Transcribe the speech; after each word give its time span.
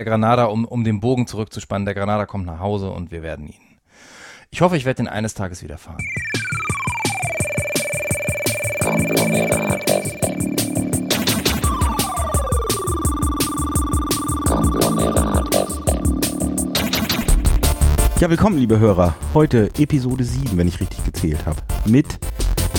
Der 0.00 0.06
Granada, 0.06 0.46
um, 0.46 0.64
um 0.64 0.82
den 0.82 0.98
Bogen 0.98 1.26
zurückzuspannen, 1.26 1.84
der 1.84 1.92
Granada 1.92 2.24
kommt 2.24 2.46
nach 2.46 2.58
Hause 2.58 2.90
und 2.90 3.10
wir 3.10 3.22
werden 3.22 3.48
ihn. 3.48 3.78
Ich 4.50 4.62
hoffe, 4.62 4.78
ich 4.78 4.86
werde 4.86 5.02
ihn 5.02 5.08
eines 5.08 5.34
Tages 5.34 5.62
wieder 5.62 5.76
fahren. 5.76 6.02
Konglomerat 8.82 9.90
FM. 9.90 10.56
Konglomerat 14.46 15.54
FM. 15.54 16.20
Ja, 18.20 18.30
willkommen, 18.30 18.56
liebe 18.56 18.78
Hörer. 18.78 19.14
Heute 19.34 19.68
Episode 19.76 20.24
7, 20.24 20.56
wenn 20.56 20.68
ich 20.68 20.80
richtig 20.80 21.04
gezählt 21.04 21.44
habe. 21.44 21.60
Mit 21.84 22.06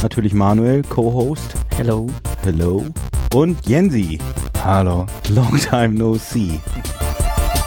natürlich 0.01 0.33
Manuel, 0.33 0.81
Co-Host. 0.81 1.53
Hello. 1.77 2.09
Hello. 2.41 2.83
Und 3.31 3.63
Jensi. 3.67 4.17
Hallo. 4.63 5.05
Long 5.29 5.55
time 5.57 5.89
no 5.89 6.15
see. 6.15 6.59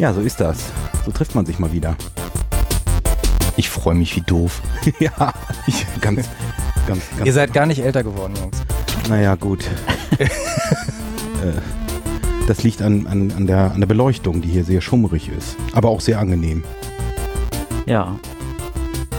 Ja, 0.01 0.13
so 0.13 0.21
ist 0.21 0.41
das. 0.41 0.73
So 1.05 1.13
trifft 1.13 1.37
man 1.37 1.47
sich 1.47 1.59
mal 1.61 1.73
wieder. 1.73 1.97
Ich 3.57 3.71
freue 3.71 3.95
mich 3.95 4.17
wie 4.17 4.23
doof. 4.23 4.61
ja, 4.99 5.33
ich, 5.69 5.87
ganz, 6.01 6.29
ganz, 6.87 7.01
ganz. 7.17 7.25
Ihr 7.25 7.33
seid 7.33 7.53
gar 7.53 7.67
nicht 7.67 7.79
älter 7.79 8.03
geworden, 8.03 8.35
Jungs. 8.37 8.61
Naja, 9.09 9.37
gut. 9.37 9.65
äh, 10.19 10.27
das 12.49 12.65
liegt 12.65 12.83
an, 12.83 13.07
an, 13.07 13.33
an, 13.37 13.47
der, 13.47 13.71
an 13.73 13.81
der 13.81 13.87
Beleuchtung, 13.87 14.43
die 14.43 14.49
hier 14.49 14.65
sehr 14.65 14.81
schummrig 14.81 15.29
ist. 15.29 15.57
Aber 15.73 15.91
auch 15.91 16.01
sehr 16.01 16.19
angenehm. 16.19 16.65
Ja. 17.87 18.19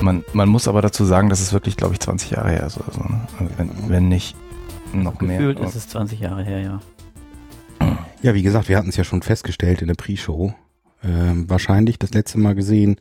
Man, 0.02 0.26
man 0.34 0.50
muss 0.50 0.68
aber 0.68 0.82
dazu 0.82 1.06
sagen, 1.06 1.30
dass 1.30 1.40
es 1.40 1.54
wirklich, 1.54 1.78
glaube 1.78 1.94
ich, 1.94 2.02
20 2.02 2.32
Jahre 2.32 2.50
her 2.50 2.66
ist 2.66 2.78
oder 2.78 2.92
so. 2.92 3.00
Ne? 3.00 3.22
Also 3.40 3.54
wenn, 3.58 3.70
wenn 3.88 4.10
nicht 4.10 4.36
noch 4.92 5.22
mehr. 5.22 5.38
Gefühlt 5.38 5.60
ist 5.62 5.76
es 5.76 5.88
20 5.88 6.20
Jahre 6.20 6.44
her, 6.44 6.60
ja. 6.60 6.80
Ja, 8.22 8.34
wie 8.34 8.44
gesagt, 8.44 8.68
wir 8.68 8.78
hatten 8.78 8.90
es 8.90 8.98
ja 8.98 9.04
schon 9.04 9.22
festgestellt 9.22 9.82
in 9.82 9.88
der 9.88 9.96
Pre-Show. 9.96 10.54
Ähm, 11.06 11.50
wahrscheinlich 11.50 12.00
das 12.00 12.14
letzte 12.14 12.40
Mal 12.40 12.56
gesehen 12.56 13.00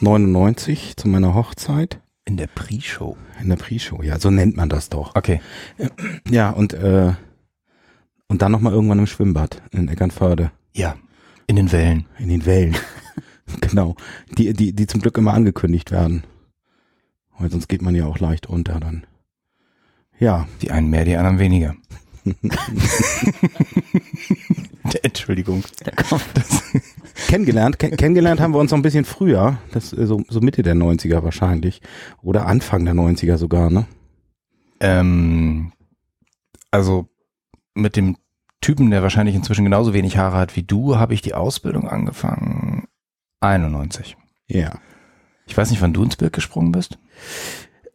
99 0.00 0.96
zu 0.96 1.08
meiner 1.08 1.34
Hochzeit. 1.34 2.00
In 2.24 2.38
der 2.38 2.46
Pre-Show. 2.46 3.16
In 3.40 3.50
der 3.50 3.56
Pre-Show, 3.56 4.02
ja, 4.02 4.18
so 4.18 4.30
nennt 4.30 4.56
man 4.56 4.68
das 4.68 4.88
doch. 4.88 5.14
Okay. 5.14 5.40
Ja, 6.28 6.50
und, 6.50 6.72
äh, 6.72 7.12
und 8.26 8.42
dann 8.42 8.52
nochmal 8.52 8.72
irgendwann 8.72 8.98
im 8.98 9.06
Schwimmbad 9.06 9.62
in 9.70 9.88
Eckernförde. 9.88 10.50
Ja. 10.74 10.96
In 11.46 11.56
den 11.56 11.70
Wellen. 11.70 12.06
In 12.18 12.30
den 12.30 12.46
Wellen. 12.46 12.76
genau. 13.60 13.94
Die, 14.36 14.52
die, 14.54 14.72
die 14.72 14.86
zum 14.86 15.02
Glück 15.02 15.18
immer 15.18 15.34
angekündigt 15.34 15.90
werden. 15.90 16.24
Weil 17.38 17.50
sonst 17.50 17.68
geht 17.68 17.82
man 17.82 17.94
ja 17.94 18.06
auch 18.06 18.18
leicht 18.18 18.46
unter 18.46 18.80
dann. 18.80 19.06
Ja. 20.18 20.48
Die 20.62 20.70
einen 20.70 20.88
mehr, 20.88 21.04
die 21.04 21.16
anderen 21.16 21.38
weniger. 21.38 21.76
Entschuldigung. 25.02 25.64
Das 26.34 26.62
kennengelernt, 27.28 27.78
kenn, 27.78 27.96
kennengelernt 27.96 28.40
haben 28.40 28.52
wir 28.52 28.58
uns 28.58 28.70
noch 28.70 28.78
ein 28.78 28.82
bisschen 28.82 29.04
früher, 29.04 29.58
das 29.72 29.90
so, 29.90 30.22
so 30.28 30.40
Mitte 30.40 30.62
der 30.62 30.74
90er 30.74 31.22
wahrscheinlich 31.22 31.80
oder 32.22 32.46
Anfang 32.46 32.84
der 32.84 32.94
90er 32.94 33.36
sogar, 33.36 33.70
ne? 33.70 33.86
Ähm, 34.80 35.72
also 36.70 37.08
mit 37.74 37.96
dem 37.96 38.16
Typen, 38.60 38.90
der 38.90 39.02
wahrscheinlich 39.02 39.34
inzwischen 39.34 39.64
genauso 39.64 39.94
wenig 39.94 40.16
Haare 40.16 40.38
hat 40.38 40.56
wie 40.56 40.62
du, 40.62 40.96
habe 40.96 41.14
ich 41.14 41.22
die 41.22 41.34
Ausbildung 41.34 41.88
angefangen 41.88 42.88
91. 43.40 44.16
Ja. 44.46 44.78
Ich 45.46 45.56
weiß 45.56 45.70
nicht, 45.70 45.80
wann 45.80 45.92
du 45.92 46.02
ins 46.02 46.16
Bild 46.16 46.32
gesprungen 46.32 46.72
bist. 46.72 46.98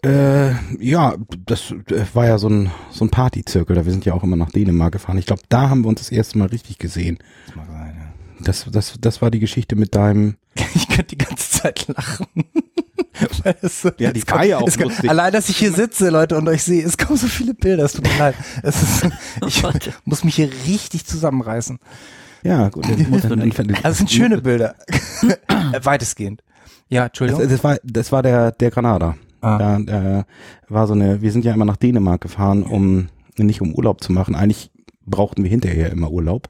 Äh, 0.03 0.53
ja, 0.79 1.15
das 1.45 1.71
äh, 1.71 2.05
war 2.13 2.25
ja 2.25 2.37
so 2.39 2.49
ein, 2.49 2.71
so 2.89 3.05
ein 3.05 3.09
Partyzirkel, 3.09 3.75
da 3.75 3.85
wir 3.85 3.91
sind 3.91 4.03
ja 4.05 4.13
auch 4.13 4.23
immer 4.23 4.35
nach 4.35 4.49
Dänemark 4.51 4.93
gefahren. 4.93 5.17
Ich 5.19 5.27
glaube, 5.27 5.43
da 5.49 5.69
haben 5.69 5.83
wir 5.83 5.89
uns 5.89 5.99
das 6.01 6.11
erste 6.11 6.39
Mal 6.39 6.47
richtig 6.47 6.79
gesehen. 6.79 7.19
Das 7.47 7.55
mag 7.55 7.67
sein, 7.71 7.95
ja. 7.97 8.13
Das, 8.43 8.65
das, 8.71 8.95
das 8.99 9.21
war 9.21 9.29
die 9.29 9.39
Geschichte 9.39 9.75
mit 9.75 9.93
deinem. 9.95 10.35
Ich 10.75 10.87
könnte 10.87 11.15
die 11.15 11.17
ganze 11.23 11.49
Zeit 11.61 11.87
lachen. 11.87 12.25
Weil 13.43 13.55
es 13.61 13.81
so- 13.83 13.91
Ja, 13.99 14.11
die 14.11 14.27
war 14.27 14.37
kommt- 14.37 14.49
ja 14.49 14.57
auch 14.57 14.61
kommt- 14.65 14.77
lustig. 14.79 15.09
Allein, 15.09 15.31
dass 15.31 15.49
ich 15.49 15.57
hier 15.57 15.71
sitze, 15.71 16.09
Leute, 16.09 16.35
und 16.37 16.47
euch 16.49 16.63
sehe, 16.63 16.83
es 16.83 16.97
kommen 16.97 17.17
so 17.17 17.27
viele 17.27 17.53
Bilder, 17.53 17.83
es 17.85 17.93
tut 17.93 18.07
mir 18.07 18.17
leid. 18.17 18.35
Es 18.63 18.81
ist, 18.81 19.07
ich 19.47 19.63
muss 20.05 20.23
mich 20.23 20.35
hier 20.35 20.49
richtig 20.67 21.05
zusammenreißen. 21.05 21.77
Ja, 22.43 22.69
gut. 22.69 22.89
Das, 22.89 23.07
musst 23.07 23.25
du 23.25 23.35
nicht. 23.35 23.59
Also 23.59 23.89
es 23.89 23.97
sind 23.99 24.09
schöne 24.11 24.41
Bilder. 24.41 24.75
Äh, 25.21 25.79
Weitestgehend. 25.85 26.41
Ja, 26.89 27.05
Entschuldigung. 27.05 27.43
Das, 27.43 27.51
das 27.51 27.63
war, 27.63 27.77
das 27.83 28.11
war 28.11 28.23
der, 28.23 28.51
der 28.51 28.71
Granada. 28.71 29.15
Ah. 29.41 29.57
Da 29.57 30.19
äh, 30.19 30.23
war 30.69 30.87
so 30.87 30.93
eine, 30.93 31.21
wir 31.21 31.31
sind 31.31 31.45
ja 31.45 31.53
immer 31.53 31.65
nach 31.65 31.77
Dänemark 31.77 32.21
gefahren, 32.21 32.63
um 32.63 33.09
nicht 33.37 33.61
um 33.61 33.73
Urlaub 33.73 34.03
zu 34.03 34.11
machen. 34.13 34.35
Eigentlich 34.35 34.71
brauchten 35.05 35.43
wir 35.43 35.49
hinterher 35.49 35.91
immer 35.91 36.11
Urlaub. 36.11 36.49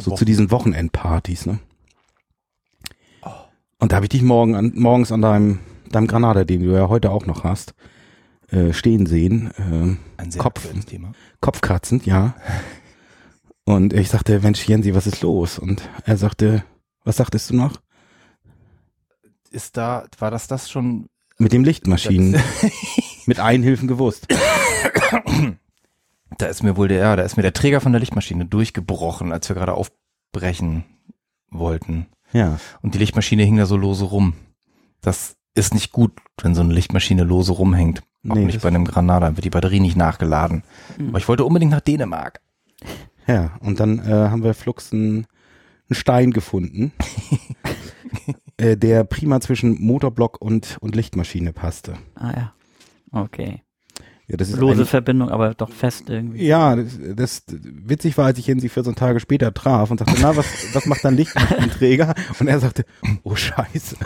So 0.00 0.10
Wochen- 0.10 0.18
zu 0.18 0.24
diesen 0.24 0.50
Wochenendpartys, 0.50 1.46
ne? 1.46 1.60
Oh. 3.22 3.30
Und 3.78 3.92
da 3.92 3.96
habe 3.96 4.06
ich 4.06 4.10
dich 4.10 4.22
morgen 4.22 4.54
an, 4.54 4.72
morgens 4.74 5.12
an 5.12 5.22
deinem, 5.22 5.60
deinem 5.90 6.06
Granada, 6.06 6.44
den 6.44 6.62
du 6.62 6.72
ja 6.74 6.88
heute 6.88 7.10
auch 7.10 7.26
noch 7.26 7.44
hast, 7.44 7.74
äh, 8.50 8.72
stehen 8.72 9.06
sehen. 9.06 9.50
Äh, 9.56 10.20
Ein 10.20 10.30
sehr 10.30 10.42
Kopf. 10.42 10.68
Thema. 10.84 11.12
kopfkratzend, 11.40 12.04
ja. 12.06 12.34
Und 13.64 13.94
ich 13.94 14.10
sagte, 14.10 14.40
Mensch, 14.40 14.66
Jensi, 14.68 14.94
was 14.94 15.06
ist 15.06 15.22
los? 15.22 15.58
Und 15.58 15.88
er 16.04 16.18
sagte, 16.18 16.64
was 17.04 17.16
sagtest 17.16 17.48
du 17.50 17.56
noch? 17.56 17.80
Ist 19.50 19.76
da, 19.78 20.04
war 20.18 20.30
das 20.30 20.48
das 20.48 20.70
schon? 20.70 21.06
Mit 21.44 21.52
dem 21.52 21.62
Lichtmaschinen. 21.62 22.40
mit 23.26 23.38
Einhilfen 23.38 23.86
gewusst. 23.86 24.26
Da 26.38 26.46
ist 26.46 26.64
mir 26.64 26.76
wohl 26.76 26.88
der, 26.88 26.98
ja, 26.98 27.14
da 27.14 27.22
ist 27.22 27.36
mir 27.36 27.44
der 27.44 27.52
Träger 27.52 27.80
von 27.80 27.92
der 27.92 28.00
Lichtmaschine 28.00 28.44
durchgebrochen, 28.44 29.30
als 29.30 29.48
wir 29.48 29.54
gerade 29.54 29.74
aufbrechen 29.74 30.84
wollten. 31.48 32.06
Ja. 32.32 32.58
Und 32.82 32.94
die 32.94 32.98
Lichtmaschine 32.98 33.44
hing 33.44 33.56
da 33.56 33.66
so 33.66 33.76
lose 33.76 34.06
rum. 34.06 34.34
Das 35.00 35.36
ist 35.54 35.74
nicht 35.74 35.92
gut, 35.92 36.10
wenn 36.42 36.56
so 36.56 36.62
eine 36.62 36.74
Lichtmaschine 36.74 37.22
lose 37.22 37.52
rumhängt. 37.52 38.00
Auch 38.28 38.34
Nee, 38.34 38.46
nicht 38.46 38.62
bei 38.62 38.68
einem 38.68 38.84
Granada, 38.84 39.26
dann 39.26 39.36
wird 39.36 39.44
die 39.44 39.50
Batterie 39.50 39.78
nicht 39.78 39.96
nachgeladen. 39.96 40.64
Mhm. 40.98 41.10
Aber 41.10 41.18
ich 41.18 41.28
wollte 41.28 41.44
unbedingt 41.44 41.70
nach 41.70 41.82
Dänemark. 41.82 42.40
Ja, 43.28 43.56
und 43.60 43.78
dann 43.78 44.00
äh, 44.00 44.10
haben 44.10 44.42
wir 44.42 44.54
flugs 44.54 44.92
einen, 44.92 45.28
einen 45.88 45.94
Stein 45.94 46.32
gefunden, 46.32 46.90
äh, 48.56 48.76
der 48.76 49.04
prima 49.04 49.40
zwischen 49.40 49.80
Motorblock 49.82 50.40
und, 50.40 50.76
und 50.80 50.94
Lichtmaschine 50.96 51.52
passte. 51.52 51.94
Ah 52.14 52.32
ja. 52.36 52.52
Okay. 53.12 53.62
Ja, 54.26 54.38
das 54.38 54.48
ist 54.48 54.56
Lose 54.58 54.86
Verbindung, 54.86 55.28
aber 55.28 55.52
doch 55.52 55.70
fest 55.70 56.08
irgendwie. 56.08 56.46
ja, 56.46 56.74
das, 56.76 56.98
das 57.14 57.44
witzig 57.50 58.16
war, 58.16 58.24
als 58.24 58.38
ich 58.38 58.48
ihn 58.48 58.58
sie 58.58 58.70
14 58.70 58.94
Tage 58.94 59.20
später 59.20 59.52
traf 59.52 59.90
und 59.90 59.98
sagte, 59.98 60.14
na, 60.18 60.34
was, 60.34 60.46
was 60.74 60.86
macht 60.86 61.04
dein 61.04 61.14
Lichtmaschinenträger? 61.14 62.14
Und 62.40 62.46
er 62.48 62.58
sagte, 62.58 62.86
oh 63.22 63.34
Scheiße. 63.36 63.96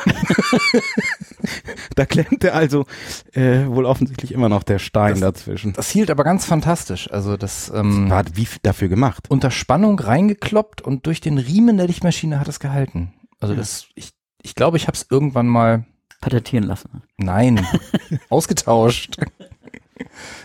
da 1.94 2.04
klemmte 2.04 2.52
also 2.52 2.84
äh, 3.32 3.66
wohl 3.66 3.84
offensichtlich 3.86 4.32
immer 4.32 4.48
noch 4.48 4.64
der 4.64 4.78
Stein 4.80 5.12
Das- 5.12 5.20
dazwischen. 5.20 5.72
Das 5.74 5.88
hielt 5.90 6.10
aber 6.10 6.24
ganz 6.24 6.44
fantastisch. 6.44 7.10
Also 7.12 7.36
das 7.36 7.70
ähm, 7.74 8.10
War 8.10 8.24
wie 8.34 8.48
dafür 8.62 8.88
gemacht? 8.88 9.26
unter 9.30 9.50
Spannung 9.52 9.98
reingekloppt 10.00 10.80
und 10.80 11.06
durch 11.06 11.20
den 11.20 11.38
Riemen 11.38 11.76
der 11.76 11.86
Lichtmaschine 11.86 12.40
hat 12.40 12.48
es 12.48 12.58
gehalten. 12.60 13.14
Also 13.40 13.54
Ja. 13.54 13.60
das, 13.60 13.86
ich, 13.94 14.10
ich 14.42 14.54
glaube, 14.54 14.76
ich 14.76 14.86
habe 14.86 14.96
es 14.96 15.06
irgendwann 15.10 15.46
mal, 15.46 15.84
Patentieren 16.20 16.64
lassen. 16.64 17.02
nein, 17.16 17.64
ausgetauscht. 18.28 19.16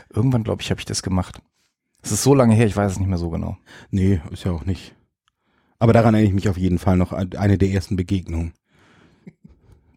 irgendwann, 0.09 0.43
glaube 0.43 0.61
ich, 0.61 0.69
habe 0.69 0.79
ich 0.79 0.85
das 0.85 1.01
gemacht. 1.01 1.41
Es 2.03 2.11
ist 2.11 2.23
so 2.23 2.35
lange 2.35 2.53
her, 2.53 2.67
ich 2.67 2.75
weiß 2.75 2.91
es 2.91 2.99
nicht 2.99 3.07
mehr 3.07 3.17
so 3.17 3.29
genau. 3.29 3.57
Nee, 3.89 4.21
ist 4.31 4.43
ja 4.43 4.51
auch 4.51 4.65
nicht. 4.65 4.93
Aber 5.79 5.93
daran 5.93 6.13
erinnere 6.13 6.29
ich 6.29 6.35
mich 6.35 6.49
auf 6.49 6.57
jeden 6.57 6.79
Fall 6.79 6.97
noch 6.97 7.11
an 7.13 7.33
eine 7.37 7.57
der 7.57 7.69
ersten 7.69 7.95
Begegnungen. 7.95 8.53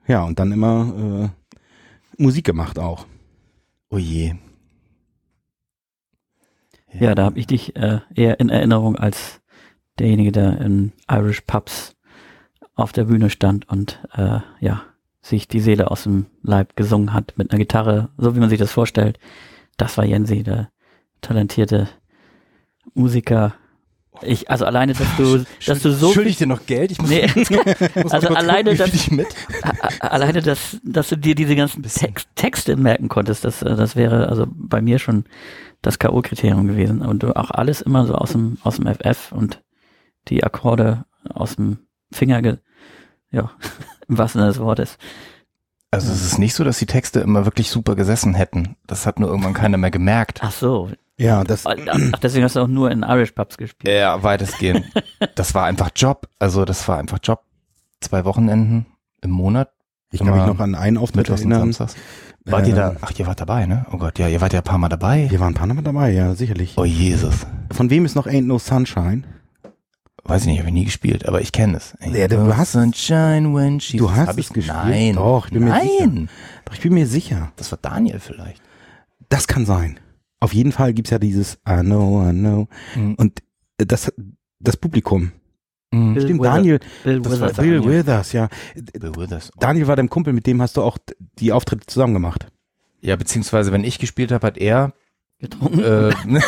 Ja, 0.06 0.22
und 0.22 0.38
dann 0.38 0.52
immer 0.52 1.30
äh, 2.16 2.22
Musik 2.22 2.44
gemacht 2.44 2.78
auch. 2.78 3.06
Oh 3.90 3.98
je. 3.98 4.34
Ja, 6.92 7.14
da 7.14 7.24
habe 7.24 7.38
ich 7.38 7.46
dich 7.46 7.76
äh, 7.76 8.00
eher 8.14 8.40
in 8.40 8.48
Erinnerung 8.48 8.96
als 8.96 9.40
derjenige, 9.98 10.32
der 10.32 10.60
in 10.60 10.92
Irish 11.10 11.42
Pubs 11.42 11.95
auf 12.76 12.92
der 12.92 13.04
Bühne 13.04 13.30
stand 13.30 13.68
und 13.68 14.00
äh, 14.14 14.38
ja, 14.60 14.82
sich 15.22 15.48
die 15.48 15.60
Seele 15.60 15.90
aus 15.90 16.04
dem 16.04 16.26
Leib 16.42 16.76
gesungen 16.76 17.12
hat 17.12 17.34
mit 17.36 17.50
einer 17.50 17.58
Gitarre, 17.58 18.10
so 18.16 18.36
wie 18.36 18.40
man 18.40 18.48
sich 18.50 18.58
das 18.60 18.70
vorstellt. 18.70 19.18
Das 19.76 19.98
war 19.98 20.04
Jensi, 20.04 20.42
der 20.44 20.68
talentierte 21.20 21.88
Musiker. 22.94 23.54
Ich, 24.22 24.50
also 24.50 24.64
alleine, 24.64 24.94
dass 24.94 25.08
du, 25.18 25.44
dass 25.66 25.82
du 25.82 25.90
so 25.92 26.10
Schuldig 26.12 26.38
dir 26.38 26.46
noch 26.46 26.64
Geld? 26.64 26.90
Ich 26.90 26.98
muss, 26.98 27.10
Nee. 27.10 27.26
muss 28.02 28.12
Also 28.12 28.28
alleine 28.28 28.70
gucken, 28.70 28.72
wie 28.72 28.76
das- 28.78 28.90
viel 28.90 29.00
ich 29.00 29.10
mit. 29.10 29.26
A- 29.62 29.88
a- 30.06 30.08
alleine, 30.08 30.40
dass, 30.40 30.78
dass 30.84 31.08
du 31.10 31.16
dir 31.18 31.34
diese 31.34 31.54
ganzen. 31.56 31.82
Text, 31.82 32.28
Texte 32.34 32.76
merken 32.76 33.08
konntest, 33.08 33.44
das, 33.44 33.60
äh, 33.62 33.76
das 33.76 33.94
wäre 33.96 34.28
also 34.28 34.46
bei 34.48 34.80
mir 34.80 34.98
schon 34.98 35.24
das 35.82 35.98
K.O.-Kriterium 35.98 36.66
gewesen. 36.66 37.02
Und 37.02 37.22
du 37.24 37.36
auch 37.36 37.50
alles 37.50 37.82
immer 37.82 38.06
so 38.06 38.14
aus 38.14 38.32
dem, 38.32 38.56
aus 38.62 38.76
dem 38.76 38.86
FF 38.86 39.32
und 39.32 39.62
die 40.28 40.42
Akkorde 40.44 41.04
aus 41.28 41.56
dem 41.56 41.78
Finger, 42.10 42.40
ge, 42.40 42.56
ja, 43.30 43.50
im 44.08 44.18
wahrsten 44.18 44.40
Sinne 44.40 44.52
des 44.52 44.60
Wortes. 44.60 44.98
Also 45.90 46.12
es 46.12 46.24
ist 46.24 46.38
nicht 46.38 46.54
so, 46.54 46.64
dass 46.64 46.78
die 46.78 46.86
Texte 46.86 47.20
immer 47.20 47.44
wirklich 47.44 47.70
super 47.70 47.94
gesessen 47.94 48.34
hätten. 48.34 48.76
Das 48.86 49.06
hat 49.06 49.18
nur 49.20 49.28
irgendwann 49.28 49.54
keiner 49.54 49.78
mehr 49.78 49.90
gemerkt. 49.90 50.40
Ach 50.42 50.50
so, 50.52 50.90
Ja, 51.16 51.44
das, 51.44 51.64
Ach, 51.66 51.74
deswegen 52.22 52.44
hast 52.44 52.56
du 52.56 52.60
auch 52.60 52.66
nur 52.68 52.90
in 52.90 53.02
Irish 53.02 53.32
Pubs 53.32 53.56
gespielt. 53.56 53.94
Ja, 53.94 54.22
weitestgehend. 54.22 54.84
das 55.36 55.54
war 55.54 55.64
einfach 55.64 55.90
Job. 55.94 56.28
Also 56.38 56.64
das 56.64 56.86
war 56.88 56.98
einfach 56.98 57.18
Job. 57.22 57.44
Zwei 58.00 58.24
Wochenenden 58.24 58.86
im 59.22 59.30
Monat, 59.30 59.70
ich 60.10 60.20
kann 60.20 60.34
mich 60.36 60.46
noch 60.46 60.60
an 60.60 60.74
einen 60.74 60.98
Auftritt 60.98 61.28
erinnern. 61.28 61.72
Samstags. 61.72 61.94
Wart 62.44 62.66
ihr 62.66 62.74
Äh, 62.74 62.76
da? 62.76 62.96
Ach, 63.00 63.12
ihr 63.16 63.26
wart 63.26 63.40
dabei, 63.40 63.66
ne? 63.66 63.86
Oh 63.90 63.96
Gott, 63.96 64.18
ja, 64.18 64.28
ihr 64.28 64.40
wart 64.40 64.52
ja 64.52 64.60
ein 64.60 64.64
paar 64.64 64.78
Mal 64.78 64.88
dabei. 64.88 65.26
Wir 65.30 65.40
waren 65.40 65.52
ein 65.52 65.54
paar 65.54 65.66
Mal 65.66 65.82
dabei, 65.82 66.12
ja, 66.12 66.34
sicherlich. 66.34 66.74
Oh 66.76 66.84
Jesus. 66.84 67.46
Von 67.72 67.90
wem 67.90 68.04
ist 68.04 68.14
noch 68.14 68.26
Ain't 68.26 68.46
No 68.46 68.58
Sunshine? 68.58 69.22
Weiß 70.28 70.42
ich 70.42 70.48
nicht, 70.48 70.58
habe 70.58 70.68
ich 70.68 70.74
nie 70.74 70.84
gespielt, 70.84 71.26
aber 71.26 71.40
ich 71.40 71.52
kenne 71.52 71.76
es. 71.76 71.94
Ja, 72.00 72.26
du 72.28 72.36
Oh, 72.38 72.56
hast- 72.56 72.72
Sunshine 72.72 73.54
when 73.54 73.80
she 73.80 73.96
Du 73.96 74.10
hast 74.10 74.26
Hab 74.28 74.38
es 74.38 74.48
ich, 74.48 74.52
gespielt? 74.52 74.76
Nein. 74.76 75.14
Doch, 75.14 75.46
ich 75.46 75.52
bin 75.52 75.64
mir 75.64 75.70
Nein. 75.70 76.28
Doch, 76.64 76.74
ich 76.74 76.80
bin 76.80 76.94
mir 76.94 77.06
sicher. 77.06 77.52
Das 77.56 77.70
war 77.70 77.78
Daniel 77.80 78.18
vielleicht. 78.18 78.60
Das 79.28 79.46
kann 79.46 79.64
sein. 79.66 80.00
Auf 80.40 80.52
jeden 80.52 80.72
Fall 80.72 80.92
gibt's 80.94 81.10
ja 81.10 81.18
dieses 81.18 81.54
I 81.68 81.80
know, 81.80 82.28
I 82.28 82.32
know. 82.32 82.68
Mhm. 82.94 83.14
Und 83.14 83.40
äh, 83.78 83.86
das, 83.86 84.12
das 84.58 84.76
Publikum. 84.76 85.32
Mhm. 85.92 86.14
Bill 86.14 86.22
Stimmt, 86.24 86.40
Wither- 86.40 86.50
Daniel, 86.56 86.80
Bill 87.04 87.20
das 87.20 87.32
war 87.40 87.48
Withers. 87.48 87.56
Bill 87.64 87.80
Daniel. 87.80 87.98
Withers, 88.00 88.32
ja. 88.32 88.48
Bill 88.74 89.16
Withers. 89.16 89.50
Daniel 89.60 89.86
war 89.86 89.96
dein 89.96 90.10
Kumpel, 90.10 90.32
mit 90.32 90.46
dem 90.46 90.60
hast 90.60 90.76
du 90.76 90.82
auch 90.82 90.98
die 91.38 91.52
Auftritte 91.52 91.86
zusammen 91.86 92.14
gemacht. 92.14 92.48
Ja, 93.00 93.14
beziehungsweise 93.16 93.70
wenn 93.72 93.84
ich 93.84 93.98
gespielt 94.00 94.32
habe, 94.32 94.46
hat 94.46 94.58
er 94.58 94.92
getrunken. 95.38 95.80
äh, 95.80 96.12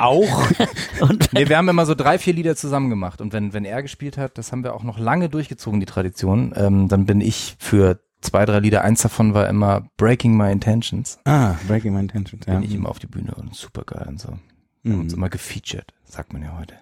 auch. 0.00 0.42
Und 1.00 1.32
Nee, 1.32 1.48
wir 1.48 1.56
haben 1.56 1.68
immer 1.68 1.86
so 1.86 1.94
drei, 1.94 2.18
vier 2.18 2.32
Lieder 2.34 2.56
zusammen 2.56 2.90
gemacht. 2.90 3.20
Und 3.20 3.32
wenn, 3.32 3.52
wenn 3.52 3.64
er 3.64 3.82
gespielt 3.82 4.16
hat, 4.18 4.38
das 4.38 4.52
haben 4.52 4.64
wir 4.64 4.74
auch 4.74 4.82
noch 4.82 4.98
lange 4.98 5.28
durchgezogen, 5.28 5.80
die 5.80 5.86
Tradition, 5.86 6.52
ähm, 6.56 6.88
dann 6.88 7.06
bin 7.06 7.20
ich 7.20 7.56
für 7.58 8.00
zwei, 8.20 8.46
drei 8.46 8.60
Lieder, 8.60 8.82
eins 8.82 9.02
davon 9.02 9.34
war 9.34 9.48
immer 9.48 9.86
Breaking 9.96 10.36
My 10.36 10.50
Intentions. 10.50 11.18
Ah, 11.24 11.54
Breaking 11.68 11.92
My 11.94 12.00
Intentions, 12.00 12.46
ja. 12.46 12.54
Bin 12.54 12.62
ich 12.62 12.74
immer 12.74 12.88
auf 12.88 12.98
die 12.98 13.06
Bühne 13.06 13.34
und 13.34 13.54
super 13.54 13.82
geil 13.84 14.06
und 14.08 14.20
so. 14.20 14.28
Haben 14.28 15.00
uns 15.00 15.12
Mhm. 15.12 15.18
immer 15.18 15.28
gefeatured, 15.28 15.92
sagt 16.04 16.32
man 16.32 16.42
ja 16.42 16.56
heute. 16.58 16.74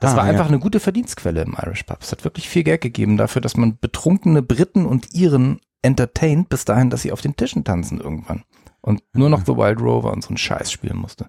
Das 0.00 0.12
Ah, 0.12 0.16
war 0.18 0.24
ja. 0.26 0.30
einfach 0.32 0.46
eine 0.48 0.58
gute 0.60 0.78
Verdienstquelle 0.80 1.42
im 1.42 1.56
Irish 1.60 1.82
Pub. 1.82 1.98
Es 2.02 2.12
hat 2.12 2.22
wirklich 2.24 2.48
viel 2.48 2.62
Geld 2.62 2.80
gegeben 2.82 3.16
dafür, 3.16 3.42
dass 3.42 3.56
man 3.56 3.78
betrunkene 3.78 4.42
Briten 4.42 4.86
und 4.86 5.12
Iren 5.14 5.60
entertaint, 5.82 6.48
bis 6.48 6.64
dahin, 6.64 6.88
dass 6.90 7.02
sie 7.02 7.12
auf 7.12 7.20
den 7.20 7.34
Tischen 7.36 7.64
tanzen 7.64 8.00
irgendwann. 8.00 8.44
Und 8.80 9.02
nur 9.12 9.28
noch 9.28 9.44
The 9.44 9.56
Wild 9.56 9.80
Rover 9.80 10.12
und 10.12 10.22
so 10.22 10.28
einen 10.28 10.38
Scheiß 10.38 10.70
spielen 10.70 10.96
musste. 10.96 11.28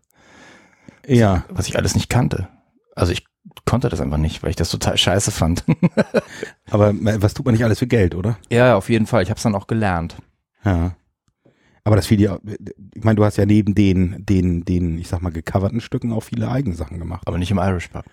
Ja, 1.08 1.46
Was 1.50 1.68
ich 1.68 1.78
alles 1.78 1.96
nicht 1.96 2.10
kannte. 2.10 2.48
Also 2.96 3.12
ich 3.12 3.26
konnte 3.66 3.90
das 3.90 4.02
einfach 4.02 4.18
nicht, 4.18 4.44
weil 4.44 4.52
ich 4.52 4.56
das 4.56 4.70
total 4.70 4.98
scheiße 4.98 5.32
fand. 5.32 5.64
aber 6.70 6.90
äh, 6.90 7.22
was 7.22 7.34
tut 7.34 7.46
man 7.46 7.54
nicht 7.54 7.64
alles 7.64 7.80
für 7.80 7.88
Geld, 7.88 8.16
oder? 8.16 8.38
ja, 8.50 8.76
auf 8.76 8.90
jeden 8.90 9.08
Fall. 9.08 9.24
Ich 9.24 9.30
habe 9.30 9.38
es 9.38 9.44
dann 9.44 9.56
auch 9.56 9.68
gelernt. 9.68 10.18
Ja. 10.64 10.96
Aber 11.84 11.96
das 11.96 12.08
fiel 12.08 12.18
dir, 12.18 12.40
ich 12.94 13.04
meine, 13.04 13.16
du 13.16 13.26
hast 13.26 13.38
ja 13.38 13.46
neben 13.46 13.74
den, 13.74 14.24
den, 14.26 14.66
den, 14.66 15.00
ich 15.00 15.08
sag 15.08 15.22
mal, 15.22 15.32
gecoverten 15.32 15.82
Stücken 15.82 16.12
auch 16.12 16.22
viele 16.22 16.50
eigene 16.50 16.76
Sachen 16.76 17.00
gemacht. 17.00 17.24
Aber 17.26 17.38
nicht 17.38 17.52
im 17.52 17.58
Irish 17.58 17.88
Pub. 17.88 18.06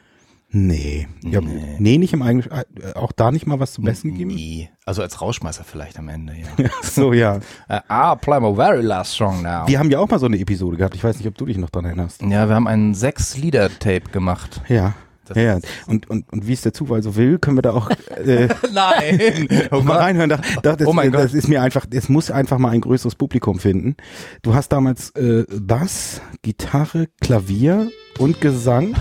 Nee. 0.51 1.09
Ja, 1.23 1.41
Nee. 1.41 1.77
nee. 1.79 1.99
nicht 1.99 2.13
im 2.13 2.23
eigenen, 2.23 2.49
äh, 2.51 2.65
auch 2.95 3.13
da 3.13 3.31
nicht 3.33 3.47
mal 3.47 3.59
was 3.61 3.73
zum 3.73 3.85
Besten 3.85 4.13
gegeben? 4.13 4.31
Nie. 4.35 4.69
Also 4.85 5.03
als 5.03 5.21
Rauschmeißer 5.21 5.65
vielleicht 5.65 5.99
am 5.99 6.09
Ende, 6.09 6.35
ja. 6.35 6.69
So, 6.83 7.13
ja. 7.13 7.41
Äh, 7.69 7.81
ah, 7.89 8.15
play 8.15 8.41
my 8.41 8.55
very 8.55 8.81
last 8.83 9.13
song 9.13 9.43
now. 9.43 9.67
Wir 9.67 9.79
haben 9.79 9.91
ja 9.91 9.99
auch 9.99 10.09
mal 10.09 10.19
so 10.19 10.27
eine 10.27 10.39
Episode 10.39 10.77
gehabt. 10.77 10.95
Ich 10.95 11.03
weiß 11.05 11.19
nicht, 11.19 11.27
ob 11.27 11.37
du 11.37 11.47
dich 11.47 11.59
noch 11.59 11.71
dran 11.71 11.85
erinnerst. 11.85 12.23
Ja, 12.23 12.49
wir 12.49 12.55
haben 12.55 12.69
ein 12.69 12.95
Sechs-Lieder-Tape 12.95 14.11
gemacht. 14.13 14.63
Ja. 14.69 14.95
Das 15.29 15.37
Ja. 15.37 15.59
Und, 15.89 16.09
und, 16.09 16.33
und 16.33 16.47
wie 16.47 16.53
es 16.53 16.61
der 16.63 16.73
Zufall 16.73 17.03
so 17.03 17.17
will, 17.17 17.41
können 17.41 17.57
wir 17.59 17.63
da 17.63 17.73
auch 17.73 17.91
äh, 18.25 18.49
Nein! 18.73 19.49
auch 19.73 19.83
mal 19.83 19.99
reinhören. 19.99 20.31
Da, 20.31 20.39
da, 20.63 20.77
das, 20.77 20.87
Oh 20.87 20.93
mein 20.93 21.11
das 21.11 21.33
Gott. 21.33 21.35
ist 21.35 21.49
mir 21.49 21.63
einfach, 21.63 21.85
es 21.91 22.09
muss 22.09 22.31
einfach 22.31 22.59
mal 22.59 22.71
ein 22.71 22.81
größeres 22.81 23.17
Publikum 23.17 23.59
finden. 23.59 23.97
Du 24.43 24.55
hast 24.55 24.69
damals 24.69 25.11
äh, 25.17 25.45
Bass, 25.61 26.21
Gitarre, 26.43 27.09
Klavier 27.21 27.91
und 28.21 28.41
Gesang 28.41 28.95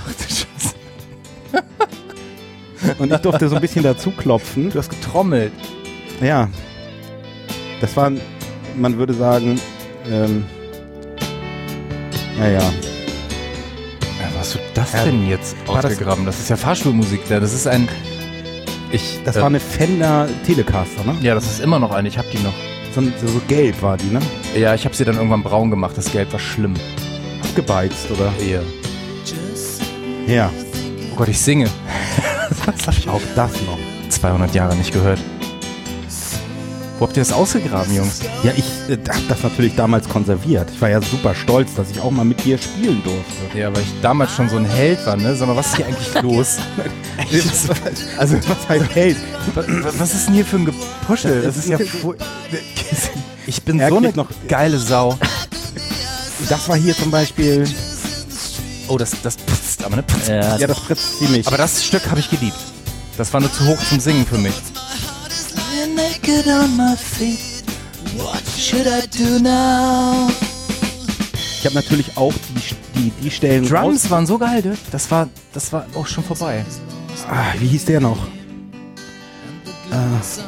und 2.99 3.11
ich 3.11 3.17
durfte 3.19 3.49
so 3.49 3.55
ein 3.55 3.61
bisschen 3.61 3.83
dazu 3.83 4.11
klopfen. 4.11 4.69
Du 4.69 4.79
hast 4.79 4.89
getrommelt. 4.89 5.51
Ja. 6.21 6.49
Das 7.81 7.95
war, 7.97 8.11
man 8.77 8.97
würde 8.97 9.13
sagen, 9.13 9.59
ähm, 10.09 10.45
naja. 12.39 12.59
Ja, 12.61 14.27
was 14.33 14.39
hast 14.39 14.55
du 14.55 14.59
das 14.73 14.93
Ja, 14.93 15.03
denn 15.05 15.27
jetzt 15.27 15.55
war 15.67 15.81
das- 15.81 15.91
ausgegraben? 15.91 16.25
Das, 16.25 16.39
ist 16.39 16.49
ja 16.49 16.55
Fahrschulmusik. 16.57 17.29
ne? 17.29 17.39
Das 17.39 17.53
ist 17.53 17.67
ein... 17.67 17.87
Ich, 18.91 19.19
Das 19.25 19.35
äh, 19.35 19.39
war 19.39 19.47
eine 19.47 19.59
Fender 19.59 20.27
Telecaster, 20.45 21.03
ne? 21.03 21.15
Ja, 21.21 21.35
das 21.35 21.45
ist 21.45 21.59
immer 21.59 21.79
noch 21.79 21.91
eine. 21.91 22.07
Ich 22.07 22.17
hab 22.17 22.29
die 22.31 22.37
noch. 22.39 22.53
So, 22.93 23.01
so, 23.01 23.27
so 23.27 23.41
gelb 23.47 23.81
war 23.81 23.97
die, 23.97 24.05
ne? 24.05 24.19
Ja, 24.57 24.73
ich 24.73 24.85
habe 24.85 24.95
sie 24.95 25.03
dann 25.03 25.15
irgendwann 25.15 25.43
braun 25.43 25.69
gemacht. 25.69 25.97
Das 25.97 26.09
Gelb 26.11 26.31
war 26.31 26.39
schlimm. 26.39 26.75
Abgebeizt, 27.43 28.09
oder? 28.11 28.31
Ja. 28.45 28.61
Ja. 30.27 30.49
Oh 31.11 31.15
Gott, 31.17 31.27
ich 31.27 31.39
singe. 31.39 31.67
Das 32.65 32.87
hab 32.87 32.97
ich 32.97 33.07
Auch 33.09 33.21
das 33.35 33.51
noch. 33.61 33.79
200 34.09 34.53
Jahre 34.55 34.75
nicht 34.75 34.91
gehört. 34.93 35.19
Wo 36.97 37.05
habt 37.05 37.17
ihr 37.17 37.21
das 37.23 37.33
ausgegraben, 37.33 37.93
Jungs? 37.93 38.21
Ja, 38.43 38.53
ich 38.55 38.63
äh, 38.89 38.97
hab 39.09 39.27
das 39.27 39.43
natürlich 39.43 39.75
damals 39.75 40.07
konserviert. 40.07 40.69
Ich 40.73 40.79
war 40.79 40.89
ja 40.89 41.01
super 41.01 41.35
stolz, 41.35 41.75
dass 41.75 41.91
ich 41.91 41.99
auch 41.99 42.09
mal 42.11 42.23
mit 42.23 42.45
dir 42.45 42.57
spielen 42.57 43.01
durfte. 43.03 43.57
Ja, 43.59 43.73
weil 43.75 43.81
ich 43.81 43.93
damals 44.01 44.31
schon 44.33 44.47
so 44.47 44.55
ein 44.55 44.63
Held 44.65 45.05
war, 45.05 45.17
ne? 45.17 45.35
Sag 45.35 45.47
mal, 45.49 45.57
was 45.57 45.67
ist 45.67 45.75
hier 45.75 45.87
eigentlich 45.87 46.21
los? 46.21 46.57
Also, 48.17 48.37
was 48.47 48.69
heißt 48.69 48.95
Held? 48.95 49.17
was, 49.55 49.65
was 49.99 50.13
ist 50.13 50.27
denn 50.27 50.35
hier 50.35 50.45
für 50.45 50.57
ein 50.57 50.65
Gepuschel? 50.65 51.41
Das 51.41 51.57
ist 51.57 51.67
ja... 51.67 51.77
Ich 53.47 53.61
bin 53.63 53.79
so 53.79 53.97
eine 53.97 54.11
noch- 54.13 54.29
geile 54.47 54.77
Sau. 54.77 55.17
Das 56.49 56.69
war 56.69 56.75
hier 56.77 56.95
zum 56.95 57.11
Beispiel, 57.11 57.65
Oh, 58.87 58.97
das, 58.97 59.11
das 59.21 59.37
putzt 59.37 59.83
aber, 59.83 59.97
ne? 59.97 60.03
Putzt. 60.03 60.27
ja, 60.27 60.57
ja, 60.57 60.67
das 60.67 60.79
fritzt 60.79 61.19
ziemlich. 61.19 61.47
Aber 61.47 61.57
das 61.57 61.83
Stück 61.83 62.09
habe 62.09 62.19
ich 62.19 62.29
geliebt. 62.29 62.57
Das 63.17 63.33
war 63.33 63.41
nur 63.41 63.51
zu 63.51 63.65
hoch 63.65 63.77
zum 63.89 63.99
Singen 63.99 64.25
für 64.25 64.37
mich. 64.37 64.53
ich 71.59 71.65
habe 71.65 71.75
natürlich 71.75 72.17
auch 72.17 72.33
die, 72.33 72.75
die, 72.99 73.11
die 73.21 73.31
Stellen 73.31 73.67
Drums 73.67 74.09
waren 74.09 74.25
so 74.25 74.37
geil, 74.37 74.61
ne? 74.63 74.77
Das 74.91 75.09
war, 75.09 75.29
das 75.53 75.71
war 75.73 75.85
auch 75.95 76.05
schon 76.05 76.23
vorbei. 76.23 76.65
Ah, 77.29 77.53
wie 77.59 77.67
hieß 77.67 77.85
der 77.85 78.01
noch? 78.01 78.27
Ah, 79.91 80.17
das 80.17 80.41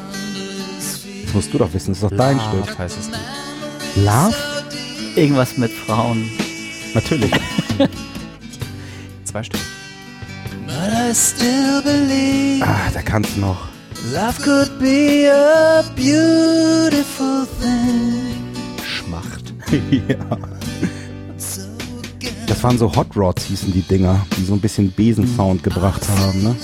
musst 1.32 1.52
du 1.52 1.58
doch 1.58 1.72
wissen, 1.72 1.88
das 1.88 2.02
ist 2.02 2.04
doch 2.04 2.16
dein 2.16 2.38
Stück. 2.38 2.78
Heißt 2.78 2.98
es. 2.98 3.06
Lied. 3.96 4.06
Love? 4.06 4.34
irgendwas 5.18 5.56
mit 5.56 5.72
Frauen. 5.72 6.30
Natürlich. 6.94 7.32
Zwei 9.28 9.42
Stück. 9.42 9.60
ah, 12.62 12.90
da 12.94 13.02
kannst 13.02 13.36
du 13.36 13.40
noch. 13.40 13.68
Love 14.14 14.40
could 14.42 14.78
be 14.78 15.30
a 15.30 15.82
beautiful 15.94 17.46
thing. 17.60 18.54
Schmacht. 18.82 19.52
ja. 20.08 20.38
Das 22.46 22.62
waren 22.62 22.78
so 22.78 22.94
Hot 22.96 23.14
Rods, 23.16 23.44
hießen 23.44 23.70
die 23.70 23.82
Dinger, 23.82 24.24
die 24.38 24.44
so 24.44 24.54
ein 24.54 24.60
bisschen 24.60 24.90
Besensound 24.92 25.62
gebracht 25.62 26.08
haben, 26.08 26.42
ne? 26.42 26.56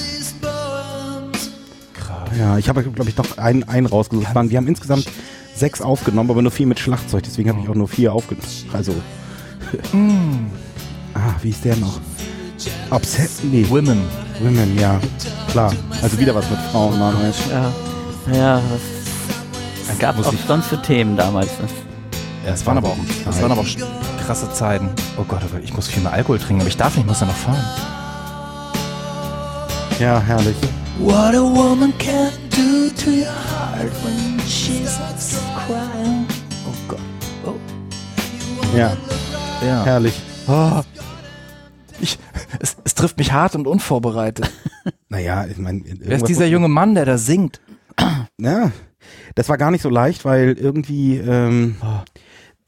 Krass. 1.92 2.30
Ja, 2.38 2.56
ich 2.56 2.70
habe, 2.70 2.82
glaube 2.82 3.10
ich, 3.10 3.16
noch 3.18 3.36
einen, 3.36 3.64
einen 3.64 3.86
rausgesucht. 3.86 4.28
Es 4.30 4.34
waren- 4.34 4.48
Wir 4.48 4.56
haben 4.56 4.68
insgesamt 4.68 5.06
sechs 5.54 5.82
aufgenommen, 5.82 6.30
aber 6.30 6.40
nur 6.40 6.50
vier 6.50 6.66
mit 6.66 6.78
Schlagzeug. 6.80 7.24
Deswegen 7.24 7.50
habe 7.50 7.60
ich 7.62 7.68
auch 7.68 7.74
nur 7.74 7.88
vier 7.88 8.14
aufgenommen. 8.14 8.48
Also, 8.72 8.94
ah, 11.14 11.34
wie 11.42 11.50
ist 11.50 11.62
der 11.64 11.76
noch? 11.76 12.00
Upset? 12.90 13.30
Nee, 13.42 13.66
Women. 13.68 14.02
Women, 14.40 14.78
ja. 14.78 14.98
Klar. 15.50 15.72
Also 16.02 16.18
wieder 16.18 16.34
was 16.34 16.48
mit 16.50 16.58
Frauen. 16.72 16.98
Mann, 16.98 17.14
ey. 17.22 17.32
Ja, 17.52 17.72
ja, 18.34 18.62
was 19.88 19.98
gab 19.98 20.18
es 20.18 20.26
auch 20.26 20.32
ich- 20.32 20.40
sonst 20.46 20.66
für 20.66 20.80
Themen 20.82 21.16
damals? 21.16 21.50
Ja, 22.46 22.52
es 22.54 22.64
waren 22.66 22.78
aber 22.78 22.88
auch, 22.88 22.96
es 23.30 23.40
waren 23.40 23.52
aber 23.52 23.60
auch 23.62 24.24
krasse 24.26 24.50
Zeiten. 24.52 24.88
Oh 25.16 25.24
Gott, 25.28 25.40
oh 25.44 25.48
Gott, 25.52 25.62
ich 25.64 25.72
muss 25.74 25.88
viel 25.88 26.02
mehr 26.02 26.12
Alkohol 26.12 26.38
trinken, 26.38 26.60
aber 26.62 26.68
ich 26.68 26.76
darf 26.76 26.94
nicht, 26.96 27.04
ich 27.04 27.06
muss 27.08 27.20
ja 27.20 27.26
noch 27.26 27.34
fahren. 27.34 27.64
Ja, 30.00 30.20
herrlich. 30.20 30.56
What 30.98 31.34
a 31.34 31.40
woman 31.42 31.92
can 31.98 32.30
do 32.50 32.90
to 33.02 33.10
your 33.10 33.26
heart 33.26 33.90
when 34.04 34.40
she's 34.46 34.98
crying. 35.66 36.26
Oh 36.66 36.74
Gott. 36.88 36.98
Oh. 37.46 37.54
Ja, 38.76 38.92
Ja. 39.64 39.84
herrlich. 39.84 40.14
Oh. 40.48 40.80
Ich, 42.00 42.18
es, 42.60 42.76
es 42.84 42.94
trifft 42.94 43.18
mich 43.18 43.32
hart 43.32 43.54
und 43.54 43.66
unvorbereitet. 43.66 44.50
Naja, 45.08 45.46
ich 45.46 45.56
meine, 45.58 45.82
Wer 46.00 46.16
ist 46.16 46.26
dieser 46.28 46.46
junge 46.46 46.68
Mann, 46.68 46.94
der 46.94 47.04
da 47.04 47.18
singt? 47.18 47.60
Ja, 48.38 48.72
das 49.34 49.48
war 49.48 49.56
gar 49.58 49.70
nicht 49.70 49.82
so 49.82 49.88
leicht, 49.88 50.24
weil 50.24 50.52
irgendwie 50.58 51.16
ähm, 51.18 51.76
Oh. 51.80 52.00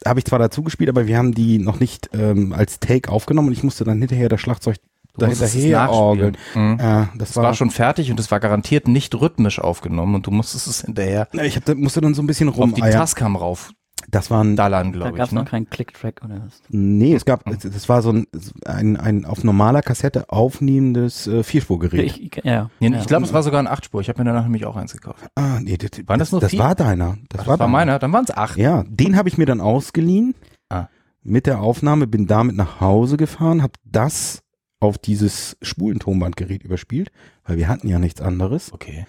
habe 0.09 0.19
ich 0.21 0.25
zwar 0.25 0.38
dazu 0.38 0.62
gespielt, 0.62 0.88
aber 0.88 1.07
wir 1.07 1.19
haben 1.19 1.35
die 1.35 1.59
noch 1.59 1.81
nicht 1.81 2.11
ähm, 2.14 2.52
als 2.52 2.78
Take 2.78 3.11
aufgenommen 3.11 3.49
und 3.49 3.55
ich 3.55 3.64
musste 3.64 3.85
dann 3.85 3.99
hinterher 3.99 4.28
das 4.28 4.40
Schlagzeug 4.40 4.76
da 5.19 5.26
hinterher 5.26 5.90
orgeln. 5.90 6.37
Mhm. 6.55 6.76
Ja, 6.81 7.09
das 7.16 7.31
Es 7.31 7.37
war 7.37 7.55
schon 7.55 7.71
fertig 7.71 8.11
und 8.11 8.21
es 8.21 8.31
war 8.31 8.38
garantiert 8.38 8.87
nicht 8.87 9.14
rhythmisch 9.14 9.59
aufgenommen 9.59 10.14
und 10.14 10.26
du 10.26 10.31
musstest 10.31 10.66
es 10.66 10.83
hinterher 10.83 11.28
Ich 11.33 11.57
hab, 11.57 11.75
musste 11.75 12.00
dann 12.00 12.14
so 12.14 12.23
ein 12.23 12.26
bisschen 12.26 12.49
auf 12.49 12.73
die. 12.75 12.81
Tascam 12.83 13.37
rauf. 13.37 13.73
Das 14.09 14.31
waren, 14.31 14.55
Dalan, 14.57 14.93
Da 14.93 14.99
glaube 14.99 15.17
gab 15.19 15.27
ich. 15.27 15.31
es 15.31 15.33
noch 15.35 15.43
Ne? 15.43 15.49
keinen 15.49 15.69
Click-Track 15.71 16.21
oder 16.25 16.41
was. 16.45 16.63
nee, 16.69 17.15
es 17.15 17.25
gab, 17.25 17.47
es- 17.49 17.59
das 17.61 17.89
war 17.89 18.03
so 18.03 18.13
ein, 18.13 18.27
ein, 18.65 18.97
ein 18.97 19.25
auf 19.25 19.43
normaler 19.45 19.83
Kassette 19.83 20.31
aufnehmendes 20.31 21.27
äh, 21.27 21.43
Vierspurgerät. 21.43 22.05
Ich, 22.19 22.45
ja. 22.45 22.71
Ich 22.81 23.07
glaube, 23.07 23.25
es 23.25 23.33
war 23.33 23.43
sogar 23.43 23.61
ein 23.61 23.67
Achtspur. 23.67 24.01
Ich 24.01 24.09
habe 24.09 24.21
mir 24.21 24.25
danach 24.27 24.45
nämlich 24.45 24.65
auch 24.67 24.77
eins 24.77 24.93
gekauft. 24.93 25.25
ah, 25.35 25.59
nee, 25.61 25.77
das, 25.77 25.91
Waren 26.07 26.19
das 26.19 26.31
nur 26.33 26.41
das 26.41 26.51
vier? 26.51 26.61
war 26.61 26.75
deiner. 26.75 27.17
Das, 27.29 27.39
Das 27.39 27.41
war, 27.41 27.47
war, 27.53 27.57
deiner. 27.59 27.69
meiner, 27.71 27.99
dann 27.99 28.13
waren 28.13 28.25
es 28.25 28.37
acht. 28.37 28.57
Ja, 28.59 28.85
den 28.89 29.17
habe 29.17 29.29
ich 29.29 29.39
mir 29.39 29.47
dann 29.47 29.61
ausgeliehen. 29.61 30.35
Ah. 30.69 30.87
Mit 31.23 31.47
der 31.47 31.61
Aufnahme 31.61 32.07
bin 32.07 32.27
damit 32.27 32.55
nach 32.57 32.81
Hause 32.81 33.17
gefahren, 33.17 33.63
habe 33.63 33.73
das 33.85 34.43
auf 34.79 34.99
dieses 34.99 35.57
Spulentonbandgerät 35.63 36.63
überspielt, 36.63 37.11
weil 37.45 37.57
wir 37.57 37.67
hatten 37.67 37.89
ja 37.89 37.99
nichts 37.99 38.21
anderes. 38.21 38.73
Okay. 38.73 39.07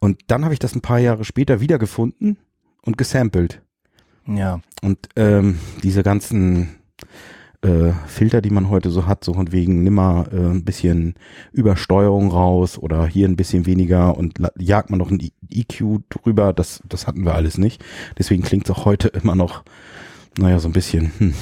Und 0.00 0.22
dann 0.26 0.42
habe 0.44 0.54
ich 0.54 0.58
das 0.58 0.74
ein 0.74 0.80
paar 0.80 0.98
Jahre 0.98 1.24
später 1.24 1.60
wiedergefunden 1.60 2.38
und 2.82 2.98
gesampelt. 2.98 3.62
Ja. 4.26 4.60
Und 4.82 4.98
ähm, 5.16 5.58
diese 5.82 6.02
ganzen 6.02 6.76
äh, 7.62 7.92
Filter, 8.06 8.40
die 8.40 8.50
man 8.50 8.68
heute 8.70 8.90
so 8.90 9.06
hat, 9.06 9.24
so 9.24 9.34
von 9.34 9.52
wegen 9.52 9.82
nimmer 9.82 10.26
äh, 10.32 10.36
ein 10.36 10.64
bisschen 10.64 11.14
Übersteuerung 11.52 12.30
raus 12.30 12.78
oder 12.78 13.06
hier 13.06 13.28
ein 13.28 13.36
bisschen 13.36 13.66
weniger 13.66 14.16
und 14.16 14.38
jagt 14.58 14.90
man 14.90 14.98
noch 14.98 15.10
ein 15.10 15.20
EQ 15.50 16.00
drüber, 16.10 16.52
das, 16.52 16.82
das 16.88 17.06
hatten 17.06 17.24
wir 17.24 17.34
alles 17.34 17.58
nicht. 17.58 17.84
Deswegen 18.18 18.42
klingt 18.42 18.64
es 18.68 18.70
auch 18.76 18.84
heute 18.84 19.08
immer 19.22 19.34
noch, 19.34 19.62
naja, 20.38 20.58
so 20.58 20.68
ein 20.68 20.72
bisschen. 20.72 21.12
Hm. 21.18 21.34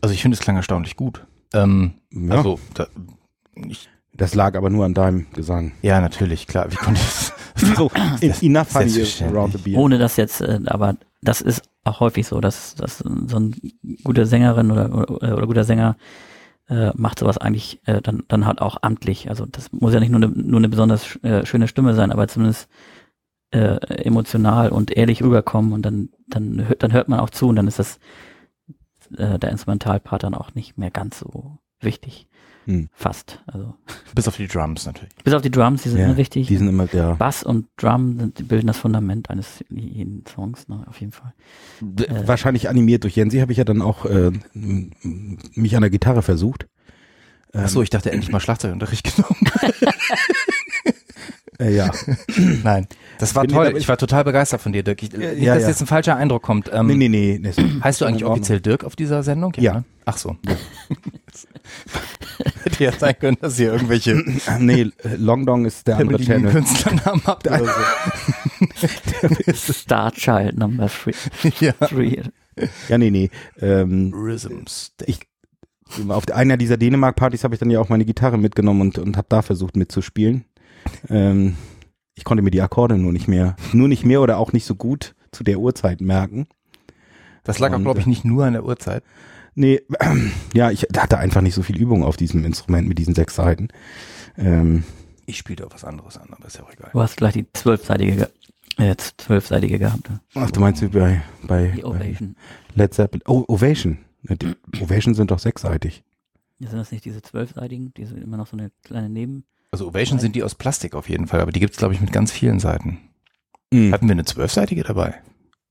Also 0.00 0.14
ich 0.14 0.22
finde, 0.22 0.34
es 0.36 0.40
klang 0.40 0.56
erstaunlich 0.56 0.96
gut. 0.96 1.26
Ähm, 1.52 1.94
Ja, 2.12 2.36
Also, 2.36 2.58
da, 2.74 2.86
ich, 3.68 3.88
das 4.14 4.34
lag 4.34 4.56
aber 4.56 4.70
nur 4.70 4.84
an 4.84 4.94
deinem 4.94 5.26
Gesang. 5.34 5.72
ja, 5.82 6.00
natürlich, 6.00 6.46
klar. 6.46 6.70
Wie 6.70 6.76
konnte 6.76 7.00
ich 7.00 7.06
das? 7.06 7.32
So, 7.76 7.90
enough 8.40 8.68
funny 8.68 8.88
Selbstverständlich. 8.88 9.36
around 9.38 9.52
the 9.52 9.58
beer. 9.58 9.78
Ohne 9.78 9.98
das 9.98 10.16
jetzt, 10.16 10.40
äh, 10.40 10.60
aber 10.66 10.96
das 11.22 11.40
ist 11.40 11.62
auch 11.84 12.00
häufig 12.00 12.26
so, 12.26 12.40
dass, 12.40 12.74
dass 12.74 12.98
so 12.98 13.38
ein 13.38 13.54
guter 14.04 14.26
Sängerin 14.26 14.70
oder, 14.70 14.92
oder, 15.10 15.36
oder 15.36 15.46
guter 15.46 15.64
Sänger 15.64 15.96
äh, 16.68 16.92
macht 16.94 17.18
sowas 17.20 17.38
eigentlich 17.38 17.80
äh, 17.86 18.02
dann, 18.02 18.24
dann 18.28 18.46
halt 18.46 18.60
auch 18.62 18.78
amtlich. 18.82 19.28
Also 19.30 19.46
das 19.46 19.72
muss 19.72 19.94
ja 19.94 20.00
nicht 20.00 20.10
nur 20.10 20.22
eine, 20.22 20.28
nur 20.30 20.60
eine 20.60 20.68
besonders 20.68 21.16
äh, 21.24 21.46
schöne 21.46 21.68
Stimme 21.68 21.94
sein, 21.94 22.12
aber 22.12 22.28
zumindest 22.28 22.68
äh, 23.52 23.76
emotional 24.04 24.70
und 24.70 24.92
ehrlich 24.96 25.22
rüberkommen 25.22 25.72
und 25.72 25.82
dann, 25.82 26.10
dann, 26.28 26.68
hört- 26.68 26.82
dann 26.82 26.92
hört 26.92 27.08
man 27.08 27.20
auch 27.20 27.30
zu 27.30 27.48
und 27.48 27.56
dann 27.56 27.68
ist 27.68 27.78
das 27.78 27.98
äh, 29.16 29.38
der 29.38 29.50
Instrumentalpart 29.50 30.22
dann 30.22 30.34
auch 30.34 30.54
nicht 30.54 30.78
mehr 30.78 30.90
ganz 30.90 31.18
so 31.20 31.58
wichtig. 31.80 32.28
Hm. 32.66 32.88
Fast. 32.92 33.42
Also 33.46 33.74
Bis 34.14 34.28
auf 34.28 34.36
die 34.36 34.46
Drums 34.46 34.84
natürlich. 34.86 35.14
bis 35.24 35.32
auf 35.32 35.42
die 35.42 35.50
Drums, 35.50 35.82
die 35.82 35.88
sind 35.88 35.98
Ja, 35.98 36.04
immer 36.06 36.16
wichtig. 36.16 36.46
Die 36.46 36.56
sind 36.56 36.68
immer 36.68 36.86
der. 36.86 37.14
Bass 37.14 37.42
und 37.42 37.66
Drum 37.76 38.18
sind, 38.18 38.38
die 38.38 38.42
bilden 38.42 38.66
das 38.66 38.76
Fundament 38.76 39.30
eines 39.30 39.64
jeden 39.70 40.24
Songs, 40.26 40.68
ne, 40.68 40.84
auf 40.86 41.00
jeden 41.00 41.12
Fall. 41.12 41.32
Äh. 41.80 42.26
Wahrscheinlich 42.28 42.68
animiert 42.68 43.04
durch 43.04 43.16
Jensi 43.16 43.38
habe 43.38 43.52
ich 43.52 43.58
ja 43.58 43.64
dann 43.64 43.80
auch 43.82 44.04
äh, 44.04 44.30
mich 44.52 45.74
an 45.74 45.80
der 45.80 45.90
Gitarre 45.90 46.22
versucht. 46.22 46.66
Ähm, 47.52 47.62
Achso, 47.62 47.82
ich 47.82 47.90
dachte 47.90 48.12
endlich 48.12 48.30
mal 48.30 48.40
Schlagzeugunterricht 48.40 49.16
genommen. 49.16 49.36
äh, 51.60 51.74
ja. 51.76 51.90
Nein. 52.64 52.86
Das 53.18 53.34
war 53.34 53.46
toll. 53.46 53.74
ich- 53.76 53.86
war 53.88 53.96
total 53.98 54.24
begeistert 54.24 54.60
von 54.62 54.72
dir, 54.72 54.82
Dirk. 54.82 55.02
Ich, 55.02 55.12
Ja, 55.12 55.18
nicht, 55.18 55.42
ja, 55.42 55.54
dass 55.54 55.64
ja. 55.64 55.68
jetzt 55.68 55.80
ein 55.82 55.86
falscher 55.86 56.16
Eindruck 56.16 56.42
kommt. 56.42 56.70
Ähm, 56.72 56.86
nee, 56.86 56.94
nee, 56.94 57.08
nee. 57.08 57.38
nee. 57.42 57.52
Heißt 57.84 58.00
du 58.00 58.06
eigentlich 58.06 58.24
offiziell 58.24 58.60
Dirk 58.60 58.84
auf 58.84 58.96
dieser 58.96 59.22
Sendung? 59.22 59.52
Ja. 59.58 59.74
ne? 59.74 59.84
Ach 60.06 60.16
so. 60.16 60.36
Hätte 62.64 62.84
ja 62.84 62.92
sein 62.92 63.14
können, 63.18 63.36
dass 63.40 63.58
ihr 63.58 63.72
irgendwelche 63.72 64.14
nee, 64.58 64.82
äh, 64.82 65.16
Long 65.16 65.44
Dong 65.46 65.66
ist 65.66 65.86
der 65.86 65.98
andere 65.98 66.18
Channel. 66.20 66.50
Künstlernamen 66.52 67.22
habt 67.26 67.46
oder 67.50 67.64
so. 69.46 69.52
Star 69.72 70.12
Child 70.12 70.58
Number 70.58 70.88
Three. 70.88 71.12
ja. 71.60 71.72
three. 71.86 72.22
Ja, 72.88 72.98
nee, 72.98 73.10
nee. 73.10 73.30
Ähm, 73.60 74.12
Rhythm 74.14 74.64
Stick. 74.68 75.08
Ich- 75.08 75.20
auf 76.08 76.28
einer 76.30 76.56
dieser 76.56 76.76
Dänemark-Partys 76.76 77.42
habe 77.42 77.54
ich 77.54 77.58
dann 77.58 77.68
ja 77.68 77.80
auch 77.80 77.88
meine 77.88 78.04
Gitarre 78.04 78.38
mitgenommen 78.38 78.80
und, 78.82 78.98
und 78.98 79.16
habe 79.16 79.26
da 79.28 79.42
versucht 79.42 79.76
mitzuspielen. 79.76 80.44
Ähm, 81.08 81.56
ich 82.14 82.24
konnte 82.24 82.42
mir 82.42 82.50
die 82.50 82.62
Akkorde 82.62 82.96
nur 82.98 83.12
nicht 83.12 83.28
mehr, 83.28 83.56
nur 83.72 83.88
nicht 83.88 84.04
mehr 84.04 84.20
oder 84.20 84.38
auch 84.38 84.52
nicht 84.52 84.64
so 84.66 84.74
gut 84.74 85.14
zu 85.32 85.44
der 85.44 85.58
Uhrzeit 85.58 86.00
merken. 86.00 86.46
das 87.44 87.58
lag 87.58 87.70
auch, 87.72 87.76
und, 87.76 87.82
glaube 87.84 88.00
ich, 88.00 88.06
nicht 88.06 88.24
nur 88.24 88.44
an 88.44 88.52
der 88.54 88.64
Uhrzeit. 88.64 89.02
Nee, 89.54 89.80
ja, 90.54 90.70
ich 90.70 90.86
hatte 90.96 91.18
einfach 91.18 91.40
nicht 91.40 91.54
so 91.54 91.62
viel 91.62 91.76
Übung 91.78 92.04
auf 92.04 92.16
diesem 92.16 92.44
Instrument 92.44 92.88
mit 92.88 92.98
diesen 92.98 93.14
sechs 93.14 93.34
Seiten. 93.34 93.68
Ähm, 94.36 94.84
Ich 95.26 95.38
spielte 95.38 95.66
auch 95.66 95.72
was 95.72 95.84
anderes 95.84 96.18
an, 96.18 96.28
aber 96.32 96.46
ist 96.46 96.56
ja 96.58 96.64
auch 96.64 96.72
egal. 96.72 96.90
Du 96.92 97.00
hast 97.00 97.16
gleich 97.16 97.32
die 97.34 97.46
zwölfseitige, 97.52 98.16
ge 98.16 98.26
äh, 98.78 98.86
jetzt 98.86 99.20
zwölfseitige 99.20 99.78
gehabt. 99.78 100.08
Ne? 100.08 100.20
ach, 100.34 100.50
du 100.50 100.60
meinst 100.60 100.82
wie 100.82 100.88
bei, 100.88 101.22
bei, 101.42 101.72
Die 101.74 101.82
bei 101.82 101.86
Ovation. 101.88 102.36
Led 102.74 102.94
Zeppelin? 102.94 103.22
Oh, 103.26 103.44
Ovation. 103.48 103.98
Die 104.22 104.54
Ovation 104.82 105.14
sind 105.14 105.30
doch 105.30 105.38
sechsseitig. 105.38 106.04
Sind 106.60 106.74
das 106.74 106.92
nicht 106.92 107.04
diese 107.04 107.22
zwölfseitigen? 107.22 107.92
Die 107.96 108.04
sind 108.04 108.22
immer 108.22 108.36
noch 108.36 108.46
so 108.46 108.56
eine 108.56 108.70
kleine 108.84 109.08
Neben. 109.08 109.44
Also 109.72 109.86
Ovation 109.86 110.18
sind 110.18 110.34
die 110.34 110.42
aus 110.42 110.54
Plastik 110.54 110.94
auf 110.94 111.08
jeden 111.08 111.26
Fall, 111.26 111.40
aber 111.40 111.52
die 111.52 111.60
gibt's 111.60 111.78
glaube 111.78 111.94
ich, 111.94 112.00
mit 112.00 112.12
ganz 112.12 112.32
vielen 112.32 112.58
Seiten. 112.58 112.98
Hm. 113.72 113.92
Hatten 113.92 114.06
wir 114.08 114.12
eine 114.12 114.24
zwölfseitige 114.24 114.82
dabei? 114.82 115.14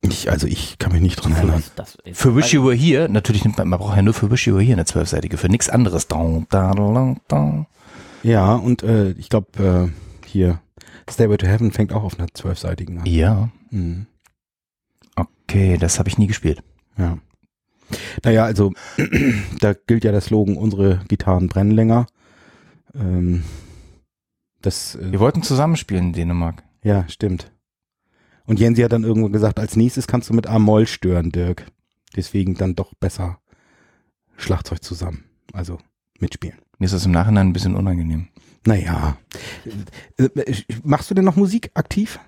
Ich, 0.01 0.31
also 0.31 0.47
ich 0.47 0.77
kann 0.77 0.93
mich 0.93 1.01
nicht 1.01 1.17
dran 1.17 1.33
erinnern. 1.33 1.61
Das, 1.75 1.97
das 2.05 2.17
Für 2.17 2.33
Wish 2.35 2.53
You 2.53 2.63
Were 2.63 2.73
Here, 2.75 3.09
natürlich 3.09 3.43
nimmt 3.43 3.57
man, 3.57 3.67
man 3.67 3.79
braucht 3.79 3.97
ja 3.97 4.01
nur 4.01 4.13
für 4.13 4.31
Wish 4.31 4.47
You 4.47 4.53
Were 4.55 4.63
Here 4.63 4.75
eine 4.77 4.85
zwölfseitige, 4.85 5.35
für 5.37 5.49
nichts 5.49 5.69
anderes. 5.69 6.07
Ja, 8.23 8.55
und 8.55 8.83
äh, 8.83 9.11
ich 9.11 9.27
glaube, 9.27 9.91
äh, 9.91 10.27
hier 10.27 10.61
Stairway 11.09 11.37
to 11.37 11.47
Heaven 11.47 11.71
fängt 11.71 11.91
auch 11.91 12.03
auf 12.03 12.17
einer 12.17 12.29
zwölfseitigen 12.33 12.99
an. 12.99 13.05
Ja, 13.05 13.49
Mhm. 13.71 14.07
okay, 15.15 15.77
das 15.77 15.99
habe 15.99 16.09
ich 16.09 16.17
nie 16.17 16.27
gespielt. 16.27 16.63
Ja. 16.97 17.17
Naja, 18.23 18.45
also 18.45 18.71
da 19.59 19.73
gilt 19.73 20.03
ja 20.05 20.11
der 20.11 20.21
Slogan, 20.21 20.55
unsere 20.57 21.01
Gitarren 21.07 21.49
brennen 21.49 21.71
länger. 21.71 22.07
Ähm, 22.95 23.43
das, 24.61 24.95
äh, 24.95 25.11
Wir 25.11 25.19
wollten 25.19 25.43
zusammenspielen 25.43 26.07
in 26.07 26.13
Dänemark. 26.13 26.63
ja, 26.83 27.07
stimmt. 27.09 27.51
Und 28.45 28.59
Jensi 28.59 28.81
hat 28.81 28.91
dann 28.93 29.03
irgendwo 29.03 29.29
gesagt, 29.29 29.59
als 29.59 29.75
nächstes 29.75 30.07
kannst 30.07 30.29
du 30.29 30.33
mit 30.33 30.47
A-Moll 30.47 30.87
stören, 30.87 31.31
Dirk. 31.31 31.67
Deswegen 32.15 32.55
dann 32.55 32.73
doch 32.75 32.95
besser 32.95 33.39
Schlagzeug 34.37 34.83
zusammen. 34.83 35.25
Also 35.53 35.77
mitspielen. 36.19 36.57
Mir 36.79 36.85
ist 36.87 36.93
das 36.93 37.05
im 37.05 37.11
Nachhinein 37.11 37.47
ein 37.49 37.53
bisschen 37.53 37.75
unangenehm. 37.75 38.29
Naja. 38.65 39.17
Äh, 40.17 40.23
äh, 40.23 40.63
machst 40.83 41.11
du 41.11 41.13
denn 41.15 41.25
noch 41.25 41.35
Musik 41.35 41.69
aktiv? 41.75 42.19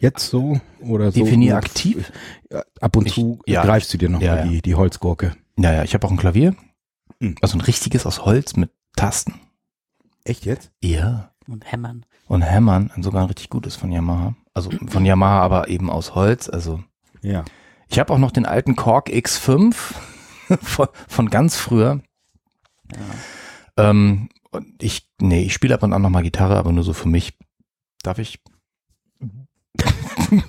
Jetzt 0.00 0.28
so? 0.28 0.60
Oder 0.80 1.12
so? 1.12 1.22
Definier 1.24 1.56
aktiv? 1.56 2.12
Ja, 2.50 2.62
Ab 2.80 2.96
und 2.96 3.06
Ich- 3.06 3.14
zu 3.14 3.40
ja. 3.46 3.62
greifst 3.64 3.92
du 3.94 3.98
dir 3.98 4.08
noch 4.08 4.20
Ja, 4.20 4.34
mal 4.36 4.44
ja. 4.46 4.50
die, 4.50 4.62
die 4.62 4.74
Holzgurke. 4.74 5.36
Ja, 5.56 5.72
ja, 5.72 5.84
ich 5.84 5.94
habe 5.94 6.04
auch 6.06 6.10
ein 6.10 6.16
Klavier. 6.16 6.54
Hm. 7.20 7.36
Also 7.42 7.56
ein 7.58 7.60
richtiges 7.60 8.06
aus 8.06 8.24
Holz 8.24 8.56
mit 8.56 8.70
Tasten. 8.96 9.34
Echt 10.24 10.44
jetzt? 10.44 10.70
Ja. 10.82 11.27
Und 11.52 11.70
Hämmern. 11.70 12.04
Und 12.26 12.42
Hämmern, 12.42 12.90
ein 12.94 13.02
sogar 13.02 13.22
ein 13.22 13.28
richtig 13.28 13.48
gutes 13.50 13.76
von 13.76 13.90
Yamaha. 13.90 14.34
Also 14.54 14.70
von 14.88 15.04
Yamaha, 15.04 15.40
aber 15.40 15.68
eben 15.68 15.90
aus 15.90 16.14
Holz. 16.14 16.48
Also 16.48 16.82
Ja. 17.22 17.44
ich 17.88 17.98
habe 17.98 18.12
auch 18.12 18.18
noch 18.18 18.30
den 18.32 18.46
alten 18.46 18.76
Korg 18.76 19.08
X5 19.08 19.74
von, 20.62 20.88
von 21.08 21.30
ganz 21.30 21.56
früher. 21.56 22.00
Ja. 23.76 23.90
Ähm, 23.90 24.28
und 24.50 24.82
ich, 24.82 25.08
nee, 25.20 25.42
ich 25.42 25.52
spiele 25.52 25.74
ab 25.74 25.82
und 25.82 25.92
an 25.92 26.02
noch 26.02 26.10
mal 26.10 26.22
Gitarre, 26.22 26.56
aber 26.56 26.72
nur 26.72 26.84
so 26.84 26.92
für 26.92 27.08
mich. 27.08 27.36
Darf 28.02 28.18
ich? 28.18 28.40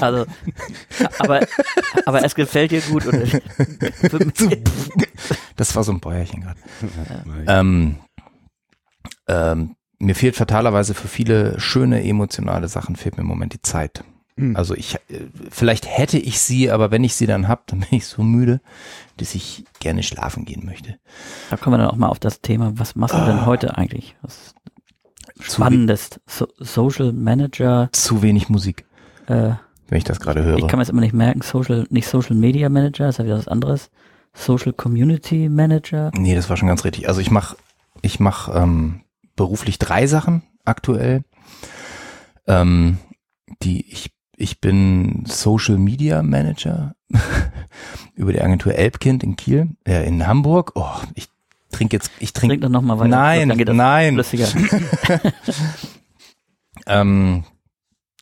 Also, 0.00 0.26
aber, 1.18 1.46
aber 2.06 2.24
es 2.24 2.34
gefällt 2.34 2.70
dir 2.70 2.80
gut. 2.82 3.06
Oder? 3.06 3.22
Das 5.56 5.74
war 5.76 5.84
so 5.84 5.92
ein 5.92 6.00
Bäuerchen 6.00 6.40
gerade. 6.42 6.60
Ähm, 7.46 7.96
ähm, 9.28 9.76
mir 10.00 10.14
fehlt 10.14 10.34
fatalerweise 10.34 10.94
für 10.94 11.08
viele 11.08 11.60
schöne 11.60 12.02
emotionale 12.02 12.68
Sachen 12.68 12.96
fehlt 12.96 13.16
mir 13.16 13.22
im 13.22 13.28
Moment 13.28 13.52
die 13.52 13.62
Zeit. 13.62 14.02
Hm. 14.36 14.56
Also 14.56 14.74
ich, 14.74 14.94
äh, 14.94 14.98
vielleicht 15.50 15.86
hätte 15.86 16.18
ich 16.18 16.40
sie, 16.40 16.70
aber 16.70 16.90
wenn 16.90 17.04
ich 17.04 17.14
sie 17.14 17.26
dann 17.26 17.46
hab, 17.46 17.66
dann 17.68 17.80
bin 17.90 17.98
ich 17.98 18.06
so 18.06 18.22
müde, 18.22 18.60
dass 19.18 19.34
ich 19.34 19.64
gerne 19.78 20.02
schlafen 20.02 20.44
gehen 20.44 20.64
möchte. 20.64 20.96
Da 21.50 21.56
kommen 21.56 21.74
wir 21.74 21.78
dann 21.78 21.90
auch 21.90 21.96
mal 21.96 22.08
auf 22.08 22.18
das 22.18 22.40
Thema, 22.40 22.72
was 22.76 22.96
machst 22.96 23.14
du 23.14 23.24
denn 23.24 23.46
heute 23.46 23.76
eigentlich? 23.76 24.16
Was 24.22 24.54
Spannendes. 25.40 26.20
So, 26.26 26.48
Social 26.58 27.12
Manager, 27.12 27.88
Zu 27.92 28.20
wenig 28.22 28.48
Musik, 28.48 28.84
äh, 29.26 29.52
wenn 29.88 29.98
ich 29.98 30.04
das 30.04 30.20
gerade 30.20 30.44
höre. 30.44 30.58
ich 30.58 30.68
kann 30.68 30.78
mir 30.78 30.82
jetzt 30.82 30.90
immer 30.90 31.00
nicht 31.00 31.14
merken, 31.14 31.40
Social, 31.40 31.86
nicht 31.88 32.06
Social 32.06 32.36
Media 32.36 32.68
Manager, 32.68 33.08
ist 33.08 33.18
ja 33.18 33.24
wieder 33.24 33.38
was 33.38 33.48
anderes. 33.48 33.90
Social 34.34 34.72
Community 34.72 35.48
Manager. 35.48 36.10
Nee, 36.14 36.34
das 36.34 36.48
war 36.50 36.56
schon 36.56 36.68
ganz 36.68 36.84
richtig. 36.84 37.08
Also 37.08 37.20
ich 37.20 37.30
mache 37.30 37.56
ich 38.02 38.20
mach, 38.20 38.54
ähm, 38.54 39.00
beruflich 39.40 39.78
drei 39.78 40.06
Sachen 40.06 40.42
aktuell. 40.66 41.24
Ähm, 42.46 42.98
die 43.62 43.90
ich, 43.90 44.12
ich 44.36 44.60
bin 44.60 45.24
Social 45.26 45.78
Media 45.78 46.22
Manager 46.22 46.94
über 48.14 48.34
die 48.34 48.42
Agentur 48.42 48.74
Elbkind 48.74 49.24
in 49.24 49.36
Kiel, 49.36 49.70
äh, 49.86 50.06
in 50.06 50.26
Hamburg. 50.26 50.72
Oh, 50.74 50.92
ich 51.14 51.28
trinke 51.72 51.96
jetzt, 51.96 52.10
ich 52.18 52.34
Trink 52.34 52.50
trinke, 52.50 52.66
doch 52.66 52.68
noch 52.68 52.82
mal 52.82 52.98
weiter. 52.98 53.08
Nein, 53.08 53.48
dann 53.48 53.56
geht 53.56 53.68
das 53.68 53.76
nein. 53.76 54.12
Flüssiger. 54.12 54.46
ähm, 56.86 57.44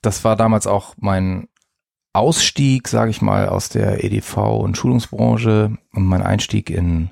das 0.00 0.22
war 0.22 0.36
damals 0.36 0.68
auch 0.68 0.94
mein 0.98 1.48
Ausstieg, 2.12 2.86
sage 2.86 3.10
ich 3.10 3.22
mal, 3.22 3.48
aus 3.48 3.70
der 3.70 4.04
EDV 4.04 4.36
und 4.60 4.76
Schulungsbranche 4.76 5.76
und 5.92 6.04
mein 6.04 6.22
Einstieg 6.22 6.70
in 6.70 7.10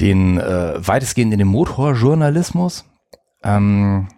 den 0.00 0.38
äh, 0.38 0.86
weitestgehend 0.86 1.32
in 1.32 1.38
den 1.38 1.48
Motorjournalismus. 1.48 2.84
Ähm, 3.44 4.08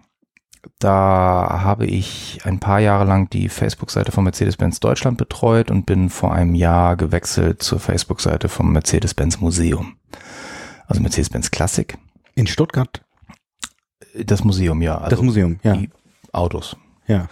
da 0.78 1.60
habe 1.62 1.86
ich 1.86 2.40
ein 2.44 2.58
paar 2.58 2.80
Jahre 2.80 3.04
lang 3.04 3.28
die 3.30 3.48
Facebook-Seite 3.48 4.12
von 4.12 4.24
Mercedes-Benz 4.24 4.80
Deutschland 4.80 5.18
betreut 5.18 5.70
und 5.70 5.86
bin 5.86 6.10
vor 6.10 6.32
einem 6.34 6.54
Jahr 6.54 6.96
gewechselt 6.96 7.62
zur 7.62 7.80
Facebook-Seite 7.80 8.48
vom 8.48 8.72
Mercedes-Benz 8.72 9.40
Museum. 9.40 9.96
Also 10.86 11.02
Mercedes-Benz 11.02 11.50
Classic. 11.50 11.96
In 12.34 12.46
Stuttgart, 12.46 13.02
Das 14.18 14.44
Museum, 14.44 14.82
ja. 14.82 14.98
Also 14.98 15.16
das 15.16 15.22
Museum, 15.22 15.60
ja. 15.62 15.74
Die 15.74 15.90
Autos. 16.32 16.76
ja. 17.06 17.28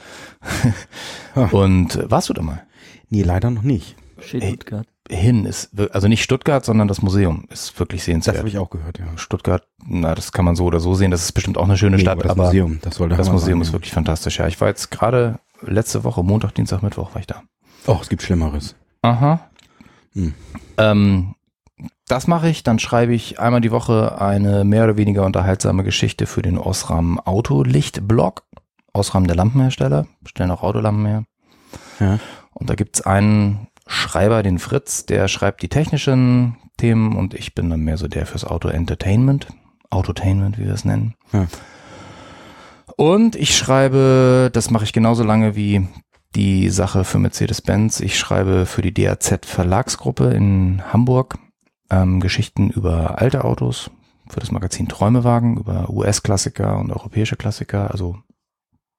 Und 1.34 1.96
äh, 1.96 2.10
warst 2.10 2.28
du 2.28 2.34
da 2.34 2.42
mal? 2.42 2.66
Nee, 3.08 3.22
leider 3.22 3.50
noch 3.50 3.62
nicht. 3.62 3.96
Stuttgart. 4.20 4.86
Hin 5.10 5.44
ist, 5.44 5.70
also 5.92 6.06
nicht 6.08 6.22
Stuttgart, 6.22 6.64
sondern 6.64 6.86
das 6.88 7.02
Museum 7.02 7.46
ist 7.50 7.78
wirklich 7.78 8.00
Das 8.02 8.06
sehenswert. 8.06 8.38
habe 8.38 8.48
ich 8.48 8.58
auch 8.58 8.70
gehört, 8.70 8.98
ja. 8.98 9.06
Stuttgart, 9.16 9.66
na, 9.84 10.14
das 10.14 10.32
kann 10.32 10.44
man 10.44 10.54
so 10.54 10.64
oder 10.64 10.78
so 10.80 10.94
sehen. 10.94 11.10
Das 11.10 11.22
ist 11.22 11.32
bestimmt 11.32 11.58
auch 11.58 11.64
eine 11.64 11.76
schöne 11.76 11.96
Nee, 11.96 12.02
Stadt, 12.02 12.12
aber 12.12 12.22
das 12.22 12.30
aber 12.32 12.44
Museum, 12.44 12.78
das 12.82 12.94
soll 12.94 13.08
das 13.08 13.30
Museum 13.30 13.58
sein, 13.58 13.62
ist 13.62 13.68
ja. 13.68 13.72
wirklich 13.74 13.92
fantastisch. 13.92 14.38
Ja, 14.38 14.46
ich 14.46 14.60
war 14.60 14.68
jetzt 14.68 14.90
gerade 14.90 15.40
letzte 15.60 16.04
Woche, 16.04 16.22
Montag, 16.22 16.54
Dienstag, 16.54 16.82
Mittwoch 16.82 17.14
war 17.14 17.20
ich 17.20 17.26
da. 17.26 17.42
Oh, 17.86 17.98
es 18.00 18.08
gibt 18.08 18.22
Schlimmeres. 18.22 18.76
Aha. 19.02 19.40
Hm. 20.14 20.34
Ähm, 20.78 21.34
das 22.06 22.26
mache 22.28 22.48
ich, 22.48 22.62
dann 22.62 22.78
schreibe 22.78 23.14
ich 23.14 23.40
einmal 23.40 23.60
die 23.60 23.72
Woche 23.72 24.20
eine 24.20 24.64
mehr 24.64 24.84
oder 24.84 24.96
weniger 24.96 25.24
unterhaltsame 25.26 25.82
Geschichte 25.82 26.26
für 26.26 26.42
den 26.42 26.58
Osram 26.58 27.18
Autolicht-Blog. 27.18 28.44
Osram 28.92 29.26
der 29.26 29.36
Lampenhersteller, 29.36 30.06
stellen 30.26 30.50
auch 30.50 30.62
Autolampen 30.62 31.06
her. 31.06 31.24
Ja. 31.98 32.18
Und 32.52 32.68
da 32.70 32.74
gibt's 32.74 33.00
einen 33.00 33.66
Schreiber, 33.86 34.42
den 34.42 34.58
Fritz, 34.58 35.06
der 35.06 35.28
schreibt 35.28 35.62
die 35.62 35.68
technischen 35.68 36.56
Themen 36.76 37.16
und 37.16 37.34
ich 37.34 37.54
bin 37.54 37.70
dann 37.70 37.80
mehr 37.80 37.98
so 37.98 38.08
der 38.08 38.26
fürs 38.26 38.44
Auto-Entertainment. 38.44 39.48
Autotainment, 39.90 40.58
wie 40.58 40.64
wir 40.64 40.72
es 40.72 40.84
nennen. 40.84 41.14
Ja. 41.32 41.46
Und 42.96 43.36
ich 43.36 43.56
schreibe, 43.56 44.50
das 44.52 44.70
mache 44.70 44.84
ich 44.84 44.92
genauso 44.92 45.22
lange 45.22 45.56
wie 45.56 45.86
die 46.34 46.70
Sache 46.70 47.04
für 47.04 47.18
Mercedes-Benz. 47.18 48.00
Ich 48.00 48.18
schreibe 48.18 48.64
für 48.64 48.82
die 48.82 48.94
DAZ 48.94 49.44
Verlagsgruppe 49.44 50.30
in 50.30 50.82
Hamburg 50.92 51.38
ähm, 51.90 52.20
Geschichten 52.20 52.70
über 52.70 53.18
alte 53.20 53.44
Autos, 53.44 53.90
für 54.28 54.40
das 54.40 54.50
Magazin 54.50 54.88
Träumewagen, 54.88 55.58
über 55.58 55.90
US-Klassiker 55.90 56.78
und 56.78 56.90
europäische 56.90 57.36
Klassiker, 57.36 57.90
also 57.90 58.16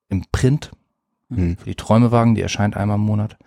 im 0.10 0.26
Print 0.32 0.72
Hm. 1.36 1.58
für 1.58 1.66
die 1.66 1.76
Träumewagen, 1.76 2.36
die 2.36 2.42
erscheint 2.42 2.76
einmal 2.78 2.98
im 2.98 3.04
Monat. 3.04 3.38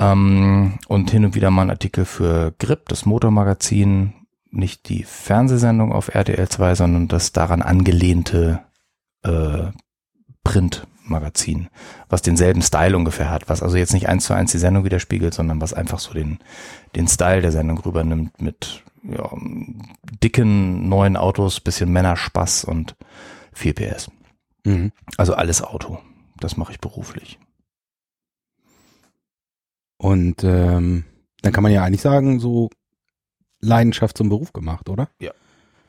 Ähm, 0.00 0.78
und 0.88 1.10
hin 1.10 1.26
und 1.26 1.34
wieder 1.34 1.50
mal 1.50 1.62
ein 1.62 1.70
Artikel 1.70 2.04
für 2.04 2.54
Grip, 2.58 2.88
das 2.88 3.04
Motormagazin, 3.04 4.14
nicht 4.50 4.88
die 4.88 5.04
Fernsehsendung 5.04 5.92
auf 5.92 6.14
RTL 6.14 6.48
2, 6.48 6.74
sondern 6.74 7.06
das 7.06 7.32
daran 7.32 7.62
angelehnte 7.62 8.62
äh, 9.22 9.68
Printmagazin, 10.42 11.68
was 12.08 12.22
denselben 12.22 12.62
Style 12.62 12.96
ungefähr 12.96 13.30
hat, 13.30 13.48
was 13.48 13.62
also 13.62 13.76
jetzt 13.76 13.92
nicht 13.92 14.08
eins 14.08 14.24
zu 14.24 14.32
eins 14.32 14.52
die 14.52 14.58
Sendung 14.58 14.84
widerspiegelt, 14.84 15.34
sondern 15.34 15.60
was 15.60 15.74
einfach 15.74 15.98
so 15.98 16.14
den, 16.14 16.38
den 16.96 17.06
Style 17.06 17.42
der 17.42 17.52
Sendung 17.52 17.78
rübernimmt 17.78 18.40
mit 18.40 18.82
ja, 19.02 19.30
dicken 20.22 20.88
neuen 20.88 21.16
Autos, 21.16 21.60
bisschen 21.60 21.92
Männerspaß 21.92 22.64
und 22.64 22.96
4 23.52 23.74
PS. 23.74 24.10
Mhm. 24.64 24.92
Also 25.18 25.34
alles 25.34 25.62
Auto. 25.62 25.98
Das 26.38 26.56
mache 26.56 26.72
ich 26.72 26.80
beruflich. 26.80 27.38
Und 30.00 30.44
ähm, 30.44 31.04
dann 31.42 31.52
kann 31.52 31.62
man 31.62 31.72
ja 31.72 31.84
eigentlich 31.84 32.00
sagen, 32.00 32.40
so 32.40 32.70
Leidenschaft 33.60 34.16
zum 34.16 34.30
Beruf 34.30 34.54
gemacht, 34.54 34.88
oder? 34.88 35.10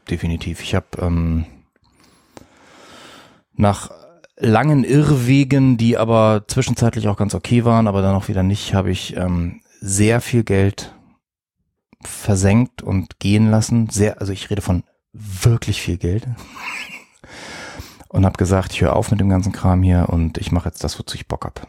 Definitiv. 0.10 0.62
Ich 0.62 0.76
habe 0.76 0.88
ähm, 1.00 1.46
nach 3.54 3.90
langen 4.36 4.84
Irrwegen, 4.84 5.78
die 5.78 5.98
aber 5.98 6.44
zwischenzeitlich 6.46 7.08
auch 7.08 7.16
ganz 7.16 7.34
okay 7.34 7.64
waren, 7.64 7.88
aber 7.88 8.02
dann 8.02 8.14
auch 8.14 8.28
wieder 8.28 8.44
nicht, 8.44 8.74
habe 8.74 8.92
ich 8.92 9.16
ähm, 9.16 9.62
sehr 9.80 10.20
viel 10.20 10.44
Geld 10.44 10.94
versenkt 12.02 12.82
und 12.82 13.18
gehen 13.20 13.50
lassen. 13.50 13.88
Sehr, 13.90 14.20
also 14.20 14.34
ich 14.34 14.50
rede 14.50 14.62
von 14.62 14.84
wirklich 15.14 15.82
viel 15.82 15.98
Geld. 15.98 16.28
Und 18.10 18.26
habe 18.26 18.36
gesagt, 18.36 18.74
ich 18.74 18.82
höre 18.82 18.94
auf 18.94 19.10
mit 19.10 19.22
dem 19.22 19.30
ganzen 19.30 19.54
Kram 19.54 19.82
hier 19.84 20.10
und 20.10 20.38
ich 20.38 20.52
mache 20.52 20.68
jetzt 20.68 20.84
das, 20.84 21.00
wozu 21.00 21.16
ich 21.16 21.30
Bock 21.30 21.46
hab. 21.46 21.66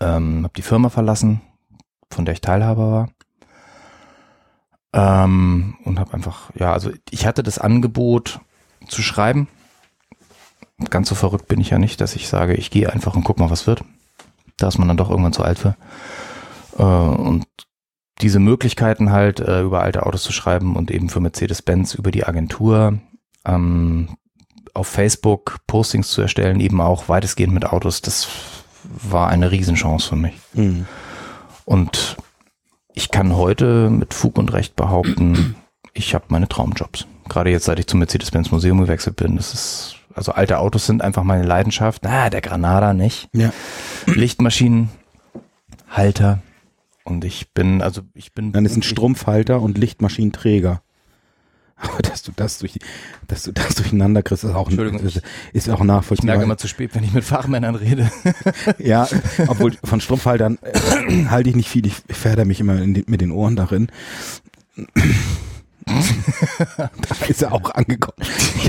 Ähm, 0.00 0.44
habe 0.44 0.54
die 0.56 0.62
Firma 0.62 0.88
verlassen, 0.88 1.40
von 2.10 2.24
der 2.24 2.34
ich 2.34 2.40
Teilhaber 2.40 2.92
war. 2.92 3.08
Ähm, 4.92 5.76
und 5.84 5.98
habe 5.98 6.14
einfach, 6.14 6.50
ja, 6.54 6.72
also 6.72 6.90
ich 7.10 7.26
hatte 7.26 7.42
das 7.42 7.58
Angebot 7.58 8.40
zu 8.88 9.02
schreiben. 9.02 9.48
Ganz 10.88 11.08
so 11.08 11.14
verrückt 11.14 11.46
bin 11.46 11.60
ich 11.60 11.70
ja 11.70 11.78
nicht, 11.78 12.00
dass 12.00 12.16
ich 12.16 12.28
sage, 12.28 12.54
ich 12.54 12.70
gehe 12.70 12.90
einfach 12.90 13.14
und 13.14 13.24
guck 13.24 13.38
mal, 13.38 13.50
was 13.50 13.66
wird. 13.66 13.84
Da 14.56 14.68
ist 14.68 14.78
man 14.78 14.88
dann 14.88 14.96
doch 14.96 15.10
irgendwann 15.10 15.32
zu 15.32 15.44
alt 15.44 15.58
für. 15.58 15.76
Äh, 16.78 16.82
und 16.82 17.46
diese 18.20 18.38
Möglichkeiten 18.38 19.10
halt, 19.10 19.40
äh, 19.40 19.62
über 19.62 19.82
alte 19.82 20.04
Autos 20.04 20.22
zu 20.22 20.32
schreiben 20.32 20.76
und 20.76 20.90
eben 20.90 21.08
für 21.08 21.20
Mercedes-Benz 21.20 21.94
über 21.94 22.10
die 22.10 22.24
Agentur 22.24 22.98
ähm, 23.46 24.16
auf 24.74 24.86
Facebook 24.86 25.58
Postings 25.66 26.10
zu 26.10 26.22
erstellen, 26.22 26.60
eben 26.60 26.80
auch 26.80 27.08
weitestgehend 27.08 27.54
mit 27.54 27.64
Autos, 27.66 28.02
das 28.02 28.28
war 28.84 29.28
eine 29.28 29.50
Riesenchance 29.50 30.08
für 30.08 30.16
mich. 30.16 30.34
Mhm. 30.54 30.86
Und 31.64 32.16
ich 32.94 33.10
kann 33.10 33.36
heute 33.36 33.90
mit 33.90 34.14
Fug 34.14 34.38
und 34.38 34.52
Recht 34.52 34.76
behaupten, 34.76 35.54
ich 35.94 36.14
habe 36.14 36.24
meine 36.28 36.48
Traumjobs. 36.48 37.06
Gerade 37.28 37.50
jetzt, 37.50 37.64
seit 37.64 37.78
ich 37.78 37.86
zum 37.86 38.00
Mercedes-Benz 38.00 38.50
Museum 38.50 38.80
gewechselt 38.80 39.16
bin, 39.16 39.36
das 39.36 39.54
ist, 39.54 39.96
also 40.14 40.32
alte 40.32 40.58
Autos 40.58 40.86
sind 40.86 41.02
einfach 41.02 41.22
meine 41.22 41.44
Leidenschaft. 41.44 42.06
Ah, 42.06 42.30
der 42.30 42.40
Granada 42.40 42.92
nicht. 42.92 43.28
Ja. 43.32 43.52
Lichtmaschinen, 44.06 44.90
Halter. 45.88 46.40
Und 47.04 47.24
ich 47.24 47.52
bin, 47.52 47.82
also 47.82 48.02
ich 48.14 48.34
bin. 48.34 48.52
Dann 48.52 48.64
ist 48.64 48.76
ein 48.76 48.82
Strumpfhalter 48.82 49.60
und 49.60 49.78
Lichtmaschinenträger. 49.78 50.82
Aber 51.80 51.98
dass 52.02 52.22
du 52.22 52.32
das 52.36 52.58
durch, 52.58 52.78
dass 53.28 53.44
du 53.44 53.52
das 53.52 53.74
durcheinander 53.74 54.22
kriegst, 54.22 54.44
ist 54.44 54.54
auch, 54.54 54.70
ist, 54.70 55.22
ist 55.52 55.70
auch 55.70 55.80
Ich 55.80 55.86
nachvollziehbar. 55.86 56.36
merke 56.36 56.44
immer 56.44 56.58
zu 56.58 56.68
spät, 56.68 56.94
wenn 56.94 57.02
ich 57.04 57.12
mit 57.12 57.24
Fachmännern 57.24 57.74
rede. 57.74 58.10
Ja, 58.78 59.08
obwohl 59.48 59.72
von 59.84 60.00
Strumpfhaltern 60.00 60.58
äh, 60.62 61.26
halte 61.26 61.50
ich 61.50 61.56
nicht 61.56 61.68
viel. 61.68 61.86
Ich 61.86 61.94
fähre 62.10 62.44
mich 62.44 62.60
immer 62.60 62.76
den, 62.76 63.04
mit 63.06 63.20
den 63.20 63.30
Ohren 63.30 63.56
darin. 63.56 63.88
da 65.86 66.90
ist 67.28 67.42
er 67.42 67.52
auch 67.52 67.70
angekommen. 67.74 68.16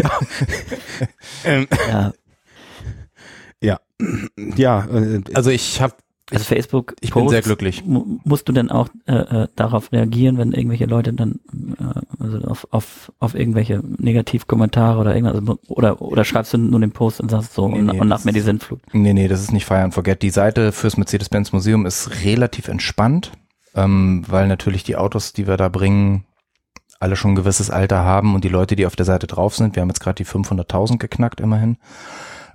Ja, 0.01 0.11
ähm, 1.43 1.67
Ja, 1.89 2.13
ja, 3.61 3.79
ja 4.55 4.85
äh, 4.85 5.21
Also 5.33 5.49
ich 5.51 5.81
habe, 5.81 5.93
also 6.31 6.45
Facebook. 6.45 6.95
ich 7.01 7.13
bin 7.13 7.27
sehr 7.29 7.41
glücklich. 7.41 7.83
mu- 7.85 8.19
Musst 8.23 8.47
du 8.47 8.53
denn 8.53 8.69
auch 8.71 8.89
äh, 9.05 9.13
äh, 9.13 9.47
darauf 9.55 9.91
reagieren, 9.91 10.37
wenn 10.37 10.51
irgendwelche 10.51 10.85
Leute 10.85 11.13
dann 11.13 11.39
äh, 11.79 11.99
also 12.23 12.37
auf, 12.47 12.67
auf, 12.71 13.11
auf 13.19 13.35
irgendwelche 13.35 13.81
Negativkommentare 13.97 14.99
oder 14.99 15.15
irgendwas 15.15 15.35
also, 15.39 15.59
oder 15.67 16.01
oder 16.01 16.23
schreibst 16.25 16.53
du 16.53 16.57
nur 16.57 16.79
den 16.79 16.91
Post 16.91 17.21
und 17.21 17.29
sagst 17.29 17.53
so 17.53 17.67
Nee, 17.67 17.79
und, 17.79 17.85
nee, 17.87 17.99
und 17.99 18.07
nach 18.07 18.23
mir 18.23 18.33
die 18.33 18.39
Sintflut. 18.41 18.79
Nee, 18.93 19.13
nee, 19.13 19.27
das 19.27 19.41
ist 19.41 19.51
nicht 19.51 19.65
Fire 19.65 19.81
and 19.83 19.93
Forget. 19.93 20.21
Die 20.21 20.29
Seite 20.29 20.71
fürs 20.71 20.97
Mercedes-Benz 20.97 21.51
Museum 21.51 21.85
ist 21.85 22.23
relativ 22.23 22.67
entspannt, 22.67 23.31
ähm, 23.75 24.23
weil 24.27 24.47
natürlich 24.47 24.83
die 24.83 24.95
Autos, 24.97 25.33
die 25.33 25.47
wir 25.47 25.57
da 25.57 25.69
bringen, 25.69 26.25
alle 26.99 27.15
schon 27.15 27.31
ein 27.31 27.35
gewisses 27.35 27.69
Alter 27.71 28.03
haben 28.03 28.35
und 28.35 28.43
die 28.43 28.49
Leute, 28.49 28.75
die 28.75 28.85
auf 28.85 28.95
der 28.95 29.05
Seite 29.07 29.25
drauf 29.27 29.55
sind, 29.55 29.75
wir 29.75 29.81
haben 29.81 29.89
jetzt 29.89 30.01
gerade 30.01 30.23
die 30.23 30.25
500.000 30.25 30.97
geknackt 30.99 31.41
immerhin, 31.41 31.77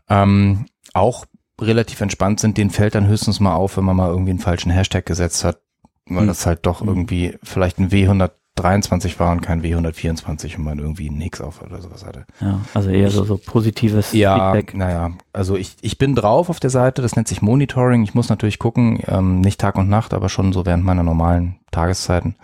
ähm, 0.09 0.67
auch 0.95 1.25
relativ 1.61 2.01
entspannt 2.01 2.41
sind, 2.41 2.59
denen 2.59 2.71
fällt 2.71 2.95
dann 2.95 3.07
höchstens 3.07 3.41
mal 3.41 3.55
auf, 3.55 3.77
wenn 3.77 3.85
man 3.85 3.97
mal 3.97 4.11
irgendwie 4.11 4.31
einen 4.31 4.39
falschen 4.41 4.71
Hashtag 4.71 5.07
gesetzt 5.07 5.45
hat, 5.45 5.61
weil 6.07 6.21
Hm. 6.21 6.27
das 6.29 6.45
halt 6.47 6.67
doch 6.67 6.81
Hm. 6.81 6.89
irgendwie 6.89 7.39
vielleicht 7.43 7.79
ein 7.79 7.91
W123 7.91 9.19
war 9.19 9.33
und 9.33 9.41
kein 9.43 9.63
W124 9.63 10.57
und 10.57 10.65
man 10.65 10.79
irgendwie 10.79 11.09
einen 11.09 11.19
Nix 11.19 11.41
auf 11.41 11.63
oder 11.63 11.81
sowas 11.81 12.05
hatte. 12.05 12.27
Ja, 12.41 12.61
also 12.75 12.91
eher 12.91 13.11
so, 13.11 13.25
so 13.25 13.37
positives 13.39 14.13
Ja, 14.13 14.53
Feedback. 14.53 14.75
naja, 14.77 15.13
also 15.33 15.57
ich, 15.57 15.77
ich 15.81 15.99
bin 15.99 16.15
drauf 16.15 16.49
auf 16.51 16.61
der 16.61 16.71
Seite, 16.71 17.01
das 17.03 17.17
nennt 17.17 17.29
sich 17.29 17.41
Monitoring. 17.43 18.03
Ich 18.03 18.15
muss 18.15 18.29
natürlich 18.29 18.59
gucken, 18.59 19.01
ähm, 19.07 19.41
nicht 19.41 19.61
Tag 19.61 19.77
und 19.77 19.89
Nacht, 19.89 20.13
aber 20.15 20.29
schon 20.29 20.53
so 20.53 20.65
während 20.67 20.85
meiner 20.85 21.03
normalen 21.03 21.57
Tageszeiten. 21.71 22.35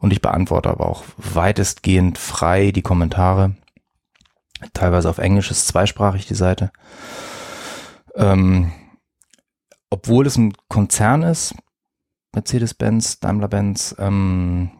Und 0.00 0.12
ich 0.12 0.20
beantworte 0.22 0.70
aber 0.70 0.88
auch 0.88 1.02
weitestgehend 1.18 2.18
frei 2.18 2.70
die 2.72 2.82
Kommentare. 2.82 3.52
Teilweise 4.74 5.08
auf 5.08 5.18
Englisch 5.18 5.50
ist 5.50 5.66
zweisprachig 5.68 6.26
die 6.26 6.34
Seite. 6.34 6.70
Ähm, 8.20 8.72
obwohl 9.90 10.26
es 10.26 10.36
ein 10.36 10.52
Konzern 10.68 11.22
ist, 11.22 11.54
Mercedes-Benz, 12.32 13.18
Daimler-Benz, 13.20 13.96
ähm, 13.98 14.70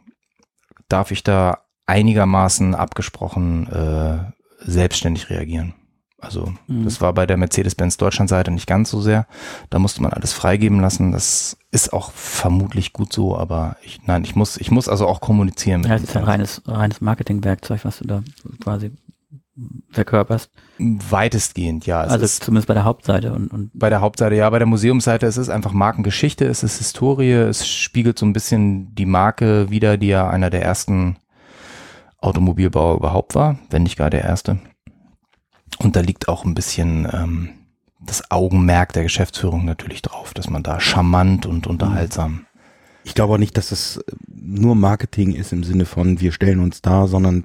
darf 0.88 1.10
ich 1.10 1.24
da 1.24 1.58
einigermaßen 1.86 2.74
abgesprochen 2.74 3.66
äh, 3.68 4.18
selbstständig 4.60 5.30
reagieren. 5.30 5.74
Also 6.18 6.52
Mhm. 6.66 6.84
das 6.84 7.00
war 7.00 7.12
bei 7.14 7.26
der 7.26 7.38
Mercedes-Benz 7.38 7.96
Deutschland-Seite 7.96 8.50
nicht 8.50 8.66
ganz 8.66 8.90
so 8.90 9.00
sehr. 9.00 9.26
Da 9.70 9.78
musste 9.78 10.02
man 10.02 10.12
alles 10.12 10.32
freigeben 10.32 10.78
lassen. 10.80 11.12
Das 11.12 11.56
ist 11.70 11.92
auch 11.92 12.12
vermutlich 12.12 12.92
gut 12.92 13.12
so, 13.12 13.36
aber 13.36 13.76
ich, 13.82 14.02
nein, 14.06 14.22
ich 14.24 14.36
muss, 14.36 14.58
ich 14.58 14.70
muss 14.70 14.88
also 14.88 15.06
auch 15.06 15.20
kommunizieren. 15.20 15.82
Ja, 15.84 15.94
es 15.94 16.02
den 16.02 16.08
ist 16.08 16.16
ein 16.16 16.24
reines, 16.24 16.62
reines 16.66 17.00
Marketingwerkzeug, 17.00 17.84
was 17.84 17.98
du 17.98 18.06
da 18.06 18.22
quasi 18.62 18.92
verkörperst. 19.90 20.50
Weitestgehend, 21.10 21.84
ja. 21.86 22.04
Es 22.04 22.12
also 22.12 22.24
ist 22.24 22.44
zumindest 22.44 22.68
bei 22.68 22.74
der 22.74 22.84
Hauptseite 22.84 23.32
und, 23.32 23.52
und 23.52 23.70
bei 23.74 23.90
der 23.90 24.00
Hauptseite, 24.00 24.34
ja, 24.34 24.48
bei 24.48 24.58
der 24.58 24.66
Museumsseite, 24.66 25.26
es 25.26 25.36
ist 25.36 25.50
einfach 25.50 25.72
Markengeschichte, 25.72 26.46
es 26.46 26.62
ist 26.62 26.78
Historie, 26.78 27.32
es 27.32 27.68
spiegelt 27.68 28.18
so 28.18 28.24
ein 28.24 28.32
bisschen 28.32 28.94
die 28.94 29.06
Marke 29.06 29.70
wider, 29.70 29.98
die 29.98 30.08
ja 30.08 30.28
einer 30.30 30.48
der 30.48 30.62
ersten 30.62 31.16
Automobilbauer 32.18 32.96
überhaupt 32.96 33.34
war, 33.34 33.58
wenn 33.68 33.82
nicht 33.82 33.98
gar 33.98 34.10
der 34.10 34.24
erste. 34.24 34.58
Und 35.78 35.96
da 35.96 36.00
liegt 36.00 36.28
auch 36.28 36.44
ein 36.44 36.54
bisschen 36.54 37.06
ähm, 37.12 37.50
das 38.00 38.30
Augenmerk 38.30 38.92
der 38.92 39.02
Geschäftsführung 39.02 39.64
natürlich 39.64 40.02
drauf, 40.02 40.32
dass 40.34 40.48
man 40.48 40.62
da 40.62 40.80
charmant 40.80 41.46
und 41.46 41.66
unterhaltsam. 41.66 42.46
Ich 43.04 43.14
glaube 43.14 43.34
auch 43.34 43.38
nicht, 43.38 43.56
dass 43.56 43.72
es 43.72 44.02
nur 44.26 44.74
Marketing 44.74 45.32
ist 45.32 45.52
im 45.52 45.64
Sinne 45.64 45.84
von 45.84 46.20
wir 46.20 46.32
stellen 46.32 46.60
uns 46.60 46.82
da, 46.82 47.06
sondern 47.06 47.44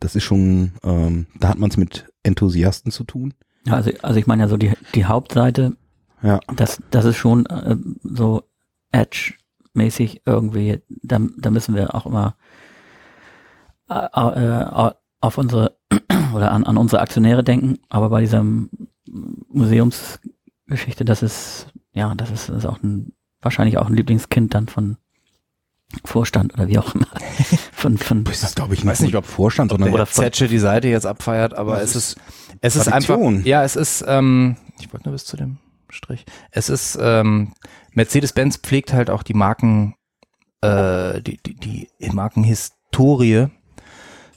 das 0.00 0.14
ist 0.16 0.24
schon, 0.24 0.72
ähm, 0.84 1.26
da 1.38 1.48
hat 1.48 1.58
man 1.58 1.70
es 1.70 1.76
mit 1.76 2.12
Enthusiasten 2.26 2.90
zu 2.92 3.04
tun. 3.04 3.34
ja, 3.66 3.74
also, 3.74 3.90
also 4.02 4.18
ich 4.18 4.26
meine 4.26 4.42
ja 4.42 4.48
so 4.48 4.56
die, 4.56 4.72
die 4.94 5.04
Hauptseite, 5.06 5.76
Ja. 6.22 6.40
das, 6.54 6.82
das 6.90 7.04
ist 7.04 7.16
schon 7.16 7.46
äh, 7.46 7.76
so 8.02 8.42
Edge-mäßig 8.92 10.22
irgendwie, 10.26 10.80
da, 10.88 11.18
da 11.38 11.50
müssen 11.50 11.74
wir 11.74 11.94
auch 11.94 12.06
immer 12.06 12.36
äh, 13.88 13.94
äh, 13.94 14.90
auf 15.20 15.38
unsere 15.38 15.76
oder 16.34 16.52
an, 16.52 16.64
an 16.64 16.76
unsere 16.76 17.00
Aktionäre 17.02 17.42
denken, 17.44 17.78
aber 17.88 18.10
bei 18.10 18.20
dieser 18.20 18.44
Museumsgeschichte, 19.48 21.04
das 21.04 21.22
ist, 21.22 21.68
ja, 21.92 22.14
das 22.14 22.30
ist, 22.30 22.48
das 22.48 22.58
ist 22.58 22.66
auch 22.66 22.82
ein, 22.82 23.12
wahrscheinlich 23.40 23.78
auch 23.78 23.86
ein 23.86 23.94
Lieblingskind 23.94 24.54
dann 24.54 24.68
von 24.68 24.96
Vorstand 26.04 26.52
oder 26.54 26.68
wie 26.68 26.78
auch 26.78 26.94
immer. 26.94 27.06
von, 27.76 27.98
von, 27.98 28.24
Das 28.24 28.42
ist, 28.42 28.56
glaube 28.56 28.72
ich, 28.72 28.86
weiß 28.86 29.00
nicht, 29.00 29.14
ob 29.16 29.26
Vorstand, 29.26 29.70
sondern 29.70 29.92
Oder 29.92 30.06
Zetsche 30.06 30.48
die 30.48 30.58
Seite 30.58 30.88
jetzt 30.88 31.04
abfeiert, 31.04 31.52
aber 31.52 31.82
es 31.82 31.94
ist, 31.94 32.16
es 32.62 32.74
ist 32.74 32.84
Tradition. 32.86 33.34
einfach, 33.34 33.46
ja, 33.46 33.64
es 33.64 33.76
ist, 33.76 34.02
ähm, 34.08 34.56
ich 34.80 34.90
wollte 34.92 35.08
nur 35.08 35.12
bis 35.12 35.26
zu 35.26 35.36
dem 35.36 35.58
Strich. 35.90 36.24
Es 36.50 36.70
ist, 36.70 36.98
ähm, 37.00 37.52
Mercedes-Benz 37.92 38.56
pflegt 38.58 38.94
halt 38.94 39.10
auch 39.10 39.22
die 39.22 39.34
Marken, 39.34 39.94
äh, 40.62 41.20
die, 41.20 41.38
die, 41.44 41.54
die 41.54 42.10
Markenhistorie 42.10 43.48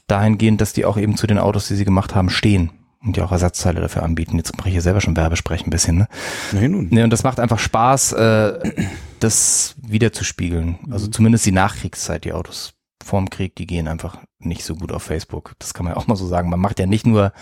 dahingehend, 0.08 0.60
dass 0.60 0.74
die 0.74 0.84
auch 0.84 0.98
eben 0.98 1.16
zu 1.16 1.26
den 1.26 1.40
Autos, 1.40 1.70
die 1.70 1.76
sie 1.76 1.86
gemacht 1.86 2.16
haben, 2.16 2.30
stehen 2.30 2.72
und 3.02 3.16
die 3.16 3.22
auch 3.22 3.32
Ersatzteile 3.32 3.80
dafür 3.80 4.04
anbieten. 4.04 4.36
Jetzt 4.36 4.58
mache 4.58 4.68
ich 4.68 4.74
hier 4.74 4.82
selber 4.82 5.00
schon 5.00 5.16
Werbesprechen 5.16 5.68
ein 5.68 5.72
bisschen, 5.72 5.98
ne? 5.98 6.08
Nee, 6.52 6.68
nun. 6.68 6.90
Nee, 6.92 7.04
und 7.04 7.10
das 7.12 7.24
macht 7.24 7.40
einfach 7.40 7.60
Spaß, 7.60 8.12
äh, 8.14 8.74
das 9.22 9.76
wiederzuspiegeln. 9.82 10.80
Also 10.92 11.08
zumindest 11.08 11.46
die 11.46 11.54
Nachkriegszeit, 11.54 12.26
die 12.26 12.34
Autos 12.34 12.74
vorm 13.10 13.30
Krieg, 13.30 13.56
die 13.56 13.66
gehen 13.66 13.88
einfach 13.88 14.20
nicht 14.40 14.64
so 14.64 14.76
gut 14.76 14.92
auf 14.92 15.04
Facebook. 15.04 15.56
Das 15.60 15.74
kann 15.74 15.86
man 15.86 15.94
ja 15.94 15.98
auch 15.98 16.08
mal 16.08 16.16
so 16.16 16.28
sagen. 16.28 16.50
Man 16.50 16.60
macht 16.60 16.80
ja 16.80 16.86
nicht 16.86 17.06
nur 17.06 17.34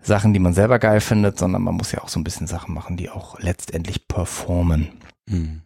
Sachen, 0.00 0.32
die 0.32 0.38
man 0.38 0.54
selber 0.54 0.78
geil 0.78 1.00
findet, 1.00 1.38
sondern 1.38 1.62
man 1.62 1.74
muss 1.74 1.92
ja 1.92 2.02
auch 2.02 2.08
so 2.08 2.18
ein 2.18 2.24
bisschen 2.24 2.46
Sachen 2.46 2.72
machen, 2.72 2.96
die 2.96 3.10
auch 3.10 3.38
letztendlich 3.40 4.08
performen. 4.08 4.88
Hm. 5.28 5.62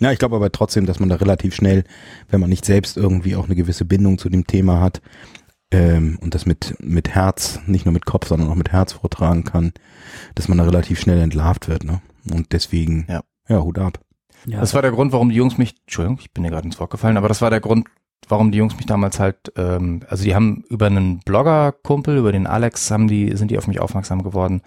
Ja, 0.00 0.12
ich 0.12 0.18
glaube 0.20 0.36
aber 0.36 0.52
trotzdem, 0.52 0.86
dass 0.86 1.00
man 1.00 1.08
da 1.08 1.16
relativ 1.16 1.54
schnell, 1.54 1.84
wenn 2.28 2.40
man 2.40 2.48
nicht 2.48 2.64
selbst 2.64 2.96
irgendwie 2.96 3.34
auch 3.34 3.46
eine 3.46 3.56
gewisse 3.56 3.84
Bindung 3.84 4.16
zu 4.16 4.28
dem 4.28 4.46
Thema 4.46 4.80
hat 4.80 5.02
ähm, 5.72 6.18
und 6.22 6.34
das 6.36 6.46
mit, 6.46 6.76
mit 6.78 7.08
Herz, 7.08 7.58
nicht 7.66 7.84
nur 7.84 7.92
mit 7.92 8.06
Kopf, 8.06 8.28
sondern 8.28 8.48
auch 8.48 8.54
mit 8.54 8.70
Herz 8.70 8.92
vortragen 8.92 9.42
kann, 9.42 9.72
dass 10.36 10.46
man 10.46 10.58
da 10.58 10.64
relativ 10.64 11.00
schnell 11.00 11.20
entlarvt 11.20 11.68
wird. 11.68 11.82
Ne? 11.82 12.00
Und 12.30 12.52
deswegen, 12.52 13.06
Ja. 13.08 13.22
ja, 13.48 13.60
Hut 13.60 13.78
ab. 13.78 13.98
Ja, 14.46 14.60
Das 14.60 14.74
war 14.74 14.82
der 14.82 14.92
Grund, 14.92 15.12
warum 15.12 15.30
die 15.30 15.36
Jungs 15.36 15.58
mich, 15.58 15.74
Entschuldigung, 15.80 16.18
ich 16.20 16.32
bin 16.32 16.44
dir 16.44 16.50
gerade 16.50 16.66
ins 16.66 16.78
Wort 16.80 16.90
gefallen, 16.90 17.16
aber 17.16 17.28
das 17.28 17.42
war 17.42 17.50
der 17.50 17.60
Grund, 17.60 17.86
warum 18.28 18.52
die 18.52 18.58
Jungs 18.58 18.76
mich 18.76 18.86
damals 18.86 19.18
halt, 19.20 19.52
ähm, 19.56 20.00
also 20.08 20.24
die 20.24 20.34
haben 20.34 20.64
über 20.68 20.86
einen 20.86 21.20
Blogger-Kumpel, 21.20 22.18
über 22.18 22.32
den 22.32 22.46
Alex, 22.46 22.90
haben 22.90 23.08
die, 23.08 23.36
sind 23.36 23.50
die 23.50 23.58
auf 23.58 23.66
mich 23.66 23.80
aufmerksam 23.80 24.22
geworden 24.22 24.62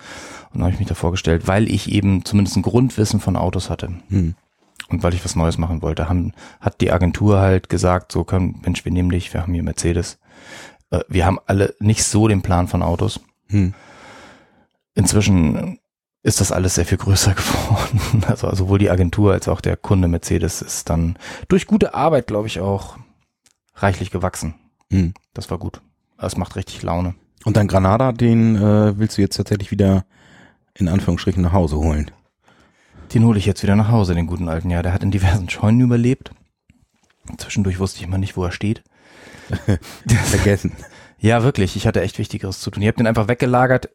und 0.54 0.62
habe 0.62 0.72
ich 0.72 0.80
mich 0.80 0.88
da 0.88 0.96
vorgestellt, 0.96 1.48
weil 1.48 1.70
ich 1.70 1.92
eben 1.92 2.26
zumindest 2.26 2.58
ein 2.58 2.64
Grundwissen 2.64 3.20
von 3.20 3.36
Autos 3.36 3.70
hatte. 3.70 3.90
Hm. 4.10 4.36
und 4.90 5.04
weil 5.04 5.14
ich 5.14 5.24
was 5.24 5.36
Neues 5.36 5.58
machen 5.58 5.82
wollte, 5.82 6.10
haben, 6.10 6.34
hat 6.60 6.82
die 6.82 6.92
Agentur 6.92 7.40
halt 7.40 7.70
gesagt, 7.70 8.12
so 8.12 8.24
können, 8.24 8.62
Mensch, 8.64 8.84
wir 8.86 8.92
nehmen 8.92 9.10
dich, 9.10 9.34
wir 9.34 9.42
haben 9.42 9.54
hier 9.54 9.64
Mercedes. 9.64 10.20
Äh, 10.90 11.02
wir 11.08 11.26
haben 11.26 11.40
alle 11.46 11.76
nicht 11.80 12.04
so 12.04 12.28
den 12.28 12.42
Plan 12.42 12.68
von 12.68 12.82
Autos. 12.82 13.20
Hm. 13.48 13.74
Inzwischen 14.94 15.80
ist 16.24 16.40
das 16.40 16.52
alles 16.52 16.76
sehr 16.76 16.86
viel 16.86 16.98
größer 16.98 17.34
geworden. 17.36 18.24
Also 18.28 18.54
sowohl 18.54 18.80
die 18.80 18.90
Agentur 18.90 19.34
als 19.34 19.48
auch 19.48 19.62
der 19.62 19.78
Kunde 19.78 20.08
Mercedes 20.08 20.62
ist 20.62 20.90
dann 20.90 21.18
durch 21.48 21.68
gute 21.68 21.94
Arbeit, 21.94 22.28
glaube 22.28 22.48
ich, 22.48 22.60
auch 22.60 22.98
reichlich 23.76 24.12
gewachsen. 24.12 24.56
Hm. 24.92 25.14
Das 25.34 25.50
war 25.50 25.58
gut. 25.58 25.82
Es 26.18 26.38
macht 26.38 26.56
richtig 26.56 26.84
Laune. 26.84 27.16
Und 27.44 27.58
dein 27.58 27.68
Granada, 27.68 28.12
den 28.12 28.56
äh, 28.56 28.98
willst 29.00 29.18
du 29.18 29.22
jetzt 29.22 29.38
tatsächlich 29.38 29.72
wieder 29.72 30.06
in 30.76 30.88
Anführungsstrichen 30.88 31.42
nach 31.42 31.54
Hause 31.54 31.78
holen. 31.78 32.12
Den 33.14 33.26
hole 33.26 33.40
ich 33.40 33.46
jetzt 33.46 33.64
wieder 33.64 33.76
nach 33.76 33.90
Hause, 33.90 34.14
den 34.14 34.28
guten 34.28 34.48
alten. 34.48 34.70
Ja, 34.70 34.84
der 34.84 34.94
hat 34.94 35.04
in 35.04 35.12
diversen 35.12 35.50
Scheunen 35.50 35.82
überlebt. 35.82 36.32
Zwischendurch 37.38 37.80
wusste 37.80 38.00
ich 38.00 38.06
immer 38.06 38.18
nicht, 38.18 38.38
wo 38.38 38.44
er 38.44 38.52
steht. 38.52 38.84
Vergessen. 40.08 40.74
Ja, 41.20 41.44
wirklich. 41.44 41.76
Ich 41.76 41.88
hatte 41.88 42.02
echt 42.02 42.20
Wichtigeres 42.20 42.60
zu 42.60 42.72
tun. 42.72 42.84
Ich 42.84 42.88
habe 42.88 42.98
den 42.98 43.08
einfach 43.08 43.28
weggelagert 43.28 43.90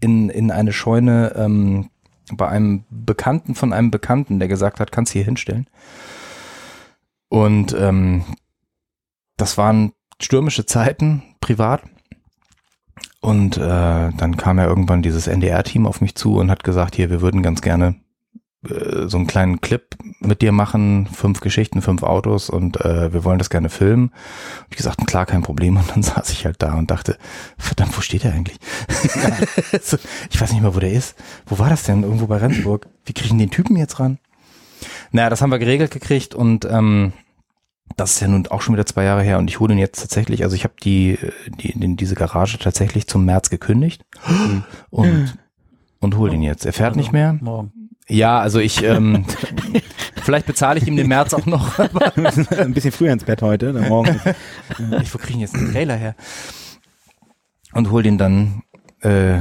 in, 0.00 0.28
in 0.28 0.50
eine 0.50 0.72
Scheune 0.72 1.32
ähm, 1.36 1.90
bei 2.32 2.48
einem 2.48 2.84
Bekannten 2.90 3.54
von 3.54 3.72
einem 3.72 3.90
Bekannten, 3.90 4.38
der 4.38 4.48
gesagt 4.48 4.80
hat, 4.80 4.92
kannst 4.92 5.12
hier 5.12 5.24
hinstellen. 5.24 5.68
Und 7.28 7.74
ähm, 7.78 8.24
das 9.36 9.58
waren 9.58 9.92
stürmische 10.20 10.66
Zeiten, 10.66 11.22
privat. 11.40 11.82
Und 13.20 13.56
äh, 13.56 13.60
dann 13.60 14.36
kam 14.36 14.58
ja 14.58 14.66
irgendwann 14.66 15.02
dieses 15.02 15.26
NDR-Team 15.26 15.86
auf 15.86 16.00
mich 16.00 16.14
zu 16.14 16.36
und 16.36 16.50
hat 16.50 16.64
gesagt, 16.64 16.94
hier, 16.96 17.10
wir 17.10 17.20
würden 17.20 17.42
ganz 17.42 17.60
gerne 17.60 17.96
äh, 18.70 19.08
so 19.08 19.16
einen 19.16 19.26
kleinen 19.26 19.60
Clip 19.60 19.82
mit 20.20 20.42
dir 20.42 20.52
machen, 20.52 21.06
fünf 21.12 21.40
Geschichten, 21.40 21.82
fünf 21.82 22.02
Autos 22.02 22.50
und 22.50 22.80
äh, 22.80 23.12
wir 23.12 23.24
wollen 23.24 23.38
das 23.38 23.50
gerne 23.50 23.68
filmen. 23.68 24.10
Hab 24.60 24.70
ich 24.70 24.76
gesagt, 24.76 25.06
klar, 25.06 25.26
kein 25.26 25.42
Problem. 25.42 25.76
Und 25.76 25.90
dann 25.90 26.02
saß 26.02 26.30
ich 26.30 26.44
halt 26.44 26.62
da 26.62 26.74
und 26.74 26.90
dachte, 26.90 27.18
verdammt, 27.58 27.96
wo 27.96 28.00
steht 28.00 28.24
er 28.24 28.32
eigentlich? 28.32 28.58
so, 29.82 29.96
ich 30.30 30.40
weiß 30.40 30.52
nicht 30.52 30.62
mal, 30.62 30.74
wo 30.74 30.80
der 30.80 30.92
ist. 30.92 31.16
Wo 31.46 31.58
war 31.58 31.70
das 31.70 31.84
denn? 31.84 32.02
Irgendwo 32.02 32.26
bei 32.26 32.38
Rendsburg. 32.38 32.86
Wie 33.04 33.12
kriegen 33.12 33.38
den 33.38 33.50
Typen 33.50 33.76
jetzt 33.76 34.00
ran? 34.00 34.18
Naja, 35.12 35.30
das 35.30 35.40
haben 35.40 35.50
wir 35.50 35.58
geregelt 35.58 35.90
gekriegt 35.90 36.34
und 36.34 36.66
ähm, 36.66 37.12
das 37.96 38.12
ist 38.12 38.20
ja 38.20 38.28
nun 38.28 38.46
auch 38.48 38.60
schon 38.60 38.74
wieder 38.74 38.86
zwei 38.86 39.04
Jahre 39.04 39.22
her 39.22 39.38
und 39.38 39.48
ich 39.48 39.60
hole 39.60 39.72
ihn 39.72 39.78
jetzt 39.78 40.00
tatsächlich, 40.00 40.42
also 40.42 40.56
ich 40.56 40.64
habe 40.64 40.74
die, 40.82 41.18
die, 41.60 41.78
den, 41.78 41.96
diese 41.96 42.14
Garage 42.14 42.58
tatsächlich 42.58 43.06
zum 43.06 43.24
März 43.24 43.48
gekündigt 43.48 44.04
und, 44.90 45.38
und 46.00 46.16
hole 46.16 46.34
ihn 46.34 46.42
jetzt. 46.42 46.66
Er 46.66 46.72
fährt 46.72 46.88
also 46.88 47.00
nicht 47.00 47.12
mehr. 47.12 47.38
Morgen. 47.40 47.72
Ja, 48.08 48.38
also 48.38 48.60
ich, 48.60 48.82
ähm, 48.82 49.24
vielleicht 50.22 50.46
bezahle 50.46 50.78
ich 50.78 50.86
ihm 50.86 50.96
den 50.96 51.08
März 51.08 51.34
auch 51.34 51.46
noch. 51.46 51.78
Ein 52.58 52.72
bisschen 52.72 52.92
früher 52.92 53.12
ins 53.12 53.24
Bett 53.24 53.42
heute, 53.42 53.72
dann 53.72 53.88
morgen. 53.88 54.20
ich, 55.02 55.12
wo 55.12 55.18
kriege 55.18 55.34
ich 55.34 55.40
jetzt 55.40 55.54
einen 55.54 55.72
Trailer 55.72 55.96
her? 55.96 56.14
Und 57.72 57.90
hol 57.90 58.02
den 58.02 58.16
dann 58.16 58.62
äh, 59.00 59.40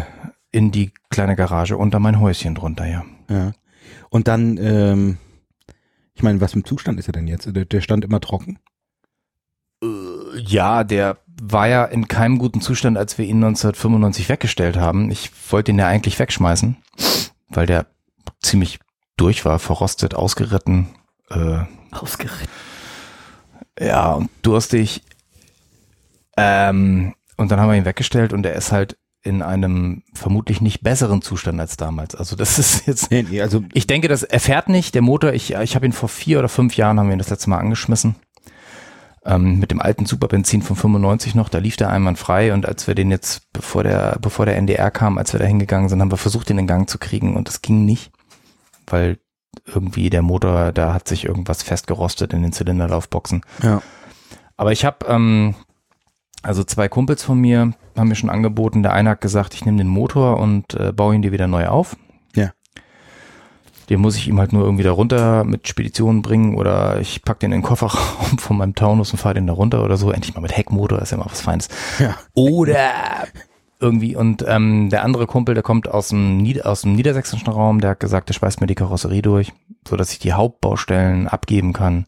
in 0.52 0.72
die 0.72 0.92
kleine 1.10 1.36
Garage 1.36 1.78
unter 1.78 2.00
mein 2.00 2.20
Häuschen 2.20 2.56
drunter, 2.56 2.86
ja. 2.86 3.06
Ja. 3.30 3.52
Und 4.10 4.28
dann, 4.28 4.58
ähm, 4.58 5.18
ich 6.16 6.24
meine, 6.24 6.42
was 6.42 6.54
für 6.54 6.60
ein 6.60 6.66
Zustand 6.66 7.00
ist 7.00 7.08
er 7.08 7.14
denn 7.14 7.28
jetzt? 7.28 7.46
Der, 7.56 7.66
der 7.66 7.82
stand 7.82 8.04
immer 8.04 8.20
trocken. 8.20 8.60
Ja, 10.38 10.84
der 10.84 11.18
war 11.42 11.68
ja 11.68 11.86
in 11.86 12.08
keinem 12.08 12.40
guten 12.40 12.62
Zustand, 12.62 12.98
als 12.98 13.18
wir 13.18 13.26
ihn 13.26 13.44
1995 13.44 14.30
weggestellt 14.30 14.78
haben. 14.78 15.12
Ich 15.12 15.32
wollte 15.52 15.72
ihn 15.72 15.80
ja 15.80 15.88
eigentlich 15.88 16.18
wegschmeißen, 16.18 16.78
weil 17.50 17.66
der 17.66 17.86
ziemlich 18.46 18.80
durch 19.18 19.46
war, 19.46 19.60
verrostet, 19.60 20.14
ausgeritten. 20.14 20.88
Äh, 21.30 21.64
Ausgeritten. 21.92 22.48
ja, 23.80 24.12
und 24.14 24.30
durstig. 24.42 25.02
Ähm, 26.38 27.14
und 27.38 27.52
dann 27.52 27.60
haben 27.60 27.70
wir 27.70 27.78
ihn 27.78 27.86
weggestellt 27.86 28.34
und 28.34 28.46
er 28.46 28.56
ist 28.56 28.72
halt 28.72 28.98
in 29.24 29.42
einem 29.42 30.04
vermutlich 30.14 30.62
nicht 30.62 30.84
besseren 30.84 31.22
Zustand 31.22 31.60
als 31.60 31.78
damals. 31.78 32.16
Also 32.16 32.36
das 32.36 32.60
ist 32.60 32.88
jetzt 32.88 33.12
Nee, 33.12 33.26
nee, 33.30 33.42
also 33.42 33.64
Ich 33.74 33.88
denke, 33.88 34.08
das 34.08 34.24
er 34.24 34.40
fährt 34.40 34.70
nicht. 34.70 34.94
Der 34.96 35.02
Motor, 35.02 35.34
ich, 35.34 35.54
ich 35.54 35.76
habe 35.76 35.86
ihn 35.86 35.94
vor 35.94 36.10
vier 36.10 36.40
oder 36.40 36.50
fünf 36.50 36.78
Jahren, 36.78 37.00
haben 37.00 37.08
wir 37.08 37.14
ihn 37.14 37.20
das 37.20 37.30
letzte 37.30 37.50
Mal 37.50 37.58
angeschmissen. 37.58 38.16
Ähm, 39.26 39.58
mit 39.58 39.72
dem 39.72 39.82
alten 39.82 40.06
Superbenzin 40.06 40.62
von 40.62 40.76
95 40.76 41.34
noch, 41.34 41.50
da 41.50 41.58
lief 41.58 41.78
der 41.78 41.90
einwandfrei 41.90 42.54
und 42.54 42.68
als 42.68 42.86
wir 42.86 42.94
den 42.94 43.10
jetzt, 43.10 43.52
bevor 43.54 43.82
der, 43.82 44.20
bevor 44.22 44.46
der 44.46 44.56
NDR 44.56 44.92
kam, 44.92 45.18
als 45.18 45.34
wir 45.34 45.40
da 45.40 45.48
hingegangen 45.48 45.90
sind, 45.90 46.00
haben 46.00 46.12
wir 46.12 46.18
versucht, 46.18 46.50
den 46.50 46.60
in 46.60 46.68
Gang 46.68 46.88
zu 46.88 47.00
kriegen 47.00 47.36
und 47.36 47.48
das 47.48 47.64
ging 47.64 47.86
nicht, 47.86 48.12
weil 48.88 49.18
irgendwie 49.66 50.10
der 50.10 50.22
Motor, 50.22 50.72
da 50.72 50.94
hat 50.94 51.08
sich 51.08 51.26
irgendwas 51.26 51.64
festgerostet 51.64 52.34
in 52.34 52.44
den 52.44 52.52
Zylinderlaufboxen. 52.54 53.42
ja. 53.64 53.82
Aber 54.58 54.72
ich 54.72 54.86
habe 54.86 55.06
ähm, 55.08 55.54
Also 56.42 56.64
zwei 56.64 56.88
Kumpels 56.88 57.24
von 57.24 57.40
mir 57.40 57.74
haben 57.98 58.08
mir 58.08 58.16
schon 58.16 58.30
angeboten. 58.30 58.84
Der 58.84 58.94
eine 58.94 59.10
hat 59.10 59.22
gesagt, 59.22 59.54
ich 59.54 59.66
nehme 59.66 59.78
den 59.80 59.88
Motor 59.88 60.38
und 60.40 60.74
äh, 60.76 60.92
baue 60.94 61.16
ihn 61.16 61.22
dir 61.22 61.32
wieder 61.32 61.48
neu 61.48 61.68
auf. 61.68 61.98
Ja. 62.36 62.52
Den 63.90 64.00
muss 64.00 64.16
ich 64.16 64.28
ihm 64.28 64.40
halt 64.40 64.54
nur 64.54 64.64
irgendwie 64.64 64.84
da 64.84 64.92
runter 64.92 65.44
mit 65.44 65.68
Speditionen 65.68 66.22
bringen 66.22 66.56
oder 66.56 67.00
ich 67.02 67.22
pack 67.24 67.40
den 67.40 67.52
in 67.52 67.60
den 67.60 67.64
Kofferraum 67.64 68.38
von 68.38 68.58
meinem 68.58 68.76
Taunus 68.76 69.12
und 69.12 69.18
fahre 69.20 69.36
den 69.36 69.48
da 69.48 69.54
runter 69.54 69.84
oder 69.84 69.98
so. 69.98 70.12
Endlich 70.12 70.36
mal 70.36 70.42
mit 70.42 70.56
Heckmotor, 70.56 71.02
ist 71.02 71.12
ja 71.12 71.18
mal 71.18 71.28
was 71.30 71.42
Feines. 71.42 71.68
Ja. 72.00 72.16
Oder 72.34 73.28
irgendwie. 73.86 74.16
Und 74.16 74.44
ähm, 74.48 74.90
der 74.90 75.04
andere 75.04 75.28
Kumpel, 75.28 75.54
der 75.56 75.64
kommt 75.64 75.88
aus 75.88 76.10
dem, 76.10 76.38
Nied 76.38 76.66
aus 76.66 76.82
dem 76.82 76.94
niedersächsischen 76.96 77.48
Raum, 77.48 77.80
der 77.82 77.92
hat 77.92 78.00
gesagt, 78.00 78.30
der 78.30 78.34
schmeißt 78.34 78.60
mir 78.62 78.68
die 78.68 78.76
Karosserie 78.76 79.22
durch, 79.22 79.54
so 79.88 79.96
dass 79.96 80.12
ich 80.12 80.20
die 80.20 80.34
Hauptbaustellen 80.34 81.28
abgeben 81.28 81.72
kann. 81.74 82.06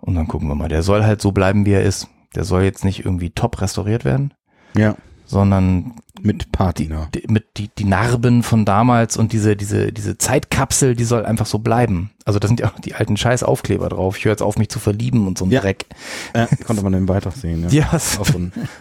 Und 0.00 0.14
dann 0.14 0.28
gucken 0.28 0.48
wir 0.48 0.54
mal. 0.54 0.68
Der 0.68 0.82
soll 0.82 1.02
halt 1.04 1.20
so 1.20 1.32
bleiben, 1.32 1.66
wie 1.66 1.72
er 1.72 1.82
ist. 1.82 2.08
Der 2.34 2.44
soll 2.44 2.62
jetzt 2.62 2.84
nicht 2.84 3.04
irgendwie 3.04 3.30
top 3.30 3.60
restauriert 3.60 4.04
werden, 4.04 4.32
Ja. 4.76 4.94
sondern 5.26 5.94
Mit 6.20 6.52
Patina. 6.52 7.08
die, 7.14 7.24
mit 7.28 7.56
die, 7.56 7.70
die 7.78 7.84
Narben 7.84 8.42
von 8.42 8.64
damals 8.64 9.16
und 9.16 9.32
diese, 9.32 9.56
diese, 9.56 9.92
diese 9.92 10.18
Zeitkapsel, 10.18 10.94
die 10.94 11.04
soll 11.04 11.24
einfach 11.24 11.46
so 11.46 11.58
bleiben. 11.58 12.10
Also 12.24 12.38
da 12.38 12.46
sind 12.46 12.60
ja 12.60 12.66
auch 12.68 12.78
die 12.80 12.94
alten 12.94 13.16
Scheißaufkleber 13.16 13.88
drauf. 13.88 14.18
Ich 14.18 14.24
höre 14.24 14.32
jetzt 14.32 14.42
auf, 14.42 14.58
mich 14.58 14.68
zu 14.68 14.78
verlieben 14.78 15.26
und 15.26 15.38
so 15.38 15.46
ein 15.46 15.50
Ja. 15.50 15.60
Dreck. 15.62 15.86
Äh, 16.34 16.46
konnte 16.66 16.82
man 16.82 16.92
den 16.92 17.08
weiter 17.08 17.30
sehen. 17.30 17.66
Ja. 17.70 17.86
Ja, 17.92 17.98
so 17.98 18.22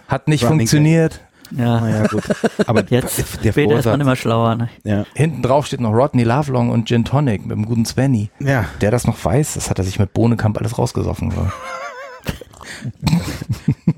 hat 0.08 0.28
nicht 0.28 0.44
funktioniert. 0.44 1.22
Ja, 1.52 1.80
naja, 1.80 2.08
gut. 2.08 2.24
Aber 2.66 2.84
jetzt 2.90 3.18
der 3.44 3.52
später 3.52 3.80
ist 3.80 3.86
man 3.86 3.94
Vorsatz, 3.94 4.02
immer 4.02 4.16
schlauer. 4.16 4.56
Ne? 4.56 4.70
ja, 4.84 5.06
Hinten 5.16 5.42
drauf 5.42 5.66
steht 5.68 5.82
noch 5.82 5.92
Rodney 5.94 6.24
Lovelong 6.24 6.70
und 6.70 6.88
Gin 6.88 7.06
Tonic 7.06 7.46
mit 7.46 7.52
dem 7.58 7.66
guten 7.66 7.86
Svenny. 7.86 8.30
ja, 8.40 8.66
Der 8.82 8.92
das 8.92 9.08
noch 9.08 9.24
weiß, 9.24 9.56
das 9.56 9.70
hat 9.70 9.80
er 9.80 9.86
sich 9.86 10.00
mit 10.00 10.14
Bohnekamp 10.14 10.58
alles 10.58 10.78
rausgesoffen. 10.78 11.32
So. 11.32 11.48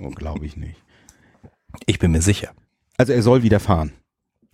oh, 0.01 0.09
glaube 0.11 0.45
ich 0.45 0.57
nicht. 0.57 0.75
Ich 1.85 1.99
bin 1.99 2.11
mir 2.11 2.21
sicher. 2.21 2.49
Also 2.97 3.13
er 3.13 3.21
soll 3.21 3.43
wieder 3.43 3.59
fahren. 3.59 3.91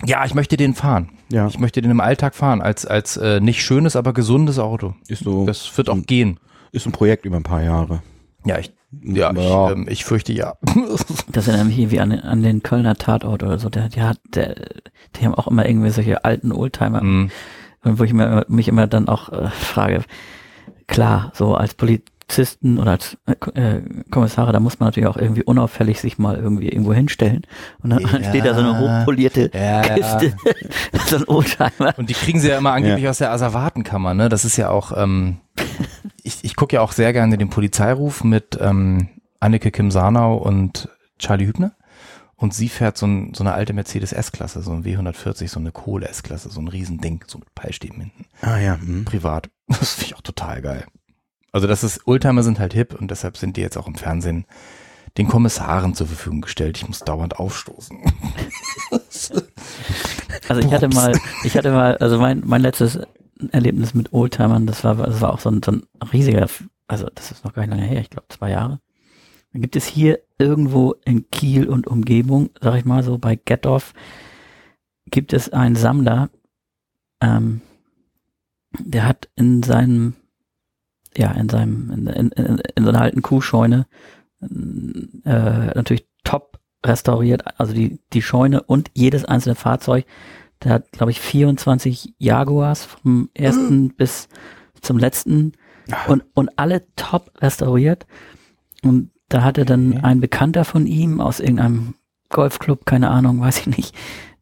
Ja, 0.06 0.26
ich 0.26 0.34
möchte 0.34 0.58
den 0.58 0.74
fahren. 0.76 1.12
Ja, 1.32 1.48
Ich 1.48 1.58
möchte 1.58 1.82
den 1.82 1.90
im 1.92 2.02
Alltag 2.02 2.36
fahren, 2.36 2.62
als, 2.62 2.86
als 2.86 3.18
äh, 3.18 3.40
nicht 3.40 3.64
schönes, 3.64 3.96
aber 3.96 4.14
gesundes 4.14 4.60
Auto. 4.60 4.94
ist 5.08 5.24
so, 5.24 5.46
Das 5.46 5.76
wird 5.78 5.90
auch 5.90 5.96
ein, 5.96 6.04
gehen. 6.04 6.40
ist 6.72 6.86
ein 6.86 6.92
Projekt 6.92 7.26
über 7.26 7.38
ein 7.38 7.44
paar 7.44 7.64
Jahre. 7.64 8.02
Ja, 8.46 8.60
ich, 8.60 8.74
ja, 9.04 9.32
ich, 9.32 9.38
Ja. 9.50 9.72
ähm, 9.72 9.88
ich 9.90 10.06
fürchte 10.06 10.34
ja. 10.34 10.56
Das 11.32 11.48
erinnert 11.48 11.68
mich 11.68 11.78
irgendwie 11.80 12.00
an, 12.00 12.10
den- 12.12 12.22
an 12.22 12.42
den 12.44 12.64
Kölner 12.64 12.96
Tatort 12.96 13.44
oder 13.44 13.58
so. 13.60 13.70
Der, 13.70 13.90
der 13.90 14.10
hat, 14.10 14.20
der, 14.34 14.56
die 15.16 15.26
haben 15.26 15.36
auch 15.36 15.48
immer 15.48 15.66
irgendwie 15.68 15.90
solche 15.90 16.24
alten 16.26 16.52
Oldtimer, 16.52 17.02
Hm. 17.02 17.30
wo 17.84 18.04
ich 18.04 18.14
mir, 18.14 18.46
mich 18.48 18.68
immer 18.68 18.88
dann 18.88 19.08
auch 19.08 19.32
äh, 19.32 19.50
frage, 19.50 20.02
klar, 20.88 21.32
so 21.34 21.56
als 21.56 21.74
Polizisten 21.74 22.80
oder 22.80 22.92
als 22.92 23.18
äh, 23.28 23.60
äh, 23.78 23.82
Kommissare, 24.10 24.52
da 24.52 24.60
muss 24.60 24.80
man 24.80 24.88
natürlich 24.88 25.08
auch 25.10 25.18
irgendwie 25.18 25.44
unauffällig 25.44 26.00
sich 26.02 26.18
mal 26.18 26.36
irgendwie 26.38 26.70
irgendwo 26.70 26.94
hinstellen. 26.94 27.42
Und 27.84 27.92
dann 27.92 28.00
Ja. 28.00 28.24
steht 28.30 28.46
da 28.46 28.54
so 28.56 28.62
eine 28.62 28.80
hochpolierte 28.80 29.52
Ja, 29.54 29.86
ja. 29.86 29.96
Kiste, 29.96 30.34
so 31.08 31.18
ein 31.18 31.24
Oldtimer. 31.28 31.94
Und 31.98 32.10
die 32.10 32.14
kriegen 32.14 32.40
sie 32.40 32.50
ja 32.50 32.58
immer 32.58 32.72
angeblich 32.74 33.08
aus 33.08 33.20
der 33.20 33.32
Asservatenkammer, 33.32 34.14
ne? 34.14 34.30
Das 34.30 34.46
ist 34.46 34.58
ja 34.58 34.70
auch, 34.70 34.92
ähm, 34.96 35.38
ich, 36.26 36.44
ich 36.44 36.56
gucke 36.56 36.76
ja 36.76 36.82
auch 36.82 36.92
sehr 36.92 37.14
gerne 37.14 37.38
den 37.38 37.50
Polizeiruf 37.50 38.24
mit 38.24 38.58
ähm, 38.60 39.10
Anneke 39.40 39.72
Kim 39.72 39.92
Sarnau 39.92 40.38
und 40.38 40.90
Charlie 41.20 41.46
Hübner. 41.46 41.74
Und 42.36 42.54
sie 42.54 42.68
fährt 42.68 42.98
so, 42.98 43.06
ein, 43.06 43.34
so 43.34 43.44
eine 43.44 43.54
alte 43.54 43.72
Mercedes 43.72 44.12
S-Klasse, 44.12 44.62
so 44.62 44.72
ein 44.72 44.84
W140, 44.84 45.48
so 45.48 45.60
eine 45.60 45.72
Kohle 45.72 46.10
S-Klasse, 46.10 46.50
so 46.50 46.60
ein 46.60 46.68
Riesending, 46.68 47.24
so 47.28 47.38
mit 47.38 47.54
Peilstäben 47.56 48.02
hinten. 48.02 48.26
Ah 48.42 48.58
ja, 48.58 48.78
hm. 48.78 49.06
Privat. 49.06 49.50
Das 49.68 49.94
finde 49.94 50.06
ich 50.08 50.16
auch 50.16 50.22
total 50.22 50.62
geil. 50.62 50.86
Also 51.52 51.66
das 51.66 51.84
ist, 51.84 52.06
Oldtimer 52.06 52.44
sind 52.44 52.60
halt 52.60 52.74
hip 52.74 52.94
und 52.94 53.10
deshalb 53.10 53.38
sind 53.38 53.58
die 53.58 53.62
jetzt 53.62 53.78
auch 53.78 53.88
im 53.88 53.96
Fernsehen 53.96 54.46
den 55.18 55.28
Kommissaren 55.28 55.96
zur 55.96 56.08
Verfügung 56.08 56.42
gestellt. 56.42 56.78
Ich 56.78 56.88
muss 56.88 57.00
dauernd 57.00 57.40
aufstoßen. 57.40 57.98
Also 60.48 60.62
ich 60.62 60.72
hatte 60.72 60.90
mal, 60.90 61.14
ich 61.44 61.58
hatte 61.58 61.72
mal, 61.72 61.98
also 61.98 62.20
mein, 62.20 62.44
mein 62.46 62.62
letztes 62.62 63.00
Erlebnis 63.56 63.94
mit 63.94 64.14
Oldtimern, 64.14 64.68
das 64.68 64.84
war, 64.84 64.96
das 64.96 65.22
war 65.22 65.34
auch 65.34 65.40
so 65.40 65.50
ein, 65.50 65.62
so 65.64 65.72
ein 65.72 65.84
riesiger, 66.12 66.48
also 66.88 67.08
das 67.16 67.32
ist 67.32 67.44
noch 67.44 67.54
gar 67.54 67.64
nicht 67.64 67.72
lange 67.72 67.86
her, 67.88 68.02
ich 68.02 68.10
glaube 68.10 68.28
zwei 68.30 68.52
Jahre. 68.52 68.80
Dann 69.54 69.62
gibt 69.62 69.76
es 69.76 69.86
hier 69.86 70.20
irgendwo 70.38 70.96
in 71.06 71.30
Kiel 71.30 71.70
und 71.70 71.88
Umgebung, 71.88 72.50
sag 72.62 72.76
ich 72.76 72.86
mal 72.86 73.04
so, 73.04 73.18
bei 73.18 73.40
Gettorf, 73.44 73.94
gibt 75.06 75.34
es 75.34 75.50
einen 75.54 75.76
Sammler, 75.76 76.30
ähm, 77.22 77.62
der 78.78 79.08
hat 79.08 79.30
in 79.36 79.64
seinem, 79.64 80.16
ja, 81.16 81.32
in 81.32 81.48
seinem, 81.48 81.90
in, 81.92 82.08
in, 82.08 82.30
in, 82.32 82.62
in 82.76 82.84
so 82.84 82.90
einer 82.90 83.02
alten 83.02 83.22
Kuhscheune, 83.22 83.88
äh, 84.42 84.48
natürlich 85.24 86.06
top 86.24 86.60
restauriert, 86.86 87.60
also 87.60 87.74
die, 87.74 88.00
die 88.14 88.22
Scheune 88.22 88.62
und 88.62 88.92
jedes 88.94 89.26
einzelne 89.26 89.56
Fahrzeug. 89.56 90.06
Der 90.66 90.74
hat, 90.74 90.92
glaube 90.92 91.12
ich, 91.12 91.22
24 91.22 92.16
Jaguars 92.18 92.84
vom 92.84 93.30
ersten 93.34 93.94
bis 93.96 94.28
zum 94.82 94.98
letzten 94.98 95.54
und, 96.08 96.24
und 96.34 96.50
alle 96.58 96.84
top 96.96 97.32
restauriert. 97.40 98.06
Und 98.84 99.12
da 99.30 99.44
hatte 99.44 99.64
dann 99.66 100.04
ein 100.04 100.20
Bekannter 100.20 100.66
von 100.66 100.86
ihm 100.88 101.22
aus 101.22 101.40
irgendeinem 101.40 101.96
Golfclub, 102.30 102.86
keine 102.86 103.10
Ahnung, 103.10 103.40
weiß 103.42 103.60
ich 103.60 103.78
nicht, 103.78 103.96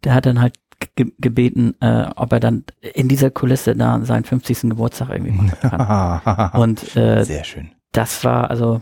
der 0.04 0.14
hat 0.14 0.26
dann 0.26 0.42
halt 0.42 0.56
ge 0.96 1.12
gebeten, 1.20 1.76
äh, 1.82 2.10
ob 2.16 2.34
er 2.34 2.40
dann 2.40 2.66
in 2.82 3.08
dieser 3.08 3.30
Kulisse 3.32 3.76
da 3.76 4.02
seinen 4.04 4.24
50. 4.24 4.62
Geburtstag 4.62 5.10
irgendwie 5.10 5.32
machen 5.32 5.52
kann. 5.62 6.52
Und 6.62 6.96
äh, 6.96 7.24
Sehr 7.24 7.44
schön. 7.44 7.72
das 7.92 8.24
war 8.24 8.50
also 8.50 8.82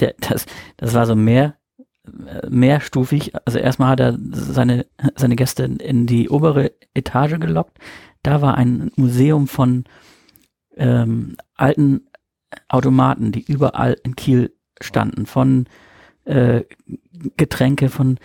der, 0.00 0.14
das, 0.20 0.46
das 0.76 0.94
war 0.94 1.06
so 1.06 1.14
mehr 1.16 1.54
mehrstufig. 2.48 3.32
Also 3.44 3.58
erstmal 3.58 3.90
hat 3.90 4.00
er 4.00 4.18
seine 4.32 4.86
seine 5.16 5.36
Gäste 5.36 5.64
in- 5.64 6.06
die 6.06 6.28
obere 6.28 6.72
Etage 6.94 7.38
gelockt. 7.40 7.78
Da 8.22 8.42
war 8.42 8.56
ein 8.56 8.90
Museum 8.96 9.46
von 9.48 9.84
ähm, 10.76 11.36
alten 11.54 12.06
Automaten, 12.68 13.32
die 13.32 13.44
überall 13.44 13.96
in 14.02 14.16
Kiel 14.16 14.52
standen, 14.80 15.26
von 15.26 15.66
äh, 16.24 16.62
Getränke, 17.36 17.88
von 17.88 18.18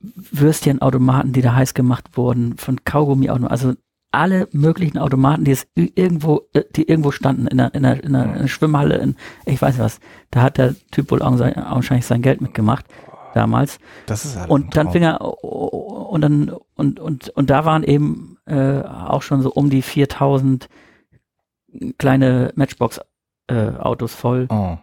Würstchenautomaten, 0.00 1.32
die 1.32 1.42
da 1.42 1.54
heiß 1.54 1.74
gemacht 1.74 2.16
wurden, 2.16 2.56
von 2.56 2.84
Kaugummiautomaten, 2.84 3.50
also 3.50 3.74
alle 4.10 4.48
möglichen 4.52 4.96
Automaten, 4.98 5.44
die 5.44 5.50
es 5.50 5.66
irgendwo, 5.74 6.42
äh, 6.54 6.62
die 6.76 6.88
irgendwo 6.88 7.10
standen 7.10 7.46
in 7.46 7.60
einer, 7.60 7.74
in 7.74 7.84
einer, 7.84 8.02
in 8.04 8.14
einer, 8.14 8.24
in 8.26 8.38
einer 8.38 8.48
Schwimmhalle, 8.48 8.96
in, 8.98 9.16
ich 9.44 9.60
weiß 9.60 9.74
nicht 9.74 9.84
was. 9.84 10.00
Da 10.30 10.42
hat 10.42 10.56
der 10.58 10.74
Typ 10.92 11.10
wohl 11.10 11.20
augen- 11.22 11.56
augenscheinlich 11.56 12.06
sein 12.06 12.22
Geld 12.22 12.40
mitgemacht 12.40 12.86
damals. 13.34 13.78
Das 14.06 14.24
ist 14.24 14.36
ein 14.36 14.48
Und 14.50 14.76
dann 14.76 14.90
fing 14.90 15.02
er 15.02 15.20
und 15.20 16.20
dann 16.20 16.52
und 16.74 17.00
und 17.00 17.28
und 17.30 17.50
da 17.50 17.64
waren 17.64 17.82
eben 17.84 18.38
äh, 18.46 18.80
auch 18.82 19.22
schon 19.22 19.42
so 19.42 19.50
um 19.52 19.70
die 19.70 19.82
4000 19.82 20.68
kleine 21.98 22.52
Matchbox 22.56 23.00
äh, 23.48 23.70
Autos 23.78 24.14
voll, 24.14 24.46
Oh. 24.50 24.76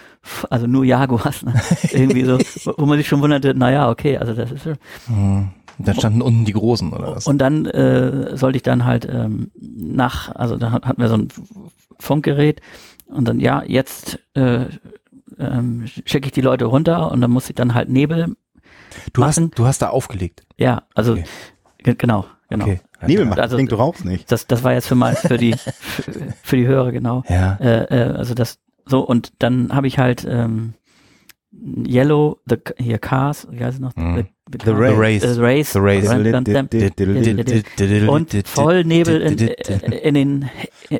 also 0.50 0.66
nur 0.66 0.84
Jaguars, 0.84 1.42
ne? 1.42 1.54
irgendwie 1.92 2.24
so, 2.24 2.38
wo- 2.76 2.86
man 2.86 2.98
sich 2.98 3.08
schon 3.08 3.20
wunderte, 3.20 3.54
naja, 3.54 3.90
okay, 3.90 4.18
also 4.18 4.32
das 4.34 4.50
ist 4.50 4.66
Hm. 5.06 5.50
Dann 5.78 5.94
standen 5.96 6.22
unten 6.22 6.44
die 6.44 6.52
Großen, 6.52 6.92
oder 6.92 7.16
was? 7.16 7.26
und 7.26 7.38
dann 7.38 7.66
äh, 7.66 8.36
sollte 8.36 8.56
ich 8.56 8.62
dann 8.62 8.84
halt 8.84 9.08
ähm, 9.10 9.50
nach, 9.58 10.32
also 10.34 10.56
da 10.56 10.70
hatten 10.70 11.00
wir 11.00 11.08
so 11.08 11.14
ein 11.16 11.28
Funkgerät 11.98 12.60
und 13.06 13.26
dann, 13.26 13.40
ja, 13.40 13.62
jetzt 13.66 14.18
äh, 14.34 14.66
ähm, 15.38 15.86
schicke 16.06 16.26
ich 16.26 16.32
die 16.32 16.40
Leute 16.40 16.64
runter 16.66 17.10
und 17.12 17.20
dann 17.20 17.30
muss 17.30 17.48
ich 17.48 17.54
dann 17.54 17.74
halt 17.74 17.88
Nebel, 17.88 18.34
Du 19.14 19.24
hast, 19.24 19.38
machen. 19.38 19.50
du 19.54 19.66
hast 19.66 19.80
da 19.82 19.88
aufgelegt. 19.88 20.42
ja, 20.58 20.82
also 20.94 21.12
Okay. 21.12 21.24
ge- 21.78 21.94
genau, 21.96 22.26
genau. 22.48 22.64
Okay. 22.66 22.80
Nebel 23.06 23.24
macht, 23.24 23.40
Also- 23.40 23.56
also, 23.56 23.66
du 23.66 23.76
rauchst 23.76 24.04
nicht. 24.04 24.30
Das, 24.30 24.46
das 24.46 24.62
war 24.62 24.72
jetzt 24.74 24.86
für 24.86 24.94
mal 24.94 25.16
für 25.16 25.38
die 25.38 25.52
für, 25.80 26.12
für 26.42 26.56
die 26.56 26.66
Hörer 26.66 26.92
genau. 26.92 27.24
Ja. 27.28 27.54
Äh, 27.60 27.84
äh, 27.84 28.12
also 28.16 28.34
das 28.34 28.58
so 28.86 29.00
und 29.00 29.32
dann 29.38 29.72
habe 29.74 29.86
ich 29.86 29.98
halt 29.98 30.26
ähm, 30.28 30.74
Yellow, 31.52 32.38
the 32.46 32.56
hier 32.78 32.98
Cars, 32.98 33.46
wie 33.50 33.62
heißt 33.62 33.74
es 33.74 33.80
noch? 33.80 33.94
Mhm. 33.94 34.26
The, 34.50 34.58
The 34.64 34.70
Race. 34.70 35.22
The 35.22 35.40
Race. 35.40 35.72
The. 35.72 35.78
Und 38.08 38.46
voll 38.46 38.84
Nebel 38.84 39.20
in, 39.20 39.38
äh, 39.38 39.98
in, 39.98 40.14
den, 40.14 40.50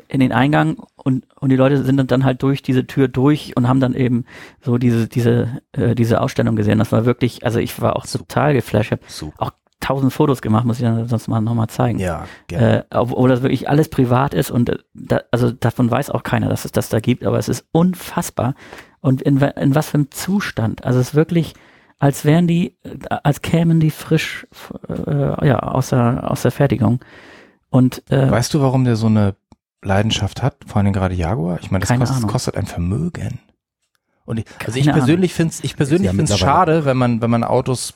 in 0.07 0.19
den 0.19 0.31
Eingang 0.31 0.77
und, 0.95 1.25
und 1.39 1.49
die 1.49 1.55
Leute 1.55 1.83
sind 1.83 2.11
dann 2.11 2.23
halt 2.23 2.41
durch 2.41 2.61
diese 2.61 2.87
Tür 2.87 3.07
durch 3.07 3.55
und 3.57 3.67
haben 3.67 3.79
dann 3.79 3.93
eben 3.93 4.25
so 4.61 4.77
diese, 4.77 5.07
diese, 5.07 5.61
äh, 5.73 5.95
diese 5.95 6.21
Ausstellung 6.21 6.55
gesehen. 6.55 6.79
Das 6.79 6.91
war 6.91 7.05
wirklich, 7.05 7.45
also 7.45 7.59
ich 7.59 7.79
war 7.81 7.95
auch 7.95 8.05
total 8.05 8.53
geflasht. 8.53 8.87
Ich 8.87 8.91
habe 8.91 9.01
Super. 9.07 9.43
auch 9.43 9.51
tausend 9.79 10.13
Fotos 10.13 10.41
gemacht, 10.41 10.65
muss 10.65 10.79
ich 10.79 10.85
dann 10.85 11.07
sonst 11.07 11.27
mal 11.27 11.41
nochmal 11.41 11.67
zeigen. 11.67 11.99
Ja, 11.99 12.25
gerne. 12.47 12.79
Äh, 12.79 12.83
obwohl 12.91 13.29
das 13.29 13.41
wirklich 13.41 13.69
alles 13.69 13.89
privat 13.89 14.33
ist 14.33 14.49
und 14.49 14.71
da, 14.93 15.21
also 15.31 15.51
davon 15.51 15.91
weiß 15.91 16.09
auch 16.09 16.23
keiner, 16.23 16.47
dass 16.47 16.65
es 16.65 16.71
das 16.71 16.89
da 16.89 16.99
gibt, 16.99 17.25
aber 17.25 17.37
es 17.37 17.49
ist 17.49 17.65
unfassbar. 17.71 18.55
Und 19.03 19.21
in, 19.21 19.37
in 19.37 19.75
was 19.75 19.89
für 19.89 19.95
einem 19.95 20.11
Zustand. 20.11 20.85
Also 20.85 20.99
es 20.99 21.09
ist 21.09 21.13
wirklich, 21.13 21.55
als 21.99 22.23
wären 22.23 22.47
die, 22.47 22.77
äh, 22.83 22.97
als 23.09 23.41
kämen 23.41 23.81
die 23.81 23.91
frisch 23.91 24.47
äh, 24.87 25.45
ja, 25.45 25.59
aus, 25.59 25.89
der, 25.89 26.31
aus 26.31 26.41
der 26.43 26.51
Fertigung. 26.51 27.01
Und 27.69 28.09
äh, 28.09 28.31
weißt 28.31 28.53
du, 28.53 28.61
warum 28.61 28.85
der 28.85 28.95
so 28.95 29.07
eine 29.07 29.35
Leidenschaft 29.81 30.41
hat? 30.41 30.55
Vor 30.65 30.77
allem 30.81 30.93
gerade 30.93 31.15
Jaguar? 31.15 31.59
Ich 31.61 31.69
meine, 31.69 31.85
das 31.85 31.97
kostet, 31.99 32.27
kostet 32.27 32.55
ein 32.55 32.65
Vermögen. 32.65 33.41
Und 34.23 34.37
ich, 34.39 34.45
also 34.65 34.79
ich 34.79 34.89
persönlich 34.89 35.33
finde 35.33 35.51
es 35.51 35.63
ich 35.65 35.75
persönlich 35.75 36.05
ja 36.05 36.13
find's 36.13 36.31
mittlerweile- 36.31 36.55
schade, 36.55 36.85
wenn 36.85 36.95
man, 36.95 37.21
wenn 37.21 37.29
man 37.29 37.43
Autos 37.43 37.95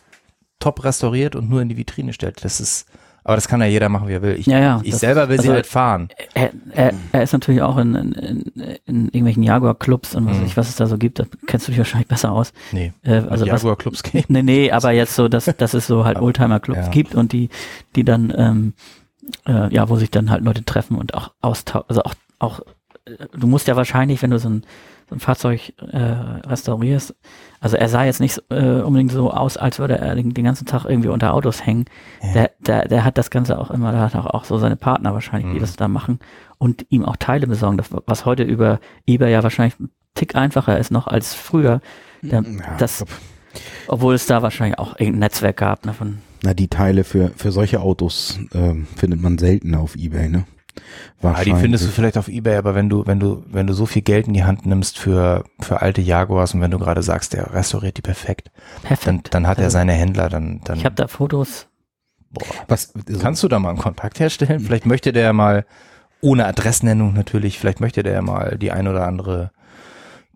top 0.59 0.83
restauriert 0.83 1.37
und 1.37 1.49
nur 1.49 1.61
in 1.61 1.69
die 1.69 1.77
Vitrine 1.77 2.11
stellt. 2.11 2.43
Das 2.43 2.59
ist, 2.59 2.85
aber 3.27 3.35
das 3.35 3.47
kann 3.47 3.59
ja 3.61 3.67
jeder 3.67 3.89
machen, 3.89 4.07
wie 4.07 4.13
er 4.13 4.21
will. 4.21 4.35
Ich, 4.39 4.45
Ja, 4.47 4.59
ja, 4.59 4.81
ich 4.83 4.95
selber 4.95 5.27
will 5.29 5.35
sie 5.39 5.49
also- 5.49 5.53
halt 5.55 5.67
fahren. 5.67 6.07
Er, 6.33 6.51
er, 6.71 6.93
er 7.11 7.23
ist 7.23 7.33
natürlich 7.33 7.61
auch 7.61 7.77
in, 7.77 7.93
in, 7.93 8.41
in, 8.85 9.05
irgendwelchen 9.07 9.43
Jaguar-Clubs 9.43 10.15
und 10.15 10.25
was, 10.25 10.37
Mhm. 10.37 10.41
weiß 10.41 10.47
ich, 10.47 10.57
was 10.57 10.69
es 10.69 10.75
da 10.77 10.87
so 10.87 10.97
gibt. 10.97 11.19
Da 11.19 11.25
kennst 11.45 11.67
du 11.67 11.71
dich 11.71 11.77
wahrscheinlich 11.79 12.07
besser 12.07 12.31
aus. 12.31 12.53
Nee. 12.71 12.93
Äh, 13.03 13.23
Also 13.29 13.45
Jaguar-Clubs 13.45 14.03
gehen. 14.03 14.23
Nee, 14.29 14.43
nee, 14.43 14.71
aber 14.71 14.91
jetzt 14.91 15.13
so, 15.15 15.27
dass, 15.27 15.45
dass 15.45 15.73
es 15.73 15.85
so 15.87 16.05
halt 16.05 16.17
Oldtimer-Clubs 16.19 16.85
Ja. 16.85 16.89
gibt 16.89 17.15
und 17.15 17.33
die, 17.33 17.49
die 17.95 18.03
dann, 18.03 18.33
ähm, 18.35 18.73
äh, 19.45 19.73
ja, 19.73 19.89
wo 19.89 19.97
sich 19.97 20.09
dann 20.09 20.31
halt 20.31 20.43
Leute 20.43 20.63
treffen 20.63 20.97
und 20.97 21.13
auch 21.13 21.31
austauschen, 21.41 21.85
also 21.89 22.03
auch, 22.03 22.13
auch, 22.39 22.59
äh, 23.05 23.25
du 23.37 23.45
musst 23.47 23.67
ja 23.67 23.75
wahrscheinlich, 23.75 24.21
wenn 24.21 24.31
du 24.31 24.39
so 24.39 24.49
ein, 24.49 24.63
so 25.09 25.15
ein 25.15 25.19
Fahrzeug 25.19 25.73
äh, 25.91 25.97
restaurierst, 25.97 27.15
also 27.59 27.77
er 27.77 27.89
sah 27.89 28.03
jetzt 28.03 28.19
nicht 28.19 28.41
äh, 28.49 28.81
unbedingt 28.81 29.11
so 29.11 29.31
aus, 29.31 29.57
als 29.57 29.79
würde 29.79 29.97
er 29.97 30.15
den, 30.15 30.33
den 30.33 30.43
ganzen 30.45 30.65
Tag 30.65 30.85
irgendwie 30.85 31.07
unter 31.09 31.33
Autos 31.33 31.65
hängen. 31.65 31.85
Ja. 32.21 32.33
Der, 32.33 32.51
der, 32.59 32.87
der 32.87 33.03
hat 33.05 33.17
das 33.17 33.29
Ganze 33.29 33.57
auch 33.57 33.71
immer, 33.71 33.91
der 33.91 34.01
hat 34.01 34.15
auch, 34.15 34.25
auch 34.25 34.43
so 34.43 34.57
seine 34.57 34.75
Partner 34.75 35.13
wahrscheinlich, 35.13 35.49
die 35.51 35.57
Mhm. 35.57 35.61
das 35.61 35.75
da 35.75 35.87
machen 35.87 36.19
und 36.57 36.85
ihm 36.89 37.05
auch 37.05 37.15
Teile 37.15 37.47
besorgen, 37.47 37.77
das, 37.77 37.89
was 38.05 38.25
heute 38.25 38.43
über 38.43 38.79
eBay 39.07 39.31
ja 39.31 39.43
wahrscheinlich 39.43 39.79
ein 39.79 39.89
Tick 40.13 40.35
einfacher 40.35 40.77
ist 40.77 40.91
noch 40.91 41.07
als 41.07 41.33
früher. 41.33 41.79
Der, 42.21 42.41
Ja, 42.41 42.77
das, 42.77 43.05
obwohl 43.87 44.13
es 44.15 44.25
da 44.25 44.41
wahrscheinlich 44.41 44.77
auch 44.79 44.99
irgendein 44.99 45.19
Netzwerk 45.19 45.57
gab, 45.57 45.85
ne, 45.85 45.93
von 45.93 46.17
na, 46.43 46.53
die 46.53 46.67
Teile 46.67 47.03
für, 47.03 47.31
für 47.35 47.51
solche 47.51 47.79
Autos 47.79 48.39
ähm, 48.53 48.87
findet 48.95 49.21
man 49.21 49.37
selten 49.39 49.73
auf 49.73 49.95
Ebay, 49.95 50.29
ne? 50.29 50.43
Ah, 51.21 51.43
die 51.43 51.53
findest 51.53 51.85
du 51.85 51.89
vielleicht 51.89 52.17
auf 52.17 52.27
Ebay, 52.27 52.55
aber 52.57 52.75
wenn 52.75 52.89
du, 52.89 53.05
wenn 53.07 53.19
du, 53.19 53.43
wenn 53.47 53.67
du 53.67 53.73
so 53.73 53.85
viel 53.85 54.01
Geld 54.01 54.27
in 54.27 54.33
die 54.33 54.43
Hand 54.43 54.65
nimmst 54.65 54.97
für, 54.99 55.43
für 55.59 55.81
alte 55.81 56.01
Jaguars 56.01 56.53
und 56.53 56.61
wenn 56.61 56.71
du 56.71 56.79
gerade 56.79 57.01
sagst, 57.03 57.33
der 57.33 57.53
restauriert 57.53 57.97
die 57.97 58.01
perfekt, 58.01 58.51
perfekt. 58.83 59.07
dann, 59.07 59.21
dann 59.43 59.47
hat 59.47 59.57
er 59.57 59.65
Also, 59.65 59.73
seine 59.75 59.93
Händler, 59.93 60.29
dann, 60.29 60.61
dann 60.63 60.77
Ich 60.77 60.85
habe 60.85 60.95
da 60.95 61.07
Fotos. 61.07 61.67
boah. 62.31 62.45
Was, 62.67 62.93
also, 63.07 63.19
Kannst 63.19 63.43
du 63.43 63.47
da 63.47 63.59
mal 63.59 63.69
einen 63.69 63.79
Kontakt 63.79 64.19
herstellen? 64.19 64.59
Vielleicht 64.59 64.85
möchte 64.85 65.11
der 65.13 65.23
ja 65.23 65.33
mal, 65.33 65.65
ohne 66.21 66.45
Adressnennung 66.45 67.13
natürlich, 67.13 67.57
vielleicht 67.59 67.79
möchte 67.79 68.03
der 68.03 68.13
ja 68.13 68.21
mal 68.21 68.57
die 68.57 68.71
ein 68.71 68.87
oder 68.87 69.07
andere 69.07 69.51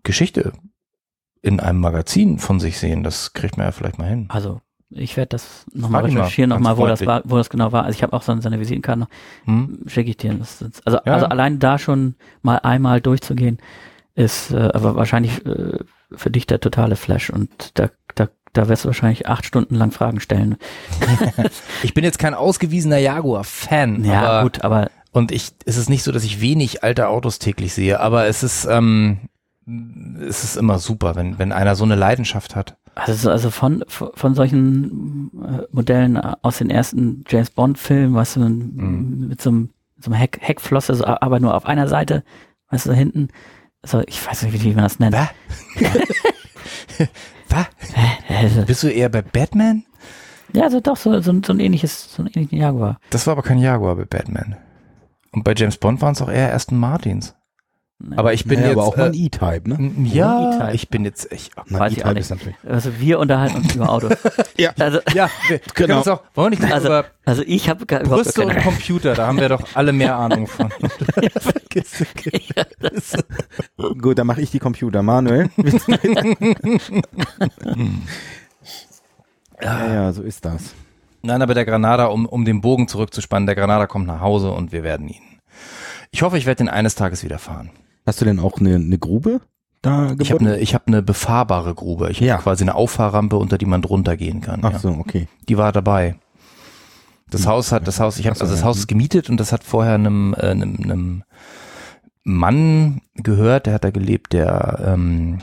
Geschichte 0.02 0.52
in 1.42 1.60
einem 1.60 1.80
Magazin 1.80 2.38
von 2.38 2.60
sich 2.60 2.78
sehen. 2.78 3.02
Das 3.02 3.32
kriegt 3.32 3.56
man 3.56 3.66
ja 3.66 3.72
vielleicht 3.72 3.98
mal 3.98 4.08
hin. 4.08 4.26
Also 4.28 4.60
ich 4.94 5.16
werde 5.16 5.30
das 5.30 5.64
nochmal 5.72 6.04
recherchieren, 6.04 6.50
nochmal, 6.50 6.76
wo 6.76 6.86
das 6.86 7.04
war, 7.06 7.22
wo 7.24 7.36
das 7.36 7.50
genau 7.50 7.72
war. 7.72 7.84
Also 7.84 7.96
ich 7.96 8.02
habe 8.02 8.12
auch 8.14 8.22
so 8.22 8.38
seine 8.40 8.60
Visitenkarte 8.60 9.00
noch, 9.00 9.08
Hm? 9.44 9.80
schicke 9.86 10.10
ich 10.10 10.16
dir. 10.16 10.34
Das, 10.34 10.62
ist- 10.62 10.86
also, 10.86 10.98
Ja. 11.04 11.14
also 11.14 11.26
allein 11.26 11.58
da 11.58 11.78
schon 11.78 12.14
mal 12.42 12.58
einmal 12.58 13.00
durchzugehen, 13.00 13.58
ist 14.14 14.50
äh, 14.52 14.70
aber 14.74 14.94
wahrscheinlich 14.96 15.44
äh, 15.46 15.78
für 16.14 16.30
dich 16.30 16.46
der 16.46 16.60
totale 16.60 16.96
Flash 16.96 17.30
und 17.30 17.48
da, 17.78 17.88
da, 18.14 18.28
da 18.52 18.68
wirst 18.68 18.84
du 18.84 18.88
wahrscheinlich 18.88 19.26
acht 19.28 19.46
Stunden 19.46 19.74
lang 19.74 19.90
Fragen 19.92 20.20
stellen. 20.20 20.56
Ich 21.82 21.94
bin 21.94 22.04
jetzt 22.04 22.18
kein 22.18 22.34
ausgewiesener 22.34 22.98
Jaguar-Fan, 22.98 24.04
Ja, 24.04 24.22
aber 24.22 24.42
gut, 24.42 24.62
aber 24.64 24.90
Und 25.12 25.32
ich, 25.32 25.52
es 25.64 25.76
ist 25.76 25.88
nicht 25.90 26.02
so, 26.02 26.12
dass 26.12 26.24
ich 26.24 26.40
wenig 26.40 26.82
alte 26.84 27.08
Autos 27.08 27.38
täglich 27.38 27.72
sehe, 27.74 28.00
aber 28.00 28.26
es 28.26 28.42
ist, 28.42 28.66
ähm, 28.70 29.18
es 30.20 30.44
ist 30.44 30.56
immer 30.56 30.78
super, 30.78 31.14
wenn, 31.14 31.38
wenn 31.38 31.52
einer 31.52 31.74
so 31.76 31.84
eine 31.84 31.94
Leidenschaft 31.94 32.56
hat. 32.56 32.76
Also, 32.94 33.30
also 33.30 33.50
von, 33.50 33.84
von 33.88 34.34
solchen 34.34 35.30
äh, 35.42 35.62
Modellen 35.72 36.16
aus 36.18 36.58
den 36.58 36.68
ersten 36.70 37.24
James 37.28 37.50
Bond 37.50 37.78
Filmen, 37.78 38.14
weißt 38.14 38.36
du, 38.36 38.40
Mhm. 38.40 39.28
mit 39.28 39.40
so 39.40 39.50
einem, 39.50 39.70
so 39.98 40.10
einem 40.10 40.18
Heck, 40.20 40.38
Heckflosse, 40.40 40.94
so, 40.96 41.04
aber 41.06 41.40
nur 41.40 41.54
auf 41.54 41.64
einer 41.66 41.88
Seite, 41.88 42.22
weißt 42.70 42.86
du, 42.86 42.90
da 42.90 42.96
hinten. 42.96 43.28
Also 43.82 44.02
ich 44.06 44.24
weiß 44.26 44.42
nicht, 44.42 44.62
wie, 44.62 44.74
man 44.74 44.84
das 44.84 44.98
nennt. 44.98 45.14
Was? 45.14 45.28
Also, 48.28 48.62
Bist 48.64 48.82
du 48.82 48.88
eher 48.88 49.08
bei 49.10 49.20
Batman? 49.22 49.84
ja, 50.54 50.64
also 50.64 50.80
doch, 50.80 50.96
so, 50.96 51.20
so, 51.20 51.30
ein- 51.32 51.42
so 51.44 51.52
ein 51.52 51.60
ähnliches, 51.60 52.12
so 52.14 52.22
ein 52.22 52.26
ähnlichen 52.28 52.58
Jaguar. 52.58 52.98
Das 53.10 53.26
war 53.26 53.32
aber 53.32 53.42
kein 53.42 53.58
Jaguar 53.58 53.94
bei 53.96 54.04
Batman. 54.06 54.56
Und 55.32 55.44
bei 55.44 55.54
James 55.54 55.76
Bond 55.76 56.00
waren 56.00 56.12
es 56.12 56.22
auch 56.22 56.30
eher 56.30 56.54
Aston 56.54 56.78
Martins. 56.78 57.34
Aber 58.16 58.32
ich 58.32 58.44
bin 58.44 58.58
naja, 58.60 58.70
jetzt. 58.70 58.78
aber 58.78 58.86
auch 58.86 58.96
mal 58.96 59.06
ein 59.06 59.14
äh, 59.14 59.26
E-Type, 59.26 59.62
ne? 59.68 59.92
ja, 60.04 60.56
E-Type. 60.56 60.74
ich 60.74 60.88
bin 60.88 61.04
jetzt. 61.04 61.32
Ich, 61.32 61.50
Na, 61.68 61.80
weiß 61.80 61.92
ich 61.92 62.04
auch 62.04 62.10
E-Type 62.10 62.14
nicht. 62.14 62.20
ist 62.22 62.30
natürlich. 62.30 62.56
Also 62.68 62.98
wir 63.00 63.18
unterhalten 63.18 63.56
uns 63.58 63.74
über 63.74 63.88
Autos. 63.90 64.12
Ja. 64.56 64.72
Also, 64.78 65.00
ja, 65.14 65.30
wir 65.48 65.60
Genau. 65.74 65.98
uns 65.98 66.08
auch, 66.08 66.22
wollen 66.34 66.52
wir 66.52 66.60
nicht 66.60 66.72
also, 66.72 66.88
über 66.88 67.04
also 67.24 67.42
ich 67.46 67.68
habe 67.68 67.86
gar 67.86 68.00
überhaupt 68.00 68.24
Brüste 68.24 68.40
keine 68.42 68.56
und 68.56 68.62
Computer, 68.64 69.14
da 69.14 69.26
haben 69.26 69.38
wir 69.38 69.48
doch 69.48 69.62
alle 69.74 69.92
mehr 69.92 70.16
Ahnung 70.16 70.46
von. 70.46 70.70
Vergiss 71.38 72.04
es. 72.80 73.16
Gut, 74.00 74.18
dann 74.18 74.26
mache 74.26 74.40
ich 74.40 74.50
die 74.50 74.58
Computer. 74.58 75.02
Manuel. 75.02 75.48
ja, 79.60 79.86
ja, 79.94 80.12
so 80.12 80.22
ist 80.22 80.44
das. 80.44 80.74
Nein, 81.22 81.40
aber 81.42 81.54
der 81.54 81.64
Granada, 81.64 82.06
um, 82.06 82.26
um 82.26 82.44
den 82.44 82.60
Bogen 82.60 82.88
zurückzuspannen, 82.88 83.46
der 83.46 83.54
Granada 83.54 83.86
kommt 83.86 84.06
nach 84.08 84.20
Hause 84.20 84.50
und 84.50 84.72
wir 84.72 84.82
werden 84.82 85.08
ihn. 85.08 85.22
Ich 86.10 86.22
hoffe, 86.22 86.36
ich 86.36 86.46
werde 86.46 86.64
ihn 86.64 86.68
eines 86.68 86.94
Tages 86.94 87.22
wieder 87.24 87.38
fahren. 87.38 87.70
Hast 88.06 88.20
du 88.20 88.24
denn 88.24 88.40
auch 88.40 88.58
eine, 88.58 88.74
eine 88.76 88.98
Grube 88.98 89.40
da 89.80 90.06
gebaut? 90.06 90.20
Ich 90.22 90.32
habe 90.32 90.40
eine, 90.40 90.58
ich 90.58 90.74
habe 90.74 90.86
eine 90.88 91.02
befahrbare 91.02 91.74
Grube. 91.74 92.10
Ich 92.10 92.20
Ja. 92.20 92.34
habe 92.34 92.42
quasi 92.44 92.64
eine 92.64 92.74
Auffahrrampe, 92.74 93.36
unter 93.36 93.58
die 93.58 93.66
man 93.66 93.82
drunter 93.82 94.16
gehen 94.16 94.40
kann. 94.40 94.60
Ach 94.64 94.72
ja. 94.72 94.78
so, 94.78 94.88
okay. 94.90 95.28
Die 95.48 95.56
war 95.58 95.72
dabei. 95.72 96.16
Das 97.30 97.46
Haus 97.46 97.72
hat, 97.72 97.86
das 97.88 97.98
Haus, 97.98 98.18
ich 98.18 98.26
habe 98.26 98.38
also 98.38 98.52
das. 98.52 98.62
Haus 98.62 98.76
ist 98.76 98.88
gemietet 98.88 99.30
und 99.30 99.38
das 99.38 99.52
hat 99.52 99.64
vorher 99.64 99.94
einem, 99.94 100.34
äh, 100.36 100.48
einem, 100.50 100.76
einem 100.82 101.24
Mann 102.24 103.00
gehört, 103.14 103.66
der 103.66 103.74
hat 103.74 103.84
da 103.84 103.90
gelebt, 103.90 104.32
der, 104.34 104.82
ähm, 104.86 105.38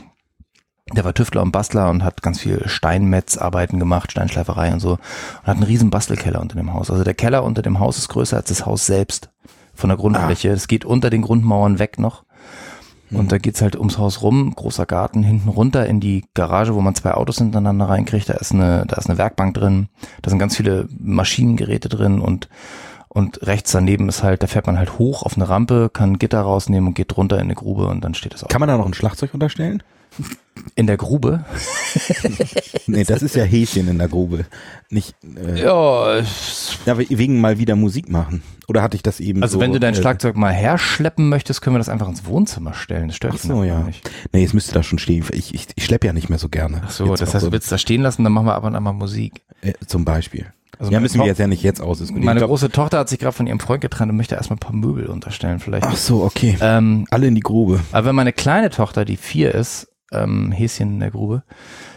der 0.94 1.04
war 1.04 1.14
Tüftler 1.14 1.42
und 1.42 1.52
Bastler 1.52 1.90
und 1.90 2.04
hat 2.04 2.22
ganz 2.22 2.40
viel 2.40 2.66
Steinmetzarbeiten 2.68 3.78
gemacht, 3.78 4.12
Steinschleiferei 4.12 4.72
und 4.72 4.80
so. 4.80 4.92
Und 4.92 4.98
hat 5.46 5.56
einen 5.56 5.62
riesen 5.64 5.90
Bastelkeller 5.90 6.40
unter 6.40 6.56
dem 6.56 6.72
Haus. 6.72 6.90
Also 6.90 7.04
der 7.04 7.14
Keller 7.14 7.42
unter 7.44 7.62
dem 7.62 7.78
Haus 7.80 7.98
ist 7.98 8.08
größer 8.08 8.36
als 8.36 8.48
das 8.48 8.66
Haus 8.66 8.86
selbst 8.86 9.30
von 9.74 9.88
der 9.88 9.96
Grundfläche. 9.96 10.50
Es 10.50 10.68
geht 10.68 10.84
unter 10.84 11.10
den 11.10 11.22
Grundmauern 11.22 11.78
weg 11.78 11.98
noch. 11.98 12.24
Und 13.10 13.32
da 13.32 13.38
geht's 13.38 13.60
halt 13.60 13.76
ums 13.76 13.98
Haus 13.98 14.22
rum, 14.22 14.54
großer 14.54 14.86
Garten, 14.86 15.22
hinten 15.22 15.48
runter 15.48 15.86
in 15.86 16.00
die 16.00 16.24
Garage, 16.34 16.74
wo 16.74 16.80
man 16.80 16.94
zwei 16.94 17.12
Autos 17.14 17.38
hintereinander 17.38 17.88
reinkriegt. 17.88 18.28
Da 18.28 18.34
ist 18.34 18.52
eine, 18.52 18.84
da 18.86 18.96
ist 18.96 19.08
eine 19.08 19.18
Werkbank 19.18 19.54
drin, 19.54 19.88
da 20.22 20.30
sind 20.30 20.38
ganz 20.38 20.56
viele 20.56 20.88
Maschinengeräte 20.98 21.88
drin 21.88 22.20
und 22.20 22.48
und 23.12 23.44
rechts 23.44 23.72
daneben 23.72 24.08
ist 24.08 24.22
halt, 24.22 24.40
da 24.40 24.46
fährt 24.46 24.68
man 24.68 24.78
halt 24.78 25.00
hoch 25.00 25.24
auf 25.24 25.34
eine 25.34 25.48
Rampe, 25.48 25.90
kann 25.92 26.12
ein 26.12 26.18
Gitter 26.20 26.42
rausnehmen 26.42 26.86
und 26.86 26.94
geht 26.94 27.16
runter 27.16 27.38
in 27.38 27.42
eine 27.42 27.56
Grube 27.56 27.88
und 27.88 28.04
dann 28.04 28.14
steht 28.14 28.34
das 28.34 28.44
Auto. 28.44 28.52
Kann 28.52 28.60
man 28.60 28.68
da 28.68 28.76
noch 28.76 28.86
ein 28.86 28.94
Schlagzeug 28.94 29.34
unterstellen? 29.34 29.82
In 30.74 30.86
der 30.86 30.96
Grube? 30.96 31.44
Nee, 32.86 33.04
das 33.04 33.22
ist 33.22 33.36
ja 33.36 33.44
Häschen 33.44 33.88
in 33.88 33.98
der 33.98 34.08
Grube. 34.08 34.46
Nicht, 34.88 35.14
äh, 35.36 35.60
Ja, 35.62 36.18
ja, 36.86 36.98
we- 36.98 37.06
wegen 37.08 37.40
mal 37.40 37.58
wieder 37.58 37.76
Musik 37.76 38.08
machen. 38.08 38.42
Oder 38.68 38.82
hatte 38.82 38.96
ich 38.96 39.02
das 39.02 39.20
eben 39.20 39.42
also 39.42 39.54
so, 39.54 39.60
wenn 39.60 39.72
du 39.72 39.78
dein 39.80 39.94
äh, 39.94 39.96
Schlagzeug 39.96 40.36
mal 40.36 40.52
herschleppen 40.52 41.28
möchtest, 41.28 41.60
können 41.62 41.74
wir 41.74 41.78
das 41.78 41.88
einfach 41.88 42.08
ins 42.08 42.24
Wohnzimmer 42.26 42.74
stellen. 42.74 43.08
Das 43.08 43.16
stört 43.16 43.34
Ach 43.36 43.44
mich 43.44 43.52
so, 43.52 43.62
ja. 43.64 43.80
nicht. 43.82 44.08
Nee, 44.32 44.42
es 44.44 44.52
müsste 44.54 44.72
da 44.72 44.82
schon 44.82 44.98
stehen. 44.98 45.24
Ich, 45.32 45.54
ich, 45.54 45.68
ich 45.74 45.84
schleppe 45.84 46.06
ja 46.08 46.12
nicht 46.12 46.30
mehr 46.30 46.38
so 46.38 46.48
gerne. 46.48 46.82
Ach 46.84 46.90
so, 46.90 47.06
Jetzt 47.06 47.20
das 47.20 47.34
heißt, 47.34 47.46
du 47.46 47.52
willst 47.52 47.70
da 47.70 47.78
stehen 47.78 48.02
lassen, 48.02 48.24
dann 48.24 48.32
machen 48.32 48.46
wir 48.46 48.54
aber 48.54 48.66
und 48.68 48.74
an 48.74 48.82
mal 48.82 48.92
Musik. 48.92 49.42
äh, 49.62 49.72
zum 49.86 50.04
Beispiel. 50.04 50.46
Also 50.78 50.90
ja, 50.90 50.98
müssen 51.00 51.20
wir 51.20 51.26
jetzt 51.26 51.38
ja 51.38 51.46
nicht 51.46 51.62
jetzt 51.62 51.80
ausdiskutieren. 51.80 52.24
Meine 52.24 52.40
glaub- 52.40 52.48
große 52.50 52.70
Tochter 52.70 52.98
hat 52.98 53.08
sich 53.08 53.18
gerade 53.18 53.36
von 53.36 53.46
ihrem 53.46 53.60
Freund 53.60 53.82
getrennt 53.82 54.10
und 54.10 54.16
möchte 54.16 54.34
erstmal 54.34 54.56
ein 54.56 54.60
paar 54.60 54.72
Möbel 54.72 55.06
unterstellen, 55.06 55.58
vielleicht. 55.60 55.84
Ach 55.86 55.96
so, 55.96 56.24
okay. 56.24 56.56
Ähm, 56.60 57.06
Alle 57.10 57.26
in 57.26 57.34
die 57.34 57.40
Grube. 57.42 57.80
aber 57.92 58.08
wenn 58.08 58.14
meine 58.16 58.32
kleine 58.32 58.70
Tochter, 58.70 59.04
die 59.04 59.16
vier 59.18 59.54
ist, 59.54 59.88
ähm, 60.12 60.52
Häschen 60.52 60.94
in 60.94 61.00
der 61.00 61.10
Grube, 61.10 61.42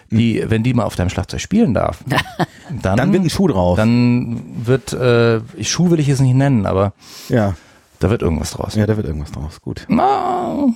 die, 0.10 0.44
wenn 0.48 0.64
die 0.64 0.74
mal 0.74 0.84
auf 0.84 0.96
deinem 0.96 1.10
Schlagzeug 1.10 1.42
spielen 1.42 1.74
darf, 1.74 2.04
dann, 2.82 2.98
Dann 2.98 3.14
wird 3.14 3.24
ein 3.24 3.30
Schuh 3.30 3.48
draus. 3.48 3.78
dann 3.78 4.42
wird, 4.66 4.94
äh, 4.94 5.38
ich 5.56 5.70
Schuh 5.72 5.90
will 5.92 6.00
ich 6.00 6.10
es 6.10 6.20
nicht 6.20 6.36
nennen, 6.36 6.66
aber 6.66 6.94
ja, 7.30 7.56
da 8.00 8.10
wird 8.10 8.22
irgendwas 8.22 8.52
draus. 8.52 8.76
ja, 8.76 8.86
da 8.86 8.98
wird 8.98 9.08
irgendwas 9.08 9.32
draus. 9.32 9.62
Gut. 9.62 9.86
Na, 9.88 10.68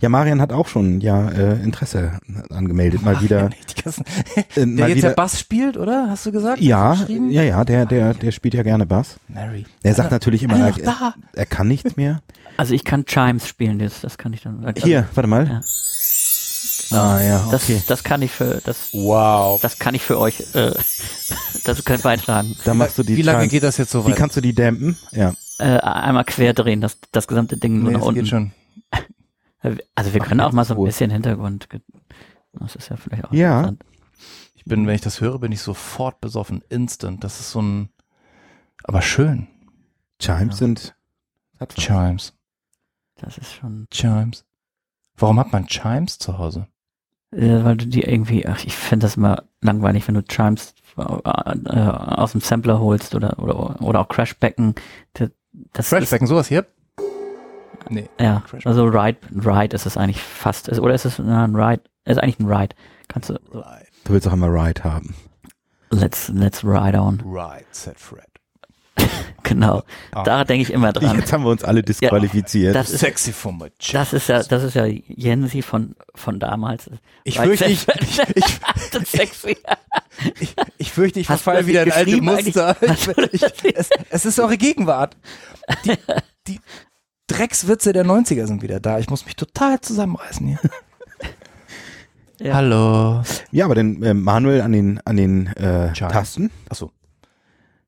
Ja, 0.00 0.08
Marian 0.08 0.40
hat 0.40 0.52
auch 0.52 0.66
schon 0.66 1.00
ja 1.00 1.28
äh, 1.28 1.62
Interesse 1.62 2.18
angemeldet, 2.50 3.02
mal 3.02 3.20
wieder. 3.20 3.50
nicht 3.50 3.76
die 3.78 3.82
ganzen, 3.82 4.04
Äh, 4.34 4.42
der 4.56 4.66
mal 4.66 4.88
jetzt 4.88 4.96
wieder 4.98 5.08
der 5.10 5.14
Bass 5.14 5.38
spielt, 5.38 5.76
oder? 5.76 6.08
Hast 6.10 6.24
du 6.26 6.32
gesagt? 6.32 6.60
ja, 6.60 6.94
du 7.06 7.12
ja, 7.30 7.42
ja, 7.42 7.64
der, 7.64 7.86
der, 7.86 8.14
der 8.14 8.32
spielt 8.32 8.54
ja 8.54 8.62
gerne 8.62 8.86
Bass. 8.86 9.16
Mary. 9.28 9.66
Er 9.82 9.94
sagt 9.94 10.10
natürlich 10.10 10.42
immer, 10.42 10.58
er, 10.58 10.72
da? 10.72 11.14
er 11.34 11.46
kann 11.46 11.68
nichts 11.68 11.96
mehr. 11.96 12.22
Also 12.56 12.72
ich 12.72 12.84
kann 12.84 13.04
Chimes 13.04 13.46
spielen, 13.46 13.78
das, 13.78 14.00
das 14.00 14.16
kann 14.16 14.32
ich 14.32 14.42
dann. 14.42 14.64
Also, 14.64 14.82
Hier, 14.86 15.06
warte 15.14 15.28
mal. 15.28 15.46
Ja. 15.46 15.60
Ah 16.92 17.20
ja, 17.22 17.48
Das, 17.50 17.64
okay. 17.64 17.82
das 17.86 18.04
kann 18.04 18.22
ich 18.22 18.30
für 18.30 18.60
das, 18.64 18.88
Wow. 18.92 19.60
das 19.60 19.78
kann 19.78 19.94
ich 19.94 20.02
für 20.02 20.18
euch 20.18 20.40
äh, 20.54 20.72
dazu 21.64 21.82
kann 21.82 21.96
ich 21.96 22.02
beitragen. 22.02 22.56
Da 22.64 22.74
machst 22.74 22.98
du 22.98 23.02
die 23.02 23.16
Wie 23.16 23.22
lange 23.22 23.40
Chimes. 23.40 23.50
geht 23.52 23.62
das 23.62 23.76
jetzt 23.78 23.90
so 23.90 24.04
Wie 24.06 24.10
weit? 24.10 24.16
kannst 24.16 24.36
du 24.36 24.40
die 24.40 24.54
dämpen? 24.54 24.96
Ja. 25.12 25.34
Äh, 25.58 25.78
einmal 25.78 26.24
quer 26.24 26.52
drehen, 26.54 26.80
das, 26.80 26.98
das 27.12 27.26
gesamte 27.28 27.56
Ding 27.56 27.78
nur 27.78 27.88
Nee, 27.88 27.92
nach 27.94 28.00
das 28.00 28.08
unten. 28.08 28.20
geht 28.20 28.28
schon. 28.28 28.52
Also 29.94 30.12
wir 30.12 30.20
können 30.20 30.40
auch 30.40 30.52
mal 30.52 30.64
so 30.66 30.74
ein 30.74 30.84
bisschen 30.84 31.10
Hintergrund. 31.10 31.68
Das 32.52 32.76
ist 32.76 32.90
ja 32.90 32.96
vielleicht 32.96 33.24
auch 33.24 33.32
Ja. 33.32 33.60
interessant. 33.60 33.84
Ich 34.56 34.64
bin, 34.66 34.86
wenn 34.86 34.94
ich 34.94 35.00
das 35.00 35.22
höre, 35.22 35.38
bin 35.38 35.52
ich 35.52 35.60
sofort 35.62 36.20
besoffen. 36.20 36.62
Instant. 36.68 37.24
Das 37.24 37.40
ist 37.40 37.50
so 37.50 37.62
ein, 37.62 37.88
aber 38.82 39.00
schön. 39.00 39.46
Chimes 40.18 40.54
Ja. 40.60 40.66
sind. 40.66 40.94
Chimes. 41.78 42.34
Das 43.16 43.38
ist 43.38 43.52
schon. 43.54 43.86
Chimes. 43.90 44.44
Warum 45.16 45.38
hat 45.40 45.50
man 45.52 45.66
Chimes 45.66 46.18
zu 46.18 46.36
Hause? 46.36 46.66
Äh, 47.36 47.64
weil 47.64 47.76
du 47.76 47.86
die 47.86 48.02
irgendwie, 48.02 48.46
ach, 48.46 48.64
ich 48.64 48.74
finde 48.76 49.04
das 49.04 49.16
immer 49.16 49.44
langweilig, 49.60 50.06
wenn 50.08 50.14
du 50.14 50.22
Chimes 50.22 50.74
äh, 50.96 51.02
äh, 51.02 51.80
aus 51.80 52.32
dem 52.32 52.40
Sampler 52.40 52.78
holst 52.80 53.14
oder 53.14 53.38
oder 53.38 53.80
oder 53.82 54.00
auch 54.00 54.08
Crashbecken. 54.08 54.74
Das, 55.72 55.90
Crashbacken, 55.90 56.26
sowas 56.26 56.48
hier? 56.48 56.66
Nee. 57.90 58.08
ja, 58.18 58.42
also 58.64 58.84
Ride, 58.86 59.18
Ride 59.30 59.74
ist 59.76 59.84
es 59.84 59.96
eigentlich 59.98 60.20
fast, 60.22 60.68
ist, 60.68 60.80
oder 60.80 60.94
ist 60.94 61.04
es 61.04 61.18
na, 61.18 61.44
ein 61.44 61.54
Ride? 61.54 61.82
Ist 62.06 62.18
eigentlich 62.18 62.40
ein 62.40 62.46
Ride. 62.46 62.74
Kannst 63.08 63.28
du 63.28 63.34
so, 63.52 63.62
Du 64.04 64.12
willst 64.12 64.26
auch 64.26 64.32
immer 64.32 64.48
Ride 64.48 64.84
haben. 64.84 65.14
let's 65.90 66.28
let's 66.28 66.64
ride 66.64 66.98
on. 66.98 67.20
Right, 67.24 67.66
said 67.72 67.98
Fred. 67.98 68.24
Genau. 69.44 69.82
Ah. 70.10 70.24
Da 70.24 70.44
denke 70.44 70.62
ich 70.62 70.72
immer 70.72 70.92
dran. 70.92 71.16
Jetzt 71.18 71.32
haben 71.32 71.44
wir 71.44 71.50
uns 71.50 71.62
alle 71.62 71.82
disqualifiziert. 71.82 72.74
Das 72.74 72.90
ist 72.90 73.00
Sexy 73.00 73.32
for 73.32 73.52
my 73.52 73.70
das 73.92 74.12
ist 74.12 74.28
ja 74.28 74.42
das 74.42 74.62
ist 74.64 74.74
ja 74.74 74.86
Jensi 74.86 75.62
von 75.62 75.94
von 76.14 76.40
damals. 76.40 76.90
Ich 77.22 77.38
fürchte, 77.38 77.66
ich, 77.66 77.86
ich, 78.00 78.20
ich, 78.34 78.44
sexy. 79.06 79.56
ich, 80.40 80.54
ich 80.78 80.92
fürchte, 80.92 81.20
ich 81.20 81.26
verfalle 81.26 81.66
wieder 81.66 81.84
in 81.84 81.92
alte 81.92 82.20
Muster. 82.20 82.76
Ich, 83.32 83.42
ich, 83.42 83.76
es, 83.76 83.90
es 84.10 84.26
ist 84.26 84.40
eure 84.40 84.56
Gegenwart. 84.56 85.16
Die, 85.84 85.94
die 86.46 86.60
Dreckswitze 87.26 87.92
der 87.92 88.04
90er 88.04 88.46
sind 88.46 88.62
wieder 88.62 88.80
da. 88.80 88.98
Ich 88.98 89.10
muss 89.10 89.24
mich 89.26 89.36
total 89.36 89.80
zusammenreißen 89.80 90.46
hier. 90.46 90.58
Ja. 92.40 92.54
Hallo. 92.54 93.22
ja, 93.52 93.64
aber 93.64 93.74
den 93.74 94.02
äh, 94.02 94.12
Manuel 94.12 94.60
an 94.60 94.72
den 94.72 95.00
an 95.04 95.16
den 95.16 95.46
äh. 95.46 95.92
Tasten. 95.92 96.50
Achso. 96.68 96.92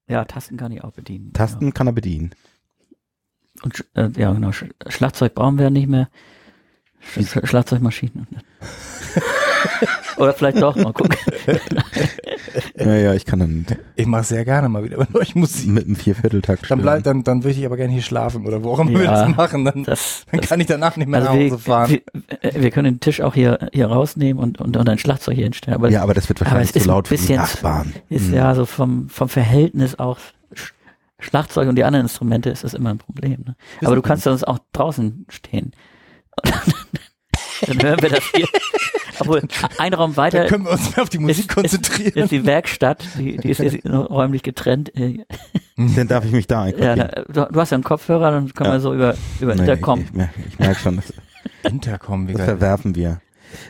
Ja, 0.09 0.25
Tasten 0.25 0.57
kann 0.57 0.73
ich 0.73 0.85
auch 0.85 0.93
bedienen. 0.93 1.33
Tasten 1.33 1.75
kann 1.75 1.87
er 1.87 1.93
bedienen. 1.93 2.31
Ja. 2.31 3.63
Und 3.63 3.85
äh, 3.95 4.11
ja, 4.17 4.33
genau. 4.33 4.53
Sch 4.53 4.67
Schlagzeug 4.89 5.35
brauchen 5.35 5.59
wir 5.59 5.71
nicht 5.71 5.89
mehr. 5.89 6.09
Sch 7.01 7.39
Schlagzeugmaschinen. 7.45 8.27
Oder 10.17 10.33
vielleicht 10.33 10.61
doch, 10.63 10.77
mal 10.77 10.93
gucken. 10.93 11.17
Ja, 12.79 12.95
ja, 12.95 13.15
ich 13.15 13.25
kann 13.27 13.39
dann 13.41 13.67
Ich 13.97 14.07
mache 14.07 14.25
sehr 14.25 14.45
gerne 14.45 14.69
mal 14.69 14.83
wieder 14.85 14.99
mit 14.99 15.15
euch 15.15 15.35
Musik. 15.35 15.69
mit 15.69 15.85
einem 15.87 15.97
Viervierteltakt 15.97 16.63
Dann 16.63 16.67
stimmen. 16.67 16.83
bleib, 16.83 17.03
dann, 17.05 17.23
dann 17.25 17.45
würde 17.45 17.59
ich 17.59 17.67
aber 17.67 17.77
gerne 17.77 17.93
hier 17.93 18.03
schlafen 18.03 18.47
oder 18.47 18.63
wo 18.65 18.73
auch 18.73 18.79
immer 18.81 18.91
wir 18.99 19.03
Ja, 19.05 19.27
das 19.27 19.37
machen. 19.37 19.65
Dann, 19.65 19.85
Das, 19.85 20.25
dann 20.31 20.41
das, 20.41 20.49
kann 20.49 20.61
ich 20.61 20.67
danach 20.67 20.97
nicht 20.97 21.09
mehr 21.09 21.21
also 21.21 21.33
nach 21.33 21.39
wir, 21.39 21.51
Hause 21.51 21.59
fahren. 21.63 21.91
wir, 21.91 22.01
äh, 22.55 22.63
wir 22.63 22.71
können 22.71 22.85
den 22.95 23.01
Tisch 23.01 23.21
auch 23.21 23.35
hier, 23.35 23.69
hier 23.73 23.87
rausnehmen 23.89 24.43
und, 24.43 24.59
und, 24.61 24.77
und 24.77 24.89
ein 24.89 24.99
Schlagzeug 24.99 25.35
hier 25.35 25.45
hinstellen. 25.45 25.75
Aber 25.75 25.91
Ja, 25.91 26.03
aber 26.03 26.15
das 26.15 26.29
wird 26.29 26.41
wahrscheinlich 26.41 26.73
zu 26.73 26.79
ein 26.81 26.85
laut 26.87 27.09
für 27.09 27.15
die 27.15 27.21
bisschen- 27.21 27.37
Nachbarn. 27.37 27.93
ist 28.09 28.27
Hm. 28.29 28.35
ja 28.35 28.55
so 28.55 28.65
vom, 28.65 29.09
vom 29.11 29.29
Verhältnis 29.29 29.99
auch 29.99 30.19
Sch 30.55 30.73
Schlagzeug 31.19 31.69
und 31.69 31.77
die 31.77 31.85
anderen 31.85 32.05
Instrumente 32.07 32.51
ist 32.51 32.65
das 32.65 32.73
immer 32.75 32.91
ein 32.91 32.99
Problem. 32.99 33.43
Ne? 33.47 33.57
Aber 33.85 33.97
du 33.97 34.03
kannst 34.03 34.25
sonst 34.25 34.45
auch 34.47 34.59
draußen 34.73 35.27
stehen. 35.29 35.73
Dann 37.67 37.83
hören 37.83 38.03
wir 38.03 38.09
das 38.11 38.25
hier. 38.35 38.47
Obwohl, 39.19 39.43
ein 39.79 39.95
Raum 39.95 40.11
Dann 40.11 40.17
weiter 40.17 40.45
können 40.47 40.65
wir 40.65 40.73
uns 40.73 40.95
mehr 40.95 41.03
auf 41.03 41.09
die 41.09 41.19
Musik 41.19 41.47
ist, 41.47 41.55
konzentrieren. 41.55 42.13
ist 42.25 42.31
die 42.31 42.45
Werkstatt, 42.45 43.03
die, 43.19 43.39
die 43.39 43.49
ist 43.51 43.61
jetzt 43.61 43.85
räumlich 43.87 44.43
getrennt. 44.43 44.93
Dann 45.77 46.09
darf 46.09 46.25
ich 46.27 46.33
mich 46.33 46.47
da 46.47 46.67
Ja, 46.67 46.93
einquartieren. 46.93 47.25
da, 47.29 47.47
du, 47.47 47.53
du 47.53 47.61
hast 47.61 47.71
ja 47.71 47.77
einen 47.77 47.85
Kopfhörer, 47.85 48.31
dann 48.31 48.53
kann 48.55 48.67
Ja. 48.67 48.73
man 48.75 48.81
so 48.81 48.95
über, 48.95 49.15
über 49.41 49.55
Nee, 49.55 49.61
Intercom. 49.63 50.01
Ich, 50.01 50.07
ich, 50.07 50.13
merk- 50.15 50.31
ich 50.49 50.59
merke 50.59 50.81
schon, 50.81 50.97
das, 50.97 51.13
Intercom, 51.71 52.29
wie 52.29 52.33
das 52.33 52.39
geil. 52.41 52.47
verwerfen 52.49 52.95
wir. 52.95 53.21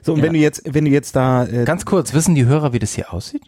So, 0.03 0.13
und 0.15 0.19
Ja. 0.19 0.25
wenn 0.27 0.33
du 0.33 0.39
jetzt, 0.41 0.63
wenn 0.67 0.85
du 0.85 0.91
jetzt 0.91 1.15
da, 1.17 1.45
äh, 1.47 1.65
Ganz 1.65 1.85
kurz, 1.85 2.13
wissen 2.15 2.35
die 2.35 2.45
Hörer, 2.47 2.73
wie 2.73 2.79
das 2.79 2.93
hier 2.95 3.13
aussieht? 3.13 3.43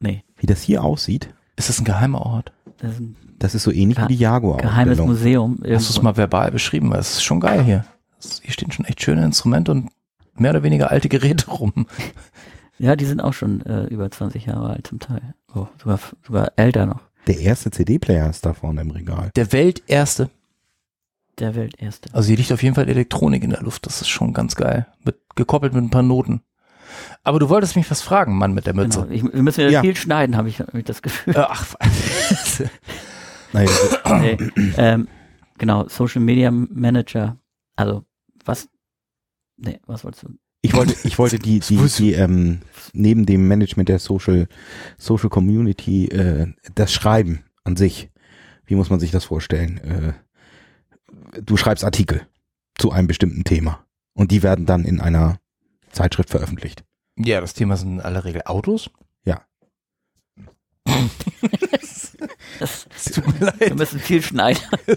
Nee, 0.00 0.24
wie 0.38 0.46
das 0.46 0.62
hier 0.62 0.82
aussieht, 0.84 1.28
Ist 1.56 1.68
das 1.68 1.78
ein 1.80 1.84
geheimer 1.84 2.24
Ort? 2.24 2.52
das 2.78 2.92
ist 2.92 3.00
ein 3.00 3.16
das 3.38 3.54
ist 3.54 3.62
so 3.62 3.70
ähnlich 3.72 3.98
wie 4.02 4.06
die 4.08 4.16
Jaguar. 4.16 4.58
geheimes 4.58 4.98
Museum. 4.98 5.58
Hast 5.62 5.66
du 5.68 5.72
es 5.74 5.88
irgendwo. 5.90 6.02
mal 6.02 6.16
verbal 6.18 6.50
beschrieben? 6.50 6.90
Weil 6.90 7.00
es 7.00 7.10
ist 7.14 7.22
schon 7.24 7.40
geil 7.40 7.62
hier. 7.64 7.84
Hier 8.42 8.52
stehen 8.52 8.72
schon 8.72 8.84
echt 8.84 9.02
schöne 9.02 9.24
Instrumente 9.24 9.72
und 9.72 9.90
mehr 10.34 10.50
oder 10.50 10.62
weniger 10.62 10.90
alte 10.90 11.08
Geräte 11.08 11.50
rum. 11.50 11.86
Ja, 12.78 12.96
die 12.96 13.04
sind 13.04 13.20
auch 13.20 13.34
schon 13.34 13.60
äh, 13.66 13.84
über 13.84 14.10
20 14.10 14.46
Jahre 14.46 14.70
alt 14.70 14.86
zum 14.86 14.98
Teil. 15.00 15.34
Oh, 15.54 15.66
sogar, 15.78 15.98
sogar 16.26 16.52
älter 16.56 16.86
noch. 16.86 17.00
Der 17.26 17.38
erste 17.38 17.70
CD-Player 17.70 18.30
ist 18.30 18.46
da 18.46 18.54
vorne 18.54 18.80
im 18.80 18.90
Regal. 18.90 19.30
Der 19.36 19.52
welterste. 19.52 20.30
Der 21.38 21.54
Welterste. 21.54 22.08
Also 22.12 22.28
hier 22.28 22.36
liegt 22.38 22.52
auf 22.52 22.62
jeden 22.62 22.74
Fall 22.74 22.88
Elektronik 22.88 23.42
in 23.44 23.50
der 23.50 23.62
Luft. 23.62 23.86
Das 23.86 24.00
ist 24.00 24.08
schon 24.08 24.32
ganz 24.32 24.56
geil. 24.56 24.86
Mit, 25.04 25.18
gekoppelt 25.36 25.72
mit 25.74 25.82
ein 25.84 25.90
paar 25.90 26.02
Noten. 26.02 26.42
Aber 27.22 27.38
du 27.38 27.48
wolltest 27.48 27.76
mich 27.76 27.90
was 27.90 28.02
fragen, 28.02 28.36
Mann 28.36 28.52
mit 28.52 28.66
der 28.66 28.74
Mütze. 28.74 29.02
Genau. 29.02 29.12
Ich, 29.12 29.22
wir 29.22 29.42
müssen 29.42 29.68
Ja. 29.70 29.80
viel 29.82 29.96
schneiden, 29.96 30.36
habe 30.36 30.48
ich, 30.48 30.60
hab 30.60 30.74
ich 30.74 30.84
das 30.84 31.02
Gefühl. 31.02 31.34
Äh, 31.36 31.44
ach, 31.48 31.66
Naja, 33.52 33.70
nee, 34.20 34.38
ähm, 34.76 35.08
genau, 35.58 35.88
Social 35.88 36.20
Media 36.22 36.50
Manager. 36.50 37.36
Also, 37.76 38.04
was? 38.44 38.68
Nee, 39.56 39.80
was 39.86 40.04
wolltest 40.04 40.24
du? 40.24 40.38
ich 40.62 40.74
wollte, 40.74 40.94
ich 41.04 41.18
wollte 41.18 41.38
die, 41.38 41.60
die, 41.68 41.76
die 41.76 42.12
ähm, 42.12 42.60
neben 42.92 43.26
dem 43.26 43.48
Management 43.48 43.88
der 43.88 43.98
Social, 43.98 44.48
Social 44.98 45.30
Community, 45.30 46.06
äh, 46.06 46.52
das 46.74 46.92
Schreiben 46.92 47.44
an 47.64 47.76
sich. 47.76 48.10
Wie 48.66 48.74
muss 48.74 48.90
man 48.90 49.00
sich 49.00 49.10
das 49.10 49.24
vorstellen? 49.24 49.78
Äh, 49.78 50.12
du 51.40 51.56
schreibst 51.56 51.84
Artikel 51.84 52.26
zu 52.78 52.92
einem 52.92 53.08
bestimmten 53.08 53.44
Thema 53.44 53.84
und 54.14 54.30
die 54.30 54.42
werden 54.42 54.66
dann 54.66 54.84
in 54.84 55.00
einer 55.00 55.38
Zeitschrift 55.90 56.30
veröffentlicht. 56.30 56.84
ja, 57.16 57.40
das 57.40 57.54
Thema 57.54 57.76
sind 57.76 57.94
in 57.94 58.00
aller 58.00 58.24
Regel 58.24 58.42
Autos. 58.44 58.90
Ja. 59.24 59.44
Das, 62.58 62.86
Es 62.96 63.04
tut 63.12 63.26
mir 63.26 63.40
wir 63.40 63.52
leid. 63.68 63.76
müssen 63.76 64.00
viel 64.00 64.22
schneiden. 64.22 64.62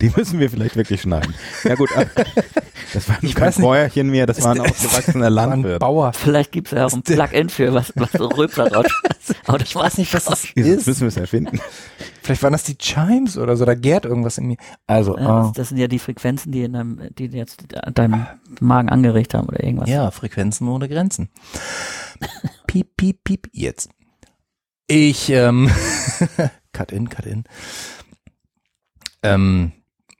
Die 0.00 0.10
müssen 0.16 0.38
wir 0.38 0.50
vielleicht 0.50 0.76
wirklich 0.76 1.00
schneiden. 1.02 1.34
Ja 1.64 1.74
gut, 1.74 1.90
äh, 1.92 2.06
das 2.92 3.08
war 3.08 3.18
Ich 3.22 3.34
kein. 3.34 3.52
Bäuerchen 3.54 4.10
mehr, 4.10 4.26
das 4.26 4.42
war 4.42 4.52
ein 4.52 4.60
ausgewachsener 4.60 5.30
Landwirt. 5.30 5.80
Bauer. 5.80 6.12
Vielleicht 6.12 6.52
gibt 6.52 6.68
es 6.68 6.72
ja 6.72 6.86
auch 6.86 6.92
ein 6.92 7.02
Plugin 7.02 7.48
für 7.48 7.74
was, 7.74 7.92
was 7.96 8.12
so 8.12 8.26
raus. 8.28 8.86
Aber 9.46 9.60
ich 9.60 9.74
weiß 9.74 9.98
nicht, 9.98 10.12
was 10.14 10.26
das 10.26 10.44
ist. 10.44 10.56
Jetzt 10.56 10.86
müssen 10.86 11.00
wir 11.02 11.08
es 11.08 11.16
erfinden. 11.16 11.60
Vielleicht 12.22 12.42
waren 12.42 12.52
das 12.52 12.64
die 12.64 12.76
Chimes 12.76 13.38
oder 13.38 13.56
so, 13.56 13.64
da 13.64 13.74
gärt 13.74 14.04
irgendwas 14.04 14.38
in 14.38 14.46
mir. 14.48 14.56
Also, 14.86 15.16
Ja, 15.18 15.42
das, 15.44 15.52
das 15.52 15.68
sind 15.70 15.78
ja 15.78 15.88
die 15.88 15.98
Frequenzen, 15.98 16.52
die 16.52 16.62
in 16.62 16.74
deinem, 16.74 17.00
die 17.18 17.26
jetzt 17.26 17.64
deinem 17.94 18.26
Magen 18.60 18.88
angeregt 18.90 19.34
haben 19.34 19.48
oder 19.48 19.62
irgendwas. 19.64 19.88
ja, 19.88 20.10
Frequenzen 20.10 20.68
ohne 20.68 20.88
Grenzen. 20.88 21.30
piep, 22.66 22.96
piep, 22.96 23.24
piep, 23.24 23.48
jetzt. 23.52 23.88
Ich, 24.88 25.28
ähm, 25.30 25.70
cut 26.72 26.92
in, 26.92 27.08
cut 27.08 27.26
in. 27.26 27.44
Ähm, 29.22 29.72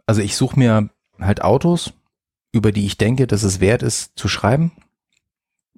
also 0.06 0.20
ich 0.20 0.36
suche 0.36 0.58
mir 0.58 0.90
halt 1.18 1.42
Autos, 1.42 1.92
über 2.52 2.70
die 2.70 2.86
ich 2.86 2.98
denke, 2.98 3.26
dass 3.26 3.42
es 3.42 3.60
wert 3.60 3.82
ist 3.82 4.12
zu 4.16 4.28
schreiben. 4.28 4.72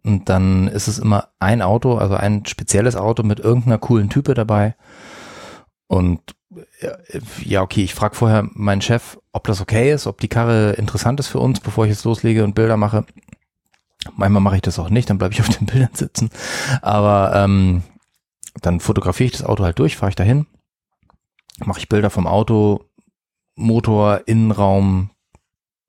Und 0.03 0.29
dann 0.29 0.67
ist 0.69 0.89
es 0.89 0.99
immer 0.99 1.29
ein 1.39 1.63
Auto, 1.63 1.97
also 1.99 2.15
ein 2.15 2.45
spezielles 2.47 2.97
Auto 2.97 3.23
mit 3.23 3.39
irgendeiner 3.39 3.79
coolen 3.79 4.11
Type 4.11 4.35
dabei. 4.35 4.75
Und 5.87 6.21
ja, 7.45 7.63
okay, 7.63 7.85
ich 7.85 7.95
frage 7.95 8.17
vorher 8.17 8.49
meinen 8.53 8.83
Chef, 8.83 9.19
ob 9.33 9.47
das 9.47 9.61
okay 9.61 9.93
ist, 9.93 10.07
ob 10.07 10.21
die 10.21 10.29
Karre 10.29 10.73
interessant 10.73 11.21
ist 11.21 11.29
für 11.29 11.39
uns, 11.39 11.61
bevor 11.61 11.85
ich 11.85 11.91
jetzt 11.91 12.05
loslege 12.05 12.43
und 12.43 12.55
Bilder 12.55 12.77
mache. 12.77 13.05
Manchmal 14.17 14.43
mache 14.43 14.57
ich 14.57 14.63
das 14.63 14.79
auch 14.79 14.91
nicht, 14.91 15.11
dann 15.11 15.19
bleibe 15.19 15.35
ich 15.35 15.41
auf 15.41 15.49
den 15.49 15.67
Bildern 15.67 15.95
sitzen. 15.95 16.31
Aber 16.83 17.33
ähm, 17.37 17.83
dann 18.61 18.81
fotografiere 18.81 19.27
ich 19.27 19.33
das 19.33 19.45
Auto 19.45 19.65
halt 19.65 19.79
durch, 19.79 19.97
fahre 19.97 20.11
ich 20.11 20.17
dahin, 20.17 20.47
mache 21.65 21.81
ich 21.81 21.89
Bilder 21.89 22.11
vom 22.11 22.27
Auto, 22.27 22.85
Motor, 23.57 24.23
Innenraum, 24.27 25.11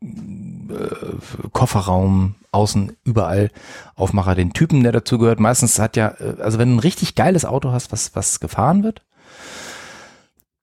äh, 0.02 1.48
Kofferraum, 1.52 2.36
außen, 2.52 2.98
überall, 3.04 3.50
Aufmacher, 3.96 4.36
den 4.36 4.54
Typen, 4.54 4.84
der 4.84 4.92
dazu 4.92 5.18
gehört. 5.18 5.40
Meistens 5.40 5.80
hat 5.80 5.96
ja, 5.96 6.10
äh, 6.20 6.42
also 6.42 6.60
wenn 6.60 6.70
du 6.70 6.76
ein 6.76 6.80
richtig 6.80 7.16
geiles 7.16 7.46
Auto 7.46 7.72
hast, 7.72 7.92
was, 7.92 8.16
was 8.16 8.40
gefahren 8.40 8.84
wird, 8.84 9.06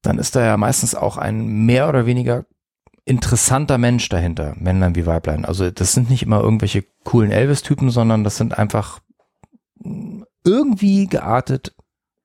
dann 0.03 0.18
ist 0.18 0.36
da 0.36 0.44
ja 0.44 0.57
meistens 0.57 0.94
auch 0.94 1.16
ein 1.16 1.46
mehr 1.46 1.88
oder 1.88 2.07
weniger 2.07 2.44
interessanter 3.05 3.78
Mensch 3.78 4.09
dahinter, 4.11 4.55
Männlein 4.59 4.94
wie 4.94 5.07
Weiblein. 5.07 5.44
Also 5.46 5.70
das 5.70 5.94
sind 5.94 6.11
nicht 6.11 6.22
immer 6.22 6.40
irgendwelche 6.40 6.84
coolen 7.05 7.30
Elvis-Typen, 7.30 7.90
sondern 7.90 8.22
das 8.22 8.36
sind 8.36 8.59
einfach 8.59 9.01
mh, 9.76 10.26
irgendwie 10.44 11.07
geartet 11.07 11.74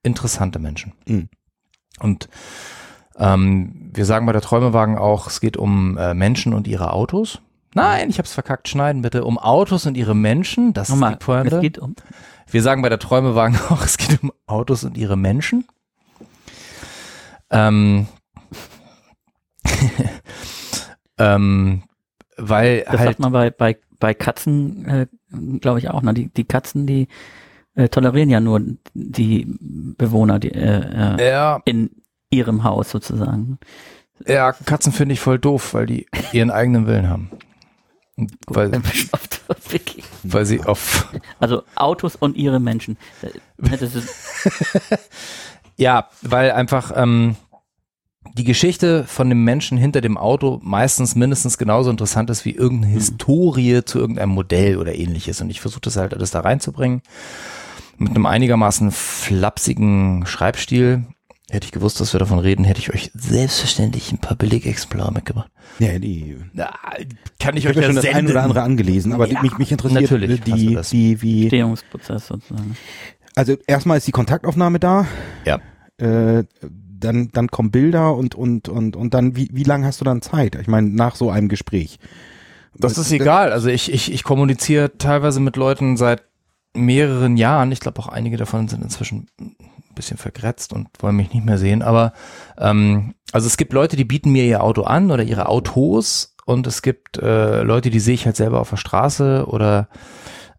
interessante 0.04 0.60
Menschen. 0.60 0.93
Mhm. 1.08 1.30
Und 1.99 2.30
ähm, 3.16 3.91
wir 3.93 4.06
sagen 4.06 4.26
bei 4.26 4.32
der 4.34 4.41
Träumewagen 4.41 4.97
auch, 4.97 5.28
es 5.28 5.39
geht 5.39 5.58
um 5.58 5.97
äh, 5.97 6.14
Menschen 6.14 6.54
und 6.54 6.68
ihre 6.68 6.93
Autos. 6.93 7.39
Nein, 7.76 8.10
ich 8.10 8.20
hab's 8.20 8.34
verkackt, 8.34 8.68
schneiden 8.68 9.01
bitte. 9.01 9.24
Um 9.26 9.39
Autos 9.39 9.86
und 9.86 9.97
ihre 9.97 10.16
Menschen, 10.16 10.74
das 10.74 10.89
Nochmal, 10.89 11.14
ist 11.14 11.22
die 11.22 11.26
Pointe. 11.26 11.56
es 11.56 11.62
geht 11.62 11.80
um, 11.80 11.95
Wir 12.47 12.62
sagen 12.62 12.82
bei 12.82 12.89
der 12.89 12.99
Träumewagen 12.99 13.58
auch, 13.70 13.84
es 13.84 13.97
geht 13.97 14.22
um 14.22 14.32
Autos 14.45 14.84
und 14.84 14.97
ihre 14.97 15.18
Menschen. 15.18 15.66
Ähm, 17.49 18.08
ähm, 21.18 21.84
weil 22.38 22.84
das 22.84 22.99
halt, 22.99 23.10
sagt 23.10 23.20
man 23.20 23.32
bei, 23.32 23.51
bei, 23.51 23.78
bei 23.99 24.14
Katzen, 24.14 24.86
äh, 24.88 25.08
glaube 25.60 25.80
ich 25.80 25.89
auch, 25.89 26.01
ne? 26.01 26.14
Die, 26.14 26.30
die 26.30 26.45
Katzen, 26.45 26.86
die 26.88 27.08
äh, 27.76 27.89
tolerieren 27.89 28.30
ja 28.30 28.39
nur 28.39 28.61
die 28.93 29.47
Bewohner 29.59 30.39
die, 30.39 30.51
äh, 30.51 31.17
äh, 31.17 31.30
ja, 31.30 31.61
in 31.65 31.89
ihrem 32.30 32.63
Haus 32.63 32.89
sozusagen. 32.89 33.59
ja, 34.26 34.51
Katzen 34.51 34.93
finde 34.93 35.13
ich 35.13 35.19
voll 35.19 35.39
doof, 35.39 35.74
weil 35.74 35.86
die 35.86 36.07
ihren 36.32 36.51
eigenen 36.51 36.88
Willen 36.88 37.09
haben. 37.09 37.32
weil, 38.47 38.71
weil 40.24 40.45
sie 40.45 40.63
auf, 40.63 41.11
Also 41.39 41.63
Autos 41.76 42.15
und 42.15 42.38
ihre 42.38 42.59
Menschen. 42.59 42.97
Äh, 43.21 43.30
ja, 45.78 46.07
weil 46.21 46.51
einfach 46.51 46.91
ähm, 46.95 47.36
die 48.36 48.43
Geschichte 48.43 49.03
von 49.05 49.30
dem 49.30 49.43
Menschen 49.43 49.78
hinter 49.78 50.01
dem 50.01 50.17
Auto 50.17 50.59
meistens 50.63 51.15
mindestens 51.15 51.57
genauso 51.57 51.89
interessant 51.89 52.30
ist 52.30 52.45
wie 52.45 52.55
irgendeine 52.55 52.93
Historie 52.93 53.84
zu 53.84 53.99
irgendeinem 53.99 54.30
Modell 54.30 54.78
oder 54.78 54.95
ähnliches. 54.95 55.41
Und 55.41 55.49
ich 55.49 55.61
versuche 55.61 55.82
das 55.82 55.97
halt 55.97 56.13
alles 56.13 56.32
da 56.32 56.39
reinzubringen. 56.39 57.01
Mit 57.97 58.09
einem 58.11 58.25
einigermaßen 58.25 58.91
flapsigen 58.91 60.25
Schreibstil. 60.25 61.05
Hätte 61.49 61.65
ich 61.65 61.71
gewusst, 61.71 61.99
dass 61.99 62.13
wir 62.13 62.19
davon 62.19 62.39
reden, 62.39 62.63
hätte 62.65 62.79
ich 62.79 62.93
euch 62.93 63.11
selbstverständlich 63.13 64.11
ein 64.11 64.17
paar 64.17 64.35
Billigexemplare 64.35 65.11
mitgebracht. 65.11 65.51
Ja, 65.77 65.99
die. 65.99 66.37
Na, 66.53 66.73
kann 67.39 67.55
ich 67.55 67.65
Ich 67.65 67.69
euch 67.69 67.75
ja 67.75 67.83
schon 67.83 67.95
das 67.95 68.05
ein 68.05 68.27
oder 68.27 68.43
andere 68.43 68.63
angelesen, 68.63 69.13
aber 69.13 69.27
Ja, 69.27 69.41
mich, 69.41 69.57
mich 69.57 69.71
interessiert 69.71 70.03
natürlich 70.03 70.39
hast 70.39 70.47
du 70.47 70.55
die, 70.55 70.73
das. 70.73 70.89
die, 70.89 71.21
wie, 71.21 71.47
Stehungsprozess 71.47 72.27
sozusagen. 72.27 72.75
also 73.35 73.55
erstmal 73.67 73.97
ist 73.97 74.07
die 74.07 74.11
Kontaktaufnahme 74.11 74.79
da. 74.79 75.05
Ja. 75.45 75.59
Äh, 75.97 76.45
dann, 76.99 77.29
dann 77.33 77.49
kommen 77.49 77.69
Bilder 77.69 78.15
und, 78.15 78.33
und, 78.33 78.69
und, 78.69 78.95
und 78.95 79.13
dann, 79.13 79.35
wie, 79.35 79.49
wie 79.51 79.63
lange 79.63 79.85
hast 79.85 79.99
du 80.01 80.05
dann 80.05 80.21
Zeit? 80.21 80.55
Ich 80.55 80.67
meine, 80.67 80.89
nach 80.89 81.15
so 81.15 81.29
einem 81.29 81.49
Gespräch. 81.49 81.99
Das 82.75 82.97
ist 82.97 83.11
egal. 83.11 83.51
Also 83.51 83.67
ich, 83.69 83.93
ich, 83.93 84.11
ich 84.11 84.23
kommuniziere 84.23 84.97
teilweise 84.97 85.39
mit 85.39 85.57
Leuten 85.57 85.97
seit 85.97 86.23
mehreren 86.74 87.38
Jahren. 87.38 87.71
Ich 87.71 87.80
glaube 87.80 87.99
auch 87.99 88.07
einige 88.07 88.38
davon 88.38 88.67
sind 88.67 88.84
inzwischen 88.84 89.28
ein 89.39 89.55
bisschen 89.95 90.17
vergrätzt 90.17 90.74
und 90.74 90.88
wollen 90.99 91.15
mich 91.15 91.34
nicht 91.34 91.45
mehr 91.45 91.57
sehen. 91.57 91.82
Aber 91.82 92.13
ähm, 92.57 93.13
also 93.32 93.47
es 93.47 93.57
gibt 93.57 93.74
Leute, 93.74 93.95
die 93.95 94.05
bieten 94.05 94.32
mir 94.32 94.45
ihr 94.45 94.63
Auto 94.63 94.84
an 94.84 95.11
oder 95.11 95.24
ihre 95.24 95.47
Autos 95.47 96.36
und 96.45 96.67
es 96.67 96.82
gibt 96.82 97.17
äh, 97.17 97.63
Leute, 97.63 97.89
die 97.89 97.99
sehe 97.99 98.15
ich 98.15 98.26
halt 98.26 98.36
selber 98.36 98.59
auf 98.59 98.69
der 98.69 98.78
Straße 98.78 99.45
oder 99.47 99.88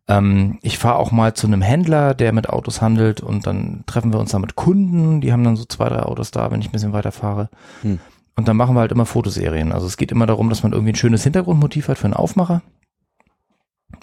ähm, 0.07 0.59
ich 0.63 0.79
fahre 0.79 0.97
auch 0.97 1.13
mal 1.13 1.35
zu 1.35 1.47
einem 1.47 1.63
Händler, 1.63 2.15
der 2.15 2.33
mit 2.33 2.49
Autos 2.49 2.81
handelt 2.81 3.21
und 3.21 3.47
dann 3.47 3.85
treffen 3.87 4.13
wir 4.13 4.21
uns 4.21 4.33
da 4.33 4.39
mit 4.39 4.55
Kunden, 4.55 5.21
die 5.21 5.33
haben 5.33 5.45
dann 5.45 5.57
so 5.57 5.65
zwei, 5.65 5.89
drei 5.89 6.03
Autos 6.03 6.31
da, 6.31 6.51
wenn 6.51 6.61
ich 6.61 6.69
ein 6.69 6.73
bisschen 6.73 6.93
weiter 6.93 7.13
fahre. 7.13 7.49
Hm. 7.83 7.99
Und 8.37 8.49
dann 8.49 8.57
machen 8.57 8.75
wir 8.75 8.81
halt 8.81 8.93
immer 8.93 9.07
Fotoserien. 9.07 9.73
Also 9.73 9.87
es 9.87 9.97
geht 9.97 10.11
immer 10.11 10.27
darum, 10.27 10.49
dass 10.49 10.63
man 10.63 10.73
irgendwie 10.73 10.93
ein 10.93 10.97
schönes 10.97 11.23
Hintergrundmotiv 11.23 11.89
hat 11.89 11.99
für 11.99 12.07
einen 12.07 12.15
Aufmacher. 12.15 12.63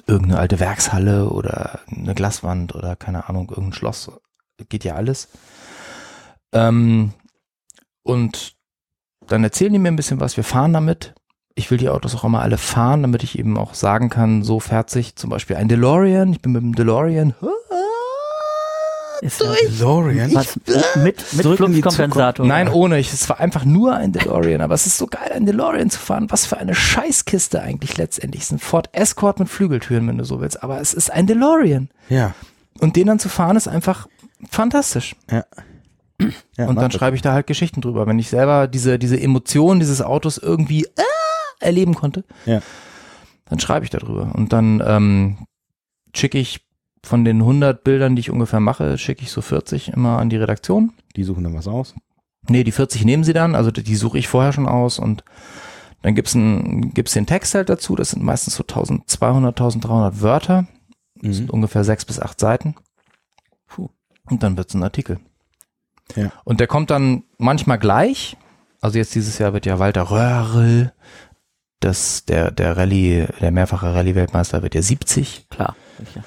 Irgendeine 0.08 0.40
alte 0.40 0.60
Werkshalle 0.60 1.30
oder 1.30 1.80
eine 1.90 2.16
Glaswand 2.16 2.76
oder 2.76 2.96
keine 2.96 3.30
Ahnung, 3.30 3.50
irgendein 3.50 3.74
Schloss. 3.74 4.12
Geht 4.70 4.84
ja 4.84 4.96
alles. 4.96 5.30
Ähm, 6.54 7.14
und 8.04 8.56
dann 9.28 9.44
erzählen 9.44 9.74
die 9.74 9.80
mir 9.80 9.90
ein 9.90 9.96
bisschen 9.96 10.20
was. 10.20 10.38
Wir 10.38 10.44
fahren 10.44 10.74
damit. 10.74 11.14
Ich 11.56 11.70
will 11.70 11.78
die 11.78 11.90
Autos 11.90 12.16
auch 12.16 12.24
immer 12.24 12.42
alle 12.42 12.58
fahren, 12.58 13.02
damit 13.02 13.24
ich 13.24 13.38
eben 13.38 13.58
auch 13.58 13.74
sagen 13.74 14.10
kann, 14.10 14.44
so 14.44 14.60
fährt 14.60 14.90
sich 14.90 15.16
zum 15.16 15.30
Beispiel 15.30 15.58
ein 15.58 15.68
DeLorean. 15.68 16.32
Ich 16.32 16.42
bin 16.42 16.54
mit 16.54 16.64
dem 16.64 16.76
DeLorean. 16.76 17.36
Ist 19.22 19.42
ja, 19.42 19.54
DeLorean? 19.70 20.34
was, 20.34 20.60
mit 20.96 21.24
mit 21.34 21.46
Fluxkompensator. 21.58 22.46
Nein, 22.46 22.68
ohne. 22.70 23.00
Ich, 23.00 23.14
es 23.14 23.30
war 23.30 23.40
einfach 23.40 23.66
nur 23.66 23.96
ein 23.96 24.12
DeLorean. 24.12 24.62
Aber 24.62 24.74
es 24.74 24.88
ist 24.88 24.98
so 24.98 25.06
geil, 25.08 25.32
ein 25.34 25.46
DeLorean 25.46 25.90
zu 25.90 26.00
fahren. 26.00 26.28
Was 26.30 26.46
für 26.46 26.58
eine 26.58 26.74
Scheißkiste 26.76 27.62
eigentlich 27.62 27.98
letztendlich. 27.98 28.42
Es 28.44 28.48
ist 28.48 28.54
ein 28.54 28.60
Ford 28.60 28.90
Escort 28.94 29.40
mit 29.40 29.48
Flügeltüren, 29.50 30.08
wenn 30.08 30.18
du 30.18 30.24
so 30.24 30.42
willst. 30.42 30.64
Aber 30.64 30.82
es 30.82 30.94
ist 30.94 31.12
ein 31.12 31.28
DeLorean. 31.28 31.90
Ja. 32.10 32.34
Und 32.80 32.96
den 32.96 33.08
dann 33.08 33.20
zu 33.20 33.30
fahren 33.30 33.58
ist 33.58 33.68
einfach 33.68 34.08
fantastisch. 34.50 35.16
Ja. 35.30 35.46
ja 36.58 36.68
und 36.68 36.76
dann 36.78 36.92
schreibe 36.92 37.16
ich 37.16 37.22
da 37.22 37.34
halt 37.34 37.46
Geschichten 37.48 37.82
drüber. 37.82 38.08
Wenn 38.08 38.18
ich 38.18 38.30
selber 38.30 38.68
diese, 38.68 38.98
diese 38.98 39.20
Emotion 39.22 39.80
dieses 39.80 40.02
Autos 40.02 40.38
irgendwie 40.40 40.86
äh, 40.86 41.04
erleben 41.60 41.94
konnte, 41.94 42.24
Ja. 42.46 42.62
dann 43.46 43.60
schreibe 43.60 43.86
ich 43.86 43.92
darüber. 43.92 44.32
Und 44.34 44.52
dann 44.52 44.82
ähm, 44.86 45.38
schicke 46.16 46.40
ich 46.40 46.62
von 47.04 47.26
den 47.26 47.38
100 47.42 47.84
Bildern, 47.84 48.16
die 48.16 48.20
ich 48.22 48.30
ungefähr 48.32 48.60
mache, 48.60 48.98
schicke 48.98 49.24
ich 49.24 49.32
so 49.32 49.42
40 49.42 49.90
immer 49.90 50.20
an 50.20 50.30
die 50.30 50.38
Redaktion. 50.38 50.94
Die 51.16 51.24
suchen 51.24 51.44
dann 51.44 51.56
was 51.56 51.68
aus. 51.68 51.96
Nee, 52.48 52.64
die 52.64 52.72
40 52.72 53.06
nehmen 53.06 53.24
sie 53.24 53.34
dann, 53.34 53.56
also 53.56 53.70
die 53.72 53.96
suche 53.96 54.18
ich 54.18 54.28
vorher 54.28 54.52
schon 54.54 54.68
aus 54.68 54.98
und 55.00 55.24
dann 56.02 56.16
gibt's 56.16 56.34
ein, 56.34 56.92
gibt's 56.94 57.14
den 57.14 57.28
Text 57.28 57.54
halt 57.54 57.70
dazu, 57.70 57.96
das 57.96 58.12
sind 58.12 58.24
meistens 58.24 58.56
so 58.56 58.64
1200, 58.64 59.52
1300 59.60 60.22
Wörter, 60.22 60.68
das 61.22 61.36
sind 61.36 61.46
Mhm. 61.46 61.52
ungefähr 61.52 61.84
sechs 61.84 62.04
bis 62.06 62.20
acht 62.20 62.40
Seiten 62.40 62.74
Puh. 63.68 63.90
und 64.30 64.42
dann 64.42 64.58
wird's 64.58 64.74
ein 64.74 64.82
Artikel. 64.84 65.20
Ja. 66.16 66.32
Und 66.44 66.60
der 66.60 66.66
kommt 66.68 66.90
dann 66.90 67.24
manchmal 67.38 67.78
gleich, 67.78 68.36
also 68.82 68.98
jetzt 68.98 69.14
dieses 69.14 69.38
Jahr 69.38 69.54
wird 69.54 69.68
ja 69.68 69.78
Walter 69.78 70.10
Röhrl, 70.10 70.94
das, 71.80 72.26
der, 72.26 72.50
der 72.52 72.76
Rallye, 72.78 73.28
der 73.40 73.52
mehrfache 73.52 73.94
Rallye-Weltmeister 73.94 74.64
wird 74.64 74.74
ja 74.76 74.82
70 74.82 75.48
Klar. 75.50 75.76
sicher. 76.00 76.24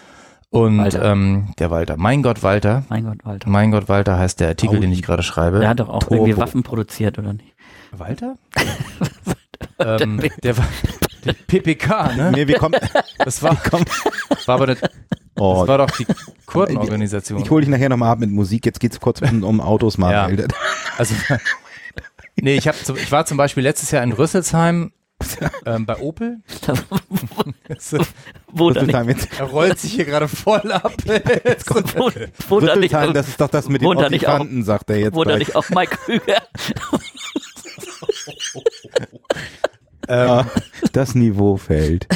Und 0.55 0.78
Walter. 0.78 1.02
Ähm, 1.12 1.48
der 1.59 1.70
Walter, 1.70 1.96
mein 1.96 2.22
Gott 2.22 2.42
Walter, 2.42 2.84
Mein 2.88 3.05
Gott, 3.05 3.18
Walter. 3.24 3.48
mein 3.48 3.70
Gott 3.70 3.88
Walter 3.88 4.18
heißt 4.18 4.40
der 4.40 4.48
Artikel, 4.48 4.80
den 4.80 4.92
ich 4.92 5.02
gerade 5.02 5.22
schreibe. 5.22 5.61
Der 5.61 5.68
hat 5.68 5.80
doch 5.80 5.88
auch 5.88 6.00
Turbo. 6.05 6.14
irgendwie 6.26 6.36
Waffen 6.36 6.62
produziert, 6.62 7.18
oder 7.18 7.32
nicht? 7.32 7.55
Walter? 7.92 8.36
ähm, 9.78 10.20
der 10.42 10.57
war 10.57 10.66
der 11.24 11.32
PPK, 11.32 12.12
ne? 12.16 12.32
Nee, 12.32 12.46
wir 12.46 12.59
kommen. 12.59 12.76
Das 13.18 13.42
war, 13.42 13.57
war 14.46 14.55
aber 14.55 14.64
eine, 14.64 14.76
das 14.76 14.90
Oh, 15.36 15.66
war 15.66 15.78
doch 15.78 15.90
die 15.90 16.07
Kurdenorganisation. 16.46 17.40
ich 17.40 17.50
hole 17.50 17.62
dich 17.62 17.70
nachher 17.70 17.88
nochmal 17.88 18.12
ab 18.12 18.20
mit 18.20 18.30
Musik. 18.30 18.64
Jetzt 18.66 18.78
geht's 18.78 19.00
kurz 19.00 19.20
um, 19.22 19.42
um 19.42 19.61
Autos, 19.61 19.98
Manuel. 19.98 20.46
Also, 20.96 21.14
nee, 22.36 22.55
ich, 22.57 22.68
hab, 22.68 22.76
ich 22.96 23.11
war 23.11 23.26
zum 23.26 23.36
Beispiel 23.36 23.64
letztes 23.64 23.90
Jahr 23.90 24.05
in 24.05 24.12
Rüsselsheim 24.12 24.92
ähm, 25.66 25.87
bei 25.87 25.97
Opel. 25.99 26.39
Wo 28.53 28.70
da 28.70 28.83
nicht, 28.83 29.07
jetzt, 29.09 29.41
Er 29.41 29.47
rollt 29.47 29.79
sich 29.79 29.93
hier 29.95 30.05
gerade 30.05 30.29
voll 30.29 30.70
ab. 30.72 30.93
wo, 31.07 32.11
wo 32.49 32.61
da 32.61 32.77
nicht, 32.77 32.95
das 32.95 33.29
ist 33.29 33.41
doch 33.41 33.49
das 33.49 33.68
mit 33.68 33.83
den 33.83 33.89
Ottifanten, 33.89 34.64
sagt 34.64 34.91
er 34.91 34.99
jetzt. 34.99 35.14
wo 35.14 35.25
da 35.25 35.37
gleich. 35.37 35.49
nicht 35.49 35.57
auch 35.57 35.68
Mike 35.70 35.97
Krüger. 35.97 36.43
Ja, 40.09 40.47
das 40.93 41.14
Niveau 41.14 41.57
fällt. 41.57 42.07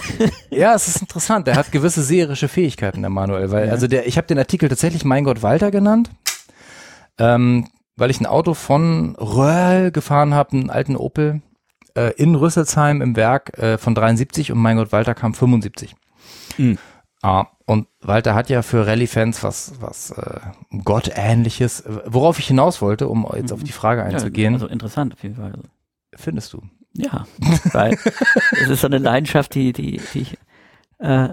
Ja, 0.51 0.75
es 0.75 0.89
ist 0.89 1.01
interessant. 1.01 1.47
Der 1.47 1.57
hat 1.57 1.73
gewisse 1.73 2.03
seherische 2.03 2.49
Fähigkeiten, 2.49 3.01
der 3.01 3.11
Manuel. 3.11 3.51
Weil, 3.51 3.67
Ja. 3.67 3.73
also 3.73 3.87
der, 3.87 4.07
ich 4.07 4.17
habe 4.19 4.27
den 4.27 4.39
Artikel 4.39 4.69
tatsächlich 4.69 5.05
Mein 5.05 5.25
Gott 5.25 5.43
Walter 5.43 5.71
genannt, 5.71 6.11
ähm, 7.19 7.69
weil 7.97 8.11
ich 8.11 8.21
ein 8.21 8.27
Auto 8.27 8.55
von 8.55 9.17
Röhrl 9.17 9.91
gefahren 9.91 10.35
habe, 10.35 10.53
einen 10.53 10.71
alten 10.71 10.97
Opel, 10.97 11.41
äh, 11.99 12.13
in 12.17 12.35
Rüsselsheim 12.35 13.03
im 13.03 13.17
Werk 13.17 13.59
äh, 13.59 13.79
von 13.79 13.95
73 13.95 14.53
und 14.53 14.59
Mein 14.59 14.77
Gott 14.77 14.93
Walter 14.93 15.15
kam 15.15 15.35
75. 15.35 15.95
Mhm. 16.57 16.79
Ah, 17.23 17.47
und 17.67 17.89
Walter 18.01 18.35
hat 18.35 18.49
ja 18.49 18.63
für 18.63 18.87
Rallye-Fans 18.87 19.43
was, 19.43 19.73
was 19.81 20.13
äh, 20.13 20.41
Gottähnliches. 20.85 21.85
Worauf 22.07 22.39
ich 22.39 22.47
hinaus 22.47 22.81
wollte, 22.81 23.09
um 23.09 23.27
jetzt 23.35 23.53
auf 23.53 23.65
die 23.65 23.73
Frage 23.73 24.05
einzugehen, 24.05 24.55
Also 24.55 24.69
interessant 24.69 25.15
auf 25.15 25.23
jeden 25.23 25.35
Fall. 25.35 25.53
Also, 25.53 25.69
findest 26.15 26.53
du? 26.53 26.63
Ja, 26.95 27.27
weil 27.73 27.99
es 28.63 28.69
ist 28.69 28.81
so 28.81 28.87
eine 28.87 28.99
Leidenschaft, 28.99 29.55
die, 29.55 29.73
die, 29.73 30.01
die 30.15 30.21
ich, 30.21 30.39
äh, 30.99 31.31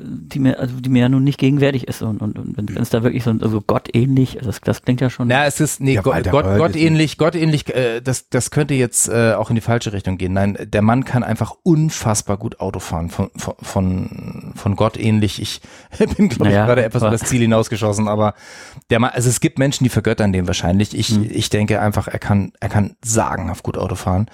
die 0.00 0.38
mir, 0.38 0.58
also 0.58 0.80
die 0.80 0.88
mir 0.88 1.00
ja 1.00 1.08
nun 1.10 1.24
nicht 1.24 1.38
gegenwärtig 1.38 1.86
ist 1.88 2.00
und, 2.00 2.22
und, 2.22 2.38
und 2.38 2.56
wenn 2.56 2.82
es 2.82 2.88
da 2.88 3.02
wirklich 3.02 3.22
so, 3.22 3.34
so 3.38 3.60
gottähnlich, 3.60 4.38
also 4.38 4.46
das, 4.46 4.62
das 4.62 4.80
klingt 4.80 5.02
ja 5.02 5.10
schon. 5.10 5.28
Na, 5.28 5.44
es 5.44 5.60
ist, 5.60 5.78
nee, 5.82 5.92
Ja, 5.96 6.00
Gott, 6.00 6.24
Gott, 6.30 6.46
Röhrl 6.46 6.56
Gott 6.58 6.70
ist 6.70 6.76
ein- 6.76 6.86
ähnlich, 6.86 7.18
Gott 7.18 7.34
ähnlich, 7.34 7.68
äh, 7.74 8.00
das, 8.00 8.30
das 8.30 8.50
könnte 8.50 8.72
jetzt 8.72 9.10
äh, 9.10 9.34
auch 9.34 9.50
in 9.50 9.56
die 9.56 9.60
falsche 9.60 9.92
Richtung 9.92 10.16
gehen. 10.16 10.32
Nein, 10.32 10.56
der 10.66 10.80
Mann 10.80 11.04
kann 11.04 11.22
einfach 11.22 11.54
unfassbar 11.64 12.38
gut 12.38 12.60
Auto 12.60 12.78
fahren, 12.80 13.10
von, 13.10 13.28
von, 13.36 13.54
von, 13.60 14.52
von 14.56 14.74
Gott 14.74 14.96
ähnlich. 14.98 15.40
Ich 15.42 15.60
bin, 15.98 16.30
glaube 16.30 16.32
ich, 16.32 16.38
Naja, 16.54 16.64
gerade 16.64 16.82
etwas 16.84 17.02
über 17.02 17.10
das 17.10 17.24
Ziel 17.24 17.42
hinausgeschossen, 17.42 18.08
aber 18.08 18.32
der 18.88 19.00
Mann, 19.00 19.10
also 19.12 19.28
es 19.28 19.40
gibt 19.40 19.58
Menschen, 19.58 19.84
die 19.84 19.90
vergöttern 19.90 20.32
den 20.32 20.46
wahrscheinlich. 20.46 20.96
Ich, 20.96 21.08
Hm. 21.10 21.26
ich 21.30 21.50
denke 21.50 21.80
einfach, 21.82 22.08
er 22.08 22.18
kann, 22.18 22.52
er 22.60 22.70
kann 22.70 22.96
sagenhaft 23.04 23.64
gut 23.64 23.76
Auto 23.76 23.96
fahren. 23.96 24.30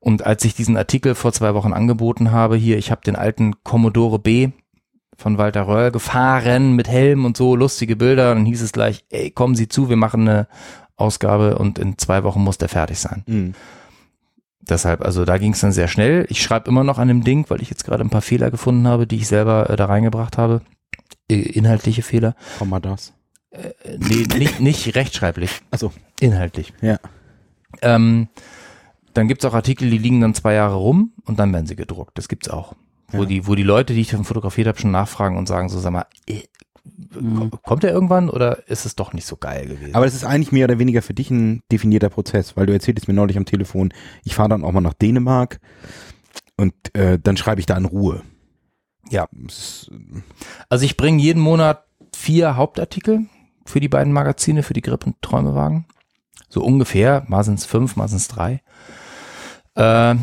Und 0.00 0.24
als 0.26 0.44
ich 0.46 0.54
diesen 0.54 0.76
Artikel 0.78 1.14
vor 1.14 1.32
zwei 1.32 1.54
Wochen 1.54 1.72
angeboten 1.74 2.32
habe, 2.32 2.56
hier, 2.56 2.78
ich 2.78 2.90
habe 2.90 3.02
den 3.04 3.16
alten 3.16 3.62
Commodore 3.64 4.18
B 4.18 4.48
von 5.16 5.38
Walter 5.38 5.66
Röhrl 5.66 5.90
gefahren 5.92 6.74
mit 6.74 6.88
Helm 6.88 7.24
und 7.24 7.36
so, 7.36 7.54
lustige 7.56 7.96
Bilder. 7.96 8.34
Dann 8.34 8.44
hieß 8.46 8.62
es 8.62 8.72
gleich, 8.72 9.04
ey, 9.10 9.30
kommen 9.30 9.54
Sie 9.54 9.68
zu, 9.68 9.88
wir 9.88 9.96
machen 9.96 10.28
eine 10.28 10.48
Ausgabe 10.96 11.58
und 11.58 11.78
in 11.78 11.98
zwei 11.98 12.24
Wochen 12.24 12.40
muss 12.42 12.58
der 12.58 12.68
fertig 12.68 12.98
sein. 12.98 13.22
Mhm. 13.26 13.54
Deshalb, 14.60 15.04
also 15.04 15.24
da 15.24 15.38
ging 15.38 15.52
es 15.54 15.60
dann 15.60 15.72
sehr 15.72 15.88
schnell. 15.88 16.24
Ich 16.28 16.40
schreibe 16.42 16.70
immer 16.70 16.84
noch 16.84 16.98
an 16.98 17.08
dem 17.08 17.24
Ding, 17.24 17.46
weil 17.48 17.60
ich 17.60 17.68
jetzt 17.70 17.84
gerade 17.84 18.04
ein 18.04 18.10
paar 18.10 18.22
Fehler 18.22 18.50
gefunden 18.50 18.86
habe, 18.86 19.06
die 19.08 19.16
ich 19.16 19.26
selber 19.26 19.68
äh, 19.70 19.76
da 19.76 19.86
reingebracht 19.86 20.38
habe. 20.38 20.62
Inhaltliche 21.28 22.02
Fehler. 22.02 22.36
Komm 22.58 22.68
mal 22.70 22.80
das. 22.80 23.12
Äh, 23.50 23.70
nee, 23.98 24.26
nicht, 24.38 24.60
nicht 24.60 24.94
rechtschreiblich, 24.94 25.50
Also, 25.70 25.92
inhaltlich. 26.20 26.72
ja. 26.80 26.98
Ähm, 27.80 28.28
dann 29.14 29.28
gibt's 29.28 29.44
auch 29.44 29.54
Artikel, 29.54 29.90
die 29.90 29.98
liegen 29.98 30.20
dann 30.20 30.34
zwei 30.34 30.54
Jahre 30.54 30.74
rum 30.76 31.12
und 31.24 31.38
dann 31.38 31.52
werden 31.52 31.66
sie 31.66 31.76
gedruckt. 31.76 32.16
Das 32.16 32.28
gibt's 32.28 32.48
auch. 32.48 32.74
Wo, 33.12 33.22
Ja. 33.22 33.26
die, 33.28 33.46
wo 33.46 33.54
die 33.54 33.62
Leute, 33.62 33.94
die 33.94 34.00
ich 34.00 34.10
dann 34.10 34.24
fotografiert 34.24 34.66
habe, 34.68 34.78
schon 34.78 34.90
nachfragen 34.90 35.36
und 35.36 35.46
sagen 35.46 35.68
so, 35.68 35.78
sag 35.78 35.92
mal, 35.92 36.06
äh, 36.28 36.42
Mhm. 37.14 37.50
kommt 37.62 37.84
er 37.84 37.92
irgendwann 37.92 38.28
oder 38.28 38.66
ist 38.68 38.86
es 38.86 38.96
doch 38.96 39.12
nicht 39.12 39.26
so 39.26 39.36
geil 39.36 39.66
gewesen? 39.68 39.94
Aber 39.94 40.04
das 40.04 40.14
ist 40.14 40.24
eigentlich 40.24 40.50
mehr 40.50 40.64
oder 40.64 40.78
weniger 40.80 41.00
für 41.02 41.14
dich 41.14 41.30
ein 41.30 41.62
definierter 41.70 42.08
Prozess, 42.08 42.56
weil 42.56 42.66
du 42.66 42.72
erzähltest 42.72 43.06
mir 43.06 43.14
neulich 43.14 43.36
am 43.36 43.44
Telefon, 43.44 43.92
ich 44.24 44.34
fahre 44.34 44.48
dann 44.48 44.64
auch 44.64 44.72
mal 44.72 44.80
nach 44.80 44.94
Dänemark 44.94 45.60
Und 46.56 46.74
äh, 46.94 47.18
dann 47.22 47.36
schreibe 47.36 47.60
ich 47.60 47.66
da 47.66 47.76
in 47.76 47.84
Ruhe. 47.84 48.22
Ja. 49.10 49.26
Es 49.46 49.88
ist, 49.88 49.90
Also 50.68 50.84
ich 50.84 50.96
bringe 50.96 51.22
jeden 51.22 51.40
Monat 51.40 51.84
vier 52.14 52.56
Hauptartikel 52.56 53.26
für 53.64 53.78
die 53.80 53.88
beiden 53.88 54.12
Magazine, 54.12 54.62
für 54.62 54.74
die 54.74 54.82
Grip 54.82 55.06
und 55.06 55.20
Träumewagen. 55.22 55.86
So 56.48 56.62
ungefähr, 56.64 57.24
mal 57.28 57.44
sind 57.44 57.58
es 57.60 57.64
fünf, 57.64 57.94
mal 57.96 58.08
sind 58.08 58.18
es 58.18 58.28
drei. 58.28 58.60
Äh, 59.76 60.16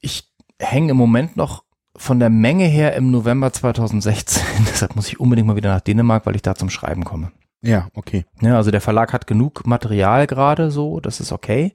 ich 0.00 0.28
hänge 0.60 0.90
im 0.90 0.96
Moment 0.96 1.36
noch 1.36 1.64
von 1.96 2.18
der 2.18 2.30
Menge 2.30 2.64
her 2.64 2.94
im 2.96 3.10
November 3.10 3.52
2016. 3.52 4.42
Deshalb 4.70 4.96
muss 4.96 5.08
ich 5.08 5.20
unbedingt 5.20 5.46
mal 5.48 5.56
wieder 5.56 5.72
nach 5.72 5.80
Dänemark, 5.80 6.26
weil 6.26 6.36
ich 6.36 6.42
da 6.42 6.54
zum 6.54 6.70
Schreiben 6.70 7.04
komme. 7.04 7.30
ja, 7.62 7.88
okay. 7.94 8.24
Ja, 8.40 8.56
also 8.56 8.70
der 8.70 8.80
Verlag 8.80 9.12
hat 9.12 9.26
genug 9.26 9.66
Material 9.66 10.26
gerade 10.26 10.70
so, 10.70 11.00
das 11.00 11.20
ist 11.20 11.32
okay. 11.32 11.72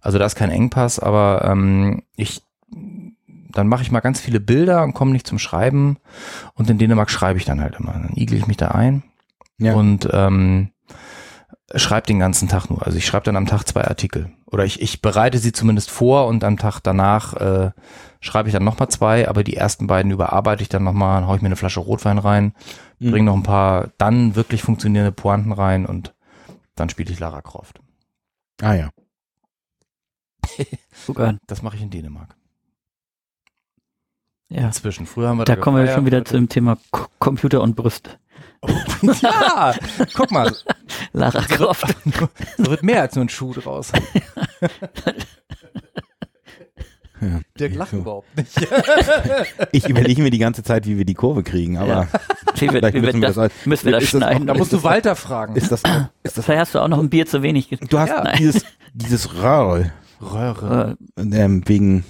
Also 0.00 0.18
da 0.18 0.24
ist 0.26 0.34
kein 0.36 0.50
Engpass, 0.50 0.98
aber 0.98 1.44
ähm, 1.44 2.02
ich 2.16 2.42
dann 3.52 3.66
mache 3.66 3.82
ich 3.82 3.90
mal 3.90 3.98
ganz 4.00 4.20
viele 4.20 4.38
Bilder 4.38 4.84
und 4.84 4.94
komme 4.94 5.10
nicht 5.10 5.26
zum 5.26 5.40
Schreiben 5.40 5.96
und 6.54 6.70
in 6.70 6.78
Dänemark 6.78 7.10
schreibe 7.10 7.38
ich 7.38 7.44
dann 7.44 7.60
halt 7.60 7.74
immer. 7.80 7.92
Dann 7.92 8.12
igel 8.14 8.38
ich 8.38 8.46
mich 8.46 8.56
da 8.56 8.68
ein 8.68 9.02
Ja. 9.58 9.74
und 9.74 10.08
ähm, 10.12 10.70
schreibe 11.74 12.06
den 12.06 12.20
ganzen 12.20 12.48
Tag 12.48 12.70
nur. 12.70 12.86
Also 12.86 12.96
ich 12.96 13.06
schreibe 13.06 13.24
dann 13.24 13.36
am 13.36 13.46
Tag 13.46 13.64
zwei 13.66 13.82
Artikel. 13.84 14.30
Oder 14.52 14.64
ich, 14.64 14.80
ich 14.82 15.00
bereite 15.00 15.38
sie 15.38 15.52
zumindest 15.52 15.90
vor 15.90 16.26
und 16.26 16.42
am 16.44 16.56
Tag 16.56 16.80
danach 16.80 17.34
äh, 17.34 17.70
schreibe 18.20 18.48
ich 18.48 18.52
dann 18.52 18.64
nochmal 18.64 18.88
zwei, 18.88 19.28
aber 19.28 19.44
die 19.44 19.56
ersten 19.56 19.86
beiden 19.86 20.10
überarbeite 20.10 20.62
ich 20.62 20.68
dann 20.68 20.82
nochmal, 20.84 21.26
hau 21.26 21.34
ich 21.36 21.42
mir 21.42 21.46
eine 21.46 21.56
Flasche 21.56 21.80
Rotwein 21.80 22.18
rein, 22.18 22.52
Mhm. 22.98 23.10
bringe 23.12 23.26
noch 23.26 23.34
ein 23.36 23.42
paar 23.44 23.88
dann 23.96 24.34
wirklich 24.36 24.62
funktionierende 24.62 25.12
Pointen 25.12 25.52
rein 25.52 25.86
und 25.86 26.14
dann 26.74 26.90
spiele 26.90 27.10
ich 27.12 27.18
Lara 27.18 27.40
Croft. 27.40 27.80
Ah 28.60 28.74
ja. 28.74 28.90
Guck 31.06 31.20
an. 31.20 31.38
Das 31.46 31.62
mache 31.62 31.76
ich 31.76 31.82
in 31.82 31.88
Dänemark. 31.90 32.36
Ja. 34.50 34.66
Inzwischen. 34.66 35.06
Früher 35.06 35.28
haben 35.28 35.38
wir 35.38 35.44
Da 35.46 35.54
da 35.56 35.60
kommen 35.62 35.78
wir 35.82 35.90
schon 35.92 36.04
wieder 36.06 36.18
heute- 36.18 36.32
zum 36.32 36.48
Thema 36.48 36.76
K 36.92 37.06
Computer 37.18 37.62
und 37.62 37.74
Brüste. 37.76 38.18
ja, 39.22 39.74
guck 40.14 40.30
mal, 40.30 40.54
Lara 41.12 41.40
Croft. 41.42 41.86
so 42.58 42.66
wird 42.70 42.82
mehr 42.82 43.02
als 43.02 43.14
nur 43.14 43.24
ein 43.24 43.28
Schuh 43.30 43.54
draus. 43.54 43.90
ja. 47.20 47.40
Dirk 47.58 47.74
lacht 47.74 47.90
So. 47.90 47.96
überhaupt 47.98 48.36
nicht. 48.36 48.50
Ich 49.72 49.88
überlege 49.88 50.22
mir 50.22 50.30
die 50.30 50.38
ganze 50.38 50.62
Zeit, 50.62 50.86
wie 50.86 50.96
wir 50.98 51.04
die 51.04 51.14
Kurve 51.14 51.42
kriegen, 51.42 51.76
aber 51.78 52.08
Wie 52.56 52.62
wir, 52.62 52.70
Vielleicht 52.72 52.94
wie 52.94 53.02
wir 53.02 53.06
müssen 53.08 53.20
wir 53.20 53.28
das, 53.28 53.36
das- 53.36 53.52
müssen 53.66 53.84
wir 53.86 53.92
das 53.92 54.04
schneiden. 54.04 54.46
Da 54.46 54.54
musst 54.54 54.72
du 54.72 54.82
Walter 54.82 55.16
fragen. 55.16 55.56
ist 55.56 55.70
das, 55.72 55.82
ist 56.22 56.38
das, 56.38 56.44
Vielleicht 56.44 56.60
hast 56.60 56.74
du 56.74 56.78
auch 56.80 56.88
noch 56.88 56.98
ein 56.98 57.10
Bier 57.10 57.26
zu 57.26 57.42
wenig. 57.42 57.68
ge- 57.68 57.78
du 57.88 57.98
hast 57.98 58.08
Ja. 58.10 58.32
dieses, 58.32 58.64
dieses 58.94 59.34
Röhrl, 59.34 59.92
Röhre. 60.20 60.96
Äh, 61.16 61.22
ähm, 61.22 61.62
wegen 61.66 62.04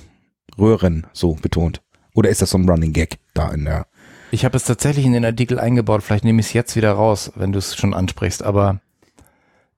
Röhren 0.59 1.07
so 1.13 1.35
betont. 1.35 1.81
Oder 2.15 2.29
ist 2.31 2.43
das 2.43 2.51
so 2.51 2.59
ein 2.59 2.69
Running 2.69 2.93
Gag 2.93 3.19
da 3.35 3.51
in 3.53 3.65
der, 3.65 3.87
Ich 4.31 4.45
habe 4.45 4.57
es 4.57 4.65
tatsächlich 4.65 5.05
in 5.07 5.13
den 5.13 5.25
Artikel 5.25 5.59
eingebaut. 5.59 6.03
Vielleicht 6.03 6.25
nehme 6.25 6.41
ich 6.41 6.47
es 6.47 6.53
jetzt 6.53 6.77
wieder 6.77 6.93
raus, 6.93 7.33
wenn 7.35 7.53
du 7.53 7.59
es 7.59 7.77
schon 7.77 7.95
ansprichst. 7.95 8.43
Aber 8.43 8.81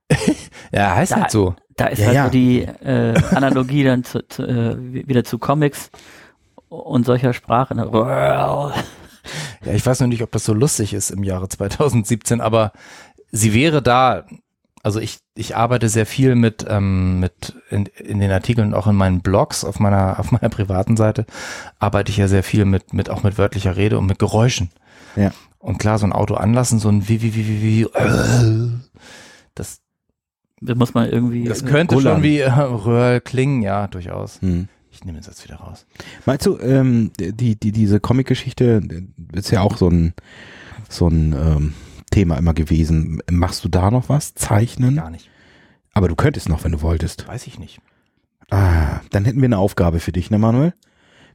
ja, 0.71 0.95
heißt 0.95 1.11
Da- 1.13 1.21
halt 1.21 1.31
so. 1.31 1.55
Da 1.75 1.87
ist 1.87 1.99
Ja, 1.99 2.05
halt 2.05 2.15
ja. 2.15 2.29
die 2.29 2.61
äh, 2.61 3.15
Analogie 3.31 3.83
dann 3.83 4.03
zu, 4.03 4.27
zu, 4.27 4.43
äh, 4.43 4.75
wieder 5.07 5.23
zu 5.23 5.39
Comics 5.39 5.89
und 6.69 7.03
solcher 7.05 7.33
Sprache. 7.33 7.73
Ne? 7.73 7.89
Ja, 9.65 9.73
ich 9.73 9.83
weiß 9.83 10.01
noch 10.01 10.07
nicht, 10.07 10.21
ob 10.21 10.31
das 10.31 10.43
so 10.45 10.53
lustig 10.53 10.93
ist 10.93 11.09
im 11.09 11.23
Jahre 11.23 11.49
2017, 11.49 12.41
aber 12.41 12.73
sie 13.31 13.53
wäre 13.55 13.81
da. 13.81 14.25
Also 14.83 14.99
ich, 14.99 15.19
ich 15.33 15.55
arbeite 15.55 15.87
sehr 15.87 16.05
viel 16.05 16.35
mit, 16.35 16.65
ähm, 16.67 17.21
mit 17.21 17.55
in, 17.69 17.85
in 17.85 18.19
den 18.19 18.29
Artikeln 18.31 18.67
und 18.67 18.73
auch 18.73 18.85
in 18.85 18.95
meinen 18.97 19.21
Blogs 19.21 19.63
auf 19.63 19.79
meiner, 19.79 20.19
auf 20.19 20.31
meiner 20.31 20.49
privaten 20.49 20.97
Seite 20.97 21.25
arbeite 21.79 22.11
ich 22.11 22.17
ja 22.17 22.27
sehr 22.27 22.43
viel 22.43 22.65
mit, 22.65 22.93
mit 22.93 23.09
auch 23.09 23.23
mit 23.23 23.37
wörtlicher 23.37 23.77
Rede 23.77 23.97
und 23.97 24.05
mit 24.05 24.19
Geräuschen. 24.19 24.69
Ja. 25.15 25.31
Und 25.57 25.77
klar, 25.77 25.97
so 25.97 26.05
ein 26.05 26.11
Auto 26.11 26.33
anlassen, 26.33 26.79
so 26.79 26.89
ein 26.89 27.07
wie, 27.07 27.21
wie, 27.21 27.33
wie, 27.33 27.47
wie, 27.47 27.61
wie, 27.61 27.81
äh, 27.83 28.69
das, 29.55 29.79
Das 30.59 30.75
muss 30.75 30.93
man 30.93 31.09
irgendwie. 31.09 31.45
das 31.45 31.63
könnte 31.63 31.95
Gullern. 31.95 32.15
schon 32.15 32.23
wie 32.23 32.39
äh, 32.39 32.49
Röhrl 32.51 33.21
klingen, 33.21 33.61
ja, 33.61 33.87
durchaus. 33.87 34.41
hm. 34.41 34.67
Ich 34.91 35.03
nehme 35.05 35.17
den 35.17 35.23
Satz 35.23 35.43
wieder 35.43 35.55
raus. 35.55 35.87
Meinst 36.27 36.45
du, 36.45 36.59
ähm, 36.59 37.11
die, 37.17 37.55
die, 37.59 37.71
diese 37.71 37.99
Comic-Geschichte 37.99 38.83
ist 39.31 39.49
ja 39.49 39.61
auch 39.61 39.75
so 39.77 39.89
ein, 39.89 40.13
so 40.87 41.07
ein 41.07 41.33
ähm, 41.33 41.73
Thema 42.13 42.37
immer 42.37 42.53
gewesen. 42.53 43.21
Machst 43.29 43.63
du 43.65 43.69
da 43.69 43.91
noch 43.91 44.09
was? 44.09 44.33
Zeichnen? 44.35 44.95
Gar 44.95 45.09
nicht. 45.09 45.29
Aber 45.93 46.07
du 46.07 46.15
könntest 46.15 46.49
noch, 46.49 46.63
wenn 46.63 46.71
du 46.71 46.81
wolltest. 46.81 47.27
Weiß 47.27 47.47
ich 47.47 47.59
nicht. 47.59 47.79
Ah, 48.49 48.99
dann 49.11 49.25
hätten 49.25 49.39
wir 49.41 49.45
eine 49.45 49.57
Aufgabe 49.57 49.99
für 49.99 50.11
dich, 50.11 50.29
ne 50.31 50.37
Manuel? 50.37 50.73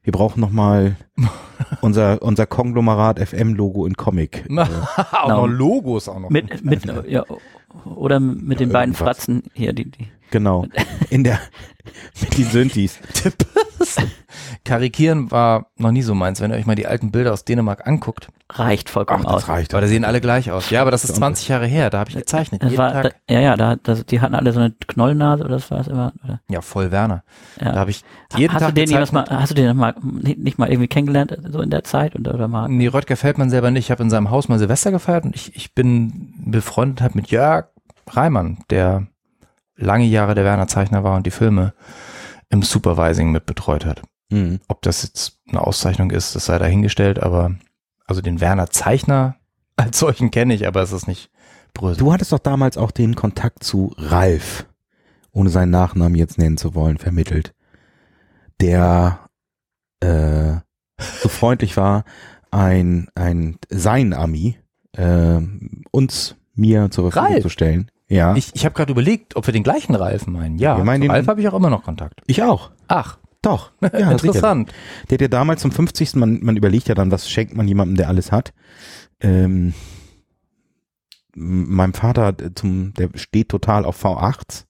Wir 0.02 0.12
brauchen 0.12 0.40
noch 0.40 0.50
mal 0.50 0.96
unser, 1.80 2.22
unser 2.22 2.46
Konglomerat 2.46 3.18
FM-Logo 3.18 3.86
in 3.86 3.96
Comic. 3.96 4.44
Äh, 4.48 4.60
auch 4.60 5.22
Genau. 5.24 5.46
noch 5.46 5.52
Logos 5.52 6.08
auch 6.08 6.20
noch. 6.20 6.30
mit, 6.30 6.64
mit, 6.64 6.84
ja, 7.08 7.24
oder 7.84 8.20
mit 8.20 8.60
den 8.60 8.70
beiden 8.70 8.94
Irgendwas. 8.94 9.16
Fratzen 9.18 9.42
hier, 9.54 9.72
die, 9.72 9.90
die. 9.90 10.08
Genau. 10.30 10.66
In 11.10 11.24
der, 11.24 11.40
mit 12.20 12.36
den 12.36 12.44
Synthes. 12.44 12.98
Karikieren 14.64 15.30
war 15.30 15.66
noch 15.76 15.90
nie 15.90 16.02
so 16.02 16.14
meins. 16.14 16.40
Wenn 16.40 16.50
ihr 16.50 16.56
euch 16.56 16.66
mal 16.66 16.74
die 16.74 16.86
alten 16.86 17.10
Bilder 17.10 17.32
aus 17.32 17.44
Dänemark 17.44 17.86
anguckt, 17.86 18.28
reicht 18.50 18.90
vollkommen 18.90 19.24
aus. 19.24 19.42
das 19.42 19.48
reicht. 19.48 19.74
aber 19.74 19.80
da 19.80 19.86
sehen 19.86 20.04
alle 20.04 20.20
gleich 20.20 20.50
aus. 20.50 20.70
Ja, 20.70 20.82
aber 20.82 20.90
das 20.90 21.04
ist 21.04 21.16
20 21.16 21.48
Jahre 21.48 21.66
her, 21.66 21.90
da 21.90 22.00
habe 22.00 22.10
ich 22.10 22.16
gezeichnet. 22.16 22.62
Das 22.62 22.70
Jeden 22.70 22.78
war, 22.82 22.92
da, 22.92 23.02
Tag. 23.04 23.16
ja, 23.28 23.40
ja, 23.40 23.56
da, 23.56 23.76
das, 23.76 24.04
die 24.06 24.20
hatten 24.20 24.34
alle 24.34 24.52
so 24.52 24.60
eine 24.60 24.74
Knollnase 24.86 25.44
oder 25.44 25.54
das 25.54 25.70
war 25.70 25.80
es 25.80 25.88
immer. 25.88 26.12
Oder? 26.24 26.40
Ja, 26.50 26.60
voll 26.60 26.90
Werner. 26.90 27.24
Ja. 27.60 27.72
Da 27.72 27.80
habe 27.80 27.90
ich 27.90 28.04
jeden 28.36 28.52
hast 28.52 28.60
Tag 28.62 28.70
du 28.70 28.74
den 28.74 28.88
jemals 28.90 29.10
gezeichnet. 29.10 29.30
mal, 29.30 29.40
hast 29.40 29.50
du 29.50 29.54
den 29.54 29.76
mal 29.76 29.94
nicht, 30.02 30.38
nicht 30.38 30.58
mal 30.58 30.68
irgendwie 30.68 30.88
kennengelernt 30.88 31.36
so 31.50 31.60
in 31.60 31.70
der 31.70 31.84
Zeit 31.84 32.14
oder, 32.14 32.34
oder 32.34 32.48
mal? 32.48 32.68
Nee, 32.68 32.88
Röttger 32.88 33.16
Feldmann 33.16 33.50
selber 33.50 33.70
nicht. 33.70 33.86
Ich 33.86 33.90
habe 33.90 34.02
in 34.02 34.10
seinem 34.10 34.30
Haus 34.30 34.48
mal 34.48 34.58
Silvester 34.58 34.90
gefeiert 34.90 35.24
und 35.24 35.34
ich, 35.34 35.54
ich 35.56 35.74
bin 35.74 36.34
befreundet 36.44 37.00
halt 37.00 37.14
mit 37.14 37.28
Jörg 37.30 37.66
Reimann, 38.10 38.58
der 38.70 39.06
lange 39.78 40.04
Jahre 40.04 40.34
der 40.34 40.44
Werner 40.44 40.68
Zeichner 40.68 41.04
war 41.04 41.16
und 41.16 41.26
die 41.26 41.30
Filme 41.30 41.72
im 42.50 42.62
Supervising 42.62 43.30
mit 43.30 43.46
betreut 43.46 43.86
hat. 43.86 44.02
Mhm. 44.30 44.60
Ob 44.68 44.82
das 44.82 45.02
jetzt 45.02 45.38
eine 45.48 45.62
Auszeichnung 45.62 46.10
ist, 46.10 46.34
das 46.34 46.46
sei 46.46 46.58
dahingestellt, 46.58 47.22
aber 47.22 47.54
also 48.06 48.20
den 48.20 48.40
Werner 48.40 48.70
Zeichner 48.70 49.36
als 49.76 49.98
solchen 49.98 50.30
kenne 50.30 50.54
ich, 50.54 50.66
aber 50.66 50.82
es 50.82 50.92
ist 50.92 51.06
nicht 51.06 51.30
Brösel. 51.72 51.98
Du 51.98 52.12
hattest 52.12 52.32
doch 52.32 52.38
damals 52.38 52.76
auch 52.76 52.90
den 52.90 53.14
Kontakt 53.14 53.62
zu 53.62 53.94
Ralf, 53.96 54.66
ohne 55.32 55.50
seinen 55.50 55.70
Nachnamen 55.70 56.16
jetzt 56.16 56.38
nennen 56.38 56.56
zu 56.56 56.74
wollen, 56.74 56.98
vermittelt, 56.98 57.54
der 58.60 59.20
äh, 60.00 60.56
so 60.98 61.28
freundlich 61.28 61.76
war, 61.76 62.04
ein, 62.50 63.08
ein 63.14 63.58
sein 63.68 64.14
Ami 64.14 64.58
äh, 64.92 65.40
uns 65.90 66.34
mir 66.54 66.90
zur 66.90 67.12
Verfügung 67.12 67.34
Ralf? 67.34 67.42
zu 67.42 67.50
stellen. 67.50 67.90
Ja, 68.08 68.34
ich, 68.36 68.48
Ich, 68.48 68.54
ich 68.56 68.64
habe 68.64 68.74
gerade 68.74 68.90
überlegt, 68.92 69.36
ob 69.36 69.46
wir 69.46 69.52
den 69.52 69.62
gleichen 69.62 69.94
Ralf 69.94 70.26
meinen. 70.26 70.58
Ja, 70.58 70.76
Wir 70.76 70.84
meinen 70.84 71.02
zu 71.02 71.08
den- 71.08 71.10
Ralf 71.12 71.26
habe 71.28 71.40
ich 71.40 71.48
auch 71.48 71.54
immer 71.54 71.70
noch 71.70 71.82
Kontakt. 71.84 72.22
auch. 72.42 72.70
Ach, 72.88 73.18
Doch. 73.42 73.70
Ja, 73.82 74.10
interessant. 74.10 74.72
Der 75.10 75.16
hat 75.16 75.20
ja 75.22 75.28
damals 75.28 75.60
zum 75.62 75.70
50. 75.72 76.16
Man, 76.16 76.40
man 76.42 76.56
überlegt 76.56 76.88
ja 76.88 76.94
dann, 76.94 77.10
was 77.12 77.28
schenkt 77.30 77.54
man 77.56 77.68
jemandem, 77.68 77.96
der 77.96 78.08
alles 78.08 78.32
hat. 78.32 78.52
Ähm, 79.20 79.74
meinem 81.34 81.94
Vater, 81.94 82.28
äh, 82.40 82.54
zum, 82.54 82.94
der 82.94 83.10
steht 83.14 83.48
total 83.48 83.84
auf 83.84 84.02
V8s. 84.04 84.64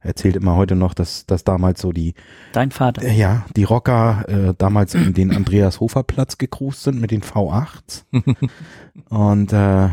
Er 0.00 0.08
erzählt 0.10 0.36
immer 0.36 0.56
heute 0.56 0.76
noch, 0.76 0.94
dass, 0.94 1.26
dass 1.26 1.42
damals 1.42 1.80
so 1.80 1.90
die, 1.92 2.14
Dein 2.52 2.70
Vater. 2.70 3.02
äh, 3.02 3.14
ja, 3.16 3.46
die 3.56 3.64
Rocker 3.64 4.24
äh, 4.28 4.54
damals 4.56 4.94
in 4.94 5.14
den 5.14 5.34
Andreas 5.34 5.80
Hofer 5.80 6.02
Platz 6.02 6.38
gecruised 6.38 6.82
sind 6.82 7.00
mit 7.00 7.10
den 7.10 7.22
V8s. 7.22 8.04
und 9.08 9.52
äh, 9.52 9.88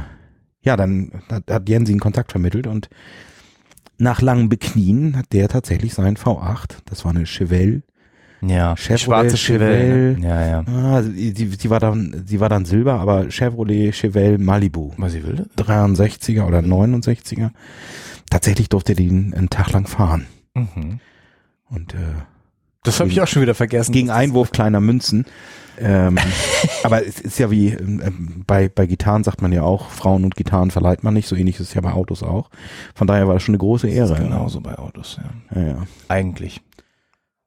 ja, 0.63 0.75
dann 0.77 1.11
hat, 1.29 1.43
hat 1.49 1.69
Jensi 1.69 1.91
einen 1.93 1.99
Kontakt 1.99 2.31
vermittelt 2.31 2.67
und 2.67 2.89
nach 3.97 4.21
langem 4.21 4.49
Beknien 4.49 5.15
hat 5.17 5.31
der 5.33 5.47
tatsächlich 5.49 5.93
seinen 5.93 6.17
V8, 6.17 6.77
das 6.85 7.05
war 7.05 7.11
eine 7.11 7.25
Chevelle, 7.25 7.83
Ja, 8.41 8.75
Chevrolet, 8.75 8.99
schwarze 8.99 9.37
Chevelle. 9.37 10.17
ne? 10.17 10.27
Ja, 10.27 10.45
ja. 10.47 10.63
Ah, 10.67 11.03
sie, 11.03 11.31
sie, 11.35 11.47
sie 11.57 11.69
war 11.69 11.79
dann, 11.79 12.23
sie 12.25 12.39
war 12.39 12.49
dann 12.49 12.65
Silber, 12.65 12.95
aber 12.99 13.29
Chevrolet 13.29 13.93
Chevelle 13.93 14.37
Malibu. 14.39 14.91
Was 14.97 15.13
ich 15.13 15.23
will? 15.25 15.45
63er 15.57 16.45
oder 16.45 16.59
69er. 16.59 17.51
Tatsächlich 18.29 18.67
durfte 18.69 18.93
er 18.93 18.95
den 18.95 19.33
einen 19.33 19.49
Tag 19.49 19.71
lang 19.71 19.87
fahren. 19.87 20.25
Mhm. 20.55 20.99
Und 21.69 21.93
äh, 21.93 21.97
Das 22.83 22.99
habe 22.99 23.09
ich 23.11 23.21
auch 23.21 23.27
schon 23.27 23.41
wieder 23.43 23.55
vergessen. 23.55 23.91
gegen 23.93 24.09
Einwurf 24.09 24.51
kleiner 24.51 24.79
Münzen. 24.81 25.25
Ähm, 25.79 26.17
aber 26.83 27.05
es 27.05 27.19
ist 27.19 27.39
ja 27.39 27.49
wie 27.51 27.69
ähm, 27.69 28.43
bei, 28.45 28.69
bei 28.69 28.85
Gitarren 28.85 29.23
sagt 29.23 29.41
man 29.41 29.51
ja 29.51 29.63
auch, 29.63 29.89
Frauen 29.89 30.23
und 30.23 30.35
Gitarren 30.35 30.71
verleiht 30.71 31.03
man 31.03 31.13
nicht, 31.13 31.27
so 31.27 31.35
ähnlich 31.35 31.55
ist 31.59 31.69
es 31.69 31.73
ja 31.73 31.81
bei 31.81 31.91
Autos 31.93 32.23
auch. 32.23 32.49
Von 32.95 33.07
daher 33.07 33.27
war 33.27 33.33
das 33.35 33.43
schon 33.43 33.53
eine 33.53 33.59
große 33.59 33.87
Das 33.87 33.95
Ehre. 33.95 34.13
ist 34.13 34.19
genauso 34.19 34.61
bei 34.61 34.77
Autos, 34.77 35.19
ja. 35.51 35.59
Ja, 35.61 35.67
ja. 35.69 35.77
Eigentlich. 36.07 36.61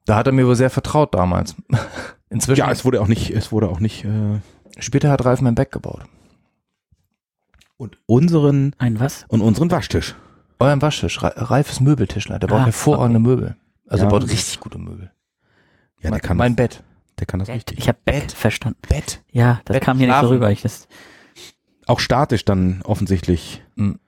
Da 0.05 0.17
hat 0.17 0.27
er 0.27 0.33
mir 0.33 0.47
wohl 0.47 0.57
sehr 0.57 0.71
vertraut 0.71 1.15
damals. 1.15 1.55
Inzwischen. 2.31 2.61
ja, 2.61 2.71
es 2.71 2.85
wurde 2.85 3.01
auch 3.01 3.09
nicht, 3.09 3.31
es 3.31 3.53
wurde 3.53 3.69
auch 3.69 3.81
nicht 3.81 4.05
äh, 4.05 4.41
später 4.79 5.11
hat 5.11 5.25
Ralf 5.25 5.41
mein 5.41 5.55
Back 5.55 5.71
gebaut. 5.73 6.01
und 7.77 7.99
unseren 8.07 8.75
Ein 8.79 8.99
was? 9.01 9.25
und 9.29 9.41
unseren 9.41 9.71
Waschtisch. 9.71 10.15
Euren 10.59 10.81
Waschtisch. 10.83 11.23
Ra- 11.23 11.33
Ralf 11.37 11.71
ist 11.71 11.81
Möbeltischler. 11.81 12.39
Der 12.39 12.47
baut 12.49 12.61
Ah, 12.61 12.65
hervorragende 12.67 13.21
Möbel. 13.21 13.57
Also 13.87 14.05
Ja. 14.05 14.09
er 14.09 14.11
baut 14.11 14.29
richtig 14.29 14.59
gute 14.61 14.79
Möbel. 14.79 15.11
Ja, 15.99 16.03
der 16.03 16.11
mein, 16.13 16.21
kann 16.23 16.37
mein 16.37 16.57
Bett. 16.57 16.83
Der 17.19 17.27
kann 17.27 17.39
das 17.41 17.49
Bett. 17.49 17.57
richtig. 17.57 17.79
Ich 17.79 17.89
habe 17.89 17.99
Bett 18.05 18.21
Bett. 18.23 18.33
verstanden. 18.33 18.79
Bett. 18.89 19.23
Ja, 19.33 19.61
das 19.65 19.75
Bett 19.75 19.83
kam 19.85 19.99
hier 19.99 20.09
nicht 20.09 20.21
so 20.21 20.29
rüber. 20.29 20.51
Ich 20.51 20.63
das, 20.63 20.87
Auch 21.87 22.01
statisch 22.01 22.45
dann 22.45 22.83
offensichtlich 22.85 23.63
Mhm. 23.77 23.99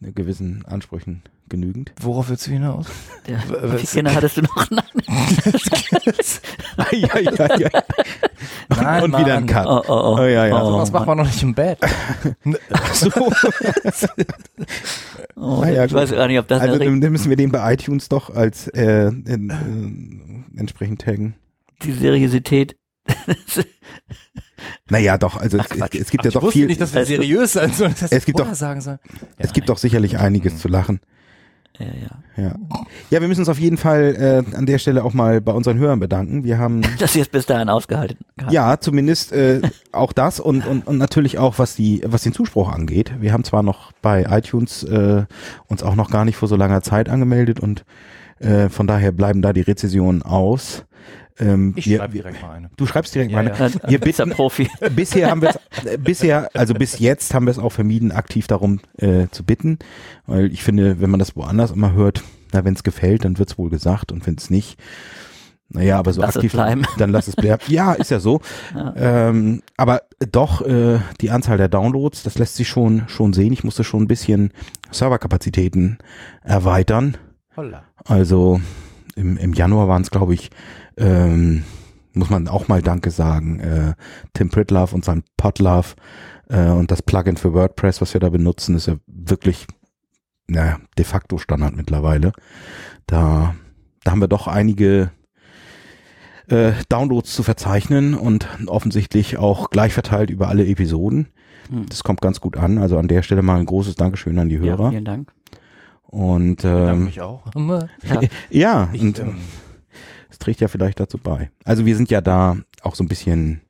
gewissen 0.00 0.64
Ansprüchen 0.66 1.22
genügend. 1.48 1.92
Worauf 2.00 2.28
willst 2.28 2.46
du 2.46 2.50
hinaus? 2.50 2.86
der, 3.26 3.38
W- 3.48 3.80
wie 3.80 3.86
Kinder 3.86 4.14
hattest 4.14 4.36
du 4.36 4.42
noch? 4.42 4.70
Nein. 4.70 4.84
ja, 6.92 7.18
ja, 7.20 7.56
ja. 7.58 7.68
Nein, 8.68 9.02
Und 9.04 9.18
wieder 9.18 9.36
ein. 9.36 9.46
Cut. 9.46 9.66
Oh, 9.66 9.82
oh, 9.86 9.92
oh. 9.92 10.16
Oh, 10.18 10.24
ja, 10.24 10.46
ja. 10.46 10.62
Oh, 10.62 10.78
Was 10.78 10.90
macht 10.92 11.06
man 11.06 11.18
noch 11.18 11.24
nicht 11.26 11.42
im 11.42 11.54
Bett? 11.54 11.78
Ach 12.72 12.94
so. 12.94 13.10
Oh, 15.38 15.62
ja, 15.64 15.84
ich 15.84 15.92
gut. 15.92 16.00
weiß 16.00 16.10
gar 16.12 16.26
nicht, 16.28 16.38
ob 16.38 16.48
das 16.48 16.62
Also 16.62 16.78
dann 16.78 16.98
müssen 16.98 17.28
wir 17.28 17.36
den 17.36 17.52
bei 17.52 17.72
iTunes 17.74 18.08
doch 18.08 18.34
als 18.34 18.68
äh, 18.68 19.08
in, 19.08 19.50
äh, 20.56 20.58
entsprechend 20.60 21.02
taggen. 21.02 21.34
Die 21.82 21.92
Seriosität. 21.92 22.76
Naja, 24.88 25.18
doch, 25.18 25.36
also 25.36 25.58
es, 25.58 25.68
Quatsch. 25.68 25.94
es 25.94 26.10
gibt 26.10 26.22
Ach, 26.22 26.24
ja 26.24 26.28
ich 26.28 26.34
doch 26.34 26.42
wusste 26.42 26.58
viel, 26.58 26.66
nicht, 26.66 26.80
dass 26.80 26.92
wir 26.92 27.00
Also- 27.00 27.10
seriös 27.14 27.52
sein 27.52 27.72
sollen. 27.72 27.94
dass 28.00 28.10
Es 28.10 28.24
gibt 28.24 28.38
doch- 28.40 28.52
sagen 28.54 28.80
soll. 28.80 28.98
es 29.36 29.52
gibt 29.52 29.68
doch 29.68 29.78
sicherlich 29.78 30.18
einiges 30.18 30.58
zu 30.58 30.68
lachen. 30.68 31.00
ja, 31.78 31.86
ja. 31.86 32.42
Ja. 32.42 32.54
ja, 33.10 33.20
wir 33.20 33.28
müssen 33.28 33.40
uns 33.42 33.48
auf 33.48 33.58
jeden 33.58 33.76
Fall 33.76 34.44
äh, 34.50 34.56
an 34.56 34.66
der 34.66 34.78
Stelle 34.78 35.04
auch 35.04 35.12
mal 35.14 35.40
bei 35.40 35.52
unseren 35.52 35.78
Hörern 35.78 36.00
bedanken. 36.00 36.44
Wir 36.44 36.58
haben 36.58 36.82
Dass 36.98 37.12
sie 37.12 37.20
es 37.20 37.28
bis 37.28 37.46
dahin 37.46 37.68
ausgehalten 37.68 38.18
haben. 38.40 38.50
ja 38.52 38.78
zumindest 38.80 39.32
äh, 39.32 39.60
auch 39.92 40.12
das 40.12 40.40
und, 40.40 40.66
und, 40.66 40.86
und 40.86 40.96
natürlich 40.98 41.38
auch 41.38 41.58
was 41.58 41.74
die 41.76 42.02
was 42.06 42.22
den 42.22 42.32
Zuspruch 42.32 42.70
angeht. 42.72 43.12
Wir 43.20 43.32
haben 43.32 43.44
zwar 43.44 43.62
noch 43.62 43.92
bei 44.02 44.24
iTunes 44.30 44.84
äh, 44.84 45.24
uns 45.68 45.82
auch 45.82 45.94
noch 45.96 46.10
gar 46.10 46.24
nicht 46.24 46.36
vor 46.36 46.48
so 46.48 46.56
langer 46.56 46.82
Zeit 46.82 47.08
angemeldet 47.08 47.60
und 47.60 47.84
äh, 48.38 48.68
von 48.68 48.86
daher 48.86 49.12
bleiben 49.12 49.42
da 49.42 49.52
die 49.52 49.60
Rezessionen 49.62 50.22
aus. 50.22 50.84
Ähm, 51.38 51.74
Ich 51.76 51.86
wir, 51.86 51.98
schreibe 51.98 52.12
direkt 52.14 52.40
mal 52.42 52.50
eine. 52.52 52.70
du 52.76 52.86
schreibst 52.86 53.14
direkt 53.14 53.30
Ja, 53.32 53.36
meine. 53.42 53.50
ja. 53.58 53.66
Ja, 53.66 53.90
Wir 53.90 54.00
bitten- 54.00 54.30
Profi. 54.30 54.68
bisher 54.94 55.30
haben 55.30 55.42
wir 55.42 55.50
es, 55.50 55.84
äh, 55.84 55.98
bisher, 55.98 56.48
also 56.54 56.72
bis 56.74 56.98
jetzt 56.98 57.34
haben 57.34 57.46
wir 57.46 57.50
es 57.50 57.58
auch 57.58 57.72
vermieden, 57.72 58.10
aktiv 58.12 58.46
darum 58.46 58.80
äh, 58.98 59.26
zu 59.30 59.44
bitten, 59.44 59.78
weil 60.26 60.52
ich 60.52 60.62
finde, 60.62 61.00
wenn 61.00 61.10
man 61.10 61.18
das 61.18 61.36
woanders 61.36 61.70
immer 61.72 61.92
hört, 61.92 62.22
na, 62.52 62.64
wenn 62.64 62.74
es 62.74 62.82
gefällt, 62.84 63.24
dann 63.24 63.38
wird 63.38 63.50
es 63.50 63.58
wohl 63.58 63.68
gesagt 63.70 64.12
und 64.12 64.26
wenn 64.26 64.36
es 64.36 64.48
nicht, 64.50 64.78
naja, 65.68 65.98
aber 65.98 66.12
so 66.12 66.20
Lass 66.20 66.30
es 66.30 66.36
aktiv, 66.36 66.52
bleiben. 66.52 66.82
dann 66.96 67.10
lass 67.10 67.26
es 67.26 67.34
bleiben. 67.36 67.60
Ja, 67.66 67.92
ist 67.94 68.10
ja 68.12 68.20
so. 68.20 68.40
Ja. 68.74 68.94
Ähm, 68.96 69.62
aber 69.76 70.02
doch, 70.30 70.62
äh, 70.62 71.00
die 71.20 71.30
Anzahl 71.30 71.58
der 71.58 71.68
Downloads, 71.68 72.22
das 72.22 72.38
lässt 72.38 72.54
sich 72.54 72.68
schon, 72.68 73.02
schon 73.08 73.32
sehen. 73.32 73.52
Ich 73.52 73.64
musste 73.64 73.82
schon 73.82 74.04
ein 74.04 74.06
bisschen 74.08 74.52
Serverkapazitäten 74.92 75.98
erweitern. 76.44 77.16
Holla. 77.56 77.82
Also 78.04 78.60
im, 79.16 79.36
im 79.36 79.54
Januar 79.54 79.88
waren 79.88 80.02
es, 80.02 80.10
glaube 80.10 80.34
ich, 80.34 80.50
ähm, 80.96 81.64
muss 82.12 82.30
man 82.30 82.48
auch 82.48 82.68
mal 82.68 82.82
Danke 82.82 83.10
sagen, 83.10 83.60
äh, 83.60 83.94
Tim 84.32 84.48
Pritlove 84.48 84.94
und 84.94 85.04
sein 85.04 85.22
Podlove 85.36 85.94
äh, 86.48 86.68
und 86.70 86.90
das 86.90 87.02
Plugin 87.02 87.36
für 87.36 87.52
WordPress, 87.52 88.00
was 88.00 88.14
wir 88.14 88.20
da 88.20 88.30
benutzen, 88.30 88.74
ist 88.76 88.86
ja 88.86 88.96
wirklich 89.06 89.66
naja, 90.48 90.78
de 90.96 91.04
facto 91.04 91.38
Standard 91.38 91.76
mittlerweile. 91.76 92.32
Da, 93.06 93.54
da 94.04 94.10
haben 94.10 94.20
wir 94.20 94.28
doch 94.28 94.46
einige 94.46 95.10
äh, 96.48 96.72
Downloads 96.88 97.34
zu 97.34 97.42
verzeichnen 97.42 98.14
und 98.14 98.48
offensichtlich 98.66 99.38
auch 99.38 99.70
gleich 99.70 99.92
verteilt 99.92 100.30
über 100.30 100.48
alle 100.48 100.66
Episoden. 100.66 101.28
Hm. 101.68 101.86
Das 101.88 102.04
kommt 102.04 102.20
ganz 102.20 102.40
gut 102.40 102.56
an. 102.56 102.78
Also 102.78 102.96
an 102.98 103.08
der 103.08 103.22
Stelle 103.22 103.42
mal 103.42 103.58
ein 103.58 103.66
großes 103.66 103.96
Dankeschön 103.96 104.38
an 104.38 104.48
die 104.48 104.54
Ja, 104.54 104.62
Hörer. 104.62 104.90
vielen 104.90 105.04
Dank. 105.04 105.32
und 106.04 106.62
Danke 106.62 106.92
ähm, 106.92 107.04
mich 107.04 107.20
auch. 107.20 107.42
Ja, 108.04 108.20
ja, 108.50 108.88
Ich, 108.92 109.02
und 109.02 109.18
ähm, 109.18 109.36
es 110.36 110.38
trägt 110.38 110.60
ja 110.60 110.68
vielleicht 110.68 111.00
dazu 111.00 111.16
bei. 111.16 111.50
Also 111.64 111.86
wir 111.86 111.96
sind 111.96 112.10
ja 112.10 112.20
da 112.20 112.58
auch 112.82 112.94
so 112.94 113.02
ein 113.02 113.08
bisschen 113.08 113.62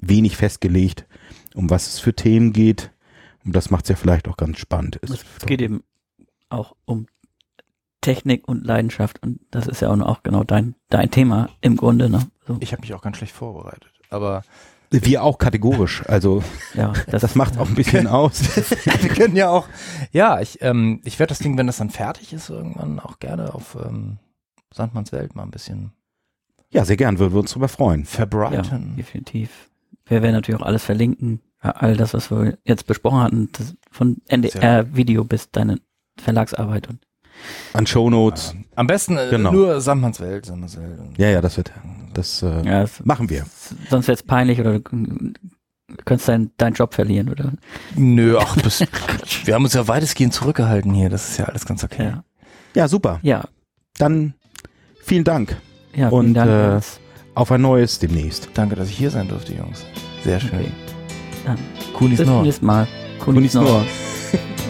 wenig 0.00 0.36
festgelegt, 0.36 1.06
um 1.54 1.70
was 1.70 1.86
es 1.86 2.00
für 2.00 2.12
Themen 2.12 2.52
geht. 2.52 2.90
Und 3.44 3.54
das 3.54 3.70
macht 3.70 3.84
es 3.84 3.90
ja 3.90 3.94
vielleicht 3.94 4.26
auch 4.26 4.36
ganz 4.36 4.58
spannend. 4.58 4.98
Es- 5.00 5.10
es 5.10 5.46
geht 5.46 5.62
eben 5.62 5.84
auch 6.48 6.74
um 6.86 7.06
Technik 8.00 8.48
und 8.48 8.66
Leidenschaft 8.66 9.22
und 9.22 9.38
das 9.52 9.68
ist 9.68 9.80
ja 9.80 9.90
auch, 9.90 10.00
auch 10.00 10.24
genau 10.24 10.42
dein, 10.42 10.74
dein 10.88 11.08
Thema 11.12 11.48
im 11.60 11.76
Grunde. 11.76 12.10
Ne? 12.10 12.26
So, 12.48 12.56
ich 12.58 12.72
habe 12.72 12.80
mich 12.80 12.94
auch 12.94 13.02
ganz 13.02 13.18
schlecht 13.18 13.32
vorbereitet. 13.34 13.92
Aber 14.10 14.42
wir 14.90 15.22
auch 15.22 15.38
kategorisch. 15.38 16.02
Also 16.08 16.42
ja, 16.74 16.92
das, 17.06 17.36
macht 17.36 17.58
auch 17.58 17.68
ein 17.68 17.76
bisschen 17.76 18.08
aus. 18.08 18.42
wir 18.56 19.08
können 19.08 19.36
ja 19.36 19.50
auch. 19.50 19.68
Ja, 20.10 20.40
ich, 20.40 20.60
ähm, 20.62 21.00
ich 21.04 21.20
werde 21.20 21.28
das 21.30 21.38
Ding, 21.38 21.56
wenn 21.56 21.68
das 21.68 21.76
dann 21.76 21.90
fertig 21.90 22.32
ist, 22.32 22.50
irgendwann 22.50 22.98
auch 22.98 23.20
gerne 23.20 23.54
auf 23.54 23.76
ähm, 23.80 24.18
Sandmanns 24.74 25.12
Welt 25.12 25.34
mal 25.34 25.42
ein 25.42 25.50
bisschen 25.50 25.92
Ja, 26.70 26.84
sehr 26.84 26.96
gern, 26.96 27.18
würden 27.18 27.32
wir 27.34 27.40
uns 27.40 27.50
darüber 27.50 27.68
freuen. 27.68 28.00
Ja, 28.02 28.06
verbreiten. 28.06 28.96
definitiv. 28.96 29.70
Wir 30.06 30.22
werden 30.22 30.34
natürlich 30.34 30.60
auch 30.60 30.66
alles 30.66 30.84
verlinken. 30.84 31.40
Ja, 31.62 31.70
all 31.72 31.96
das, 31.96 32.12
was 32.14 32.30
wir 32.30 32.58
jetzt 32.64 32.86
besprochen 32.86 33.20
hatten, 33.20 33.48
das 33.52 33.74
von 33.90 34.16
NDR-Video 34.28 35.24
bis 35.24 35.50
deine 35.50 35.78
Verlagsarbeit 36.18 36.88
und 36.88 36.98
An 37.72 37.86
Shownotes. 37.86 38.52
Ähm, 38.52 38.64
Am 38.74 38.86
besten 38.86 39.16
äh, 39.16 39.28
Genau. 39.30 39.52
nur 39.52 39.80
Sandmanns 39.80 40.20
Welt. 40.20 40.44
Sandmanns 40.46 40.76
Welt. 40.76 40.98
Ja, 41.16 41.28
ja, 41.30 41.40
das 41.40 41.56
wird, 41.56 41.72
das 42.14 42.42
äh, 42.42 42.62
ja, 42.66 42.82
es, 42.82 43.04
machen 43.04 43.30
wir. 43.30 43.46
sonst 43.90 44.08
wird's 44.08 44.22
peinlich 44.22 44.58
oder 44.60 44.80
du 44.80 45.32
könntest 46.04 46.28
deinen 46.28 46.50
deinen 46.56 46.74
Job 46.74 46.94
verlieren 46.94 47.28
oder 47.28 47.52
Nö, 47.96 48.36
ach, 48.38 48.56
das, 48.62 48.80
wir 49.44 49.54
haben 49.54 49.64
uns 49.64 49.74
ja 49.74 49.86
weitestgehend 49.88 50.34
zurückgehalten 50.34 50.92
hier. 50.94 51.10
Das 51.10 51.30
ist 51.30 51.36
ja 51.38 51.44
alles 51.46 51.64
ganz 51.64 51.84
okay. 51.84 52.04
ja. 52.04 52.24
Ja, 52.74 52.88
super. 52.88 53.20
Ja, 53.22 53.44
Dann 53.98 54.34
vielen 55.12 55.24
Dank. 55.24 55.56
ja, 55.94 56.08
Und, 56.08 56.24
vielen 56.24 56.34
Dank. 56.34 56.82
äh. 56.84 56.86
Auf 57.34 57.52
ein 57.52 57.60
neues 57.60 57.98
demnächst. 57.98 58.48
Danke, 58.54 58.76
dass 58.76 58.88
ich 58.88 58.96
hier 58.96 59.10
sein 59.10 59.28
durfte, 59.28 59.52
Jungs. 59.54 59.84
Sehr 60.24 60.40
schön. 60.40 60.50
Okay. 60.58 60.70
Dann 61.44 61.58
Kunis 61.92 62.16
bis 62.18 62.26
zum 62.26 62.34
Nord. 62.34 62.46
nächsten 62.46 62.66
Mal. 62.66 62.88
Kunis 63.20 63.54
Nord. 63.54 63.86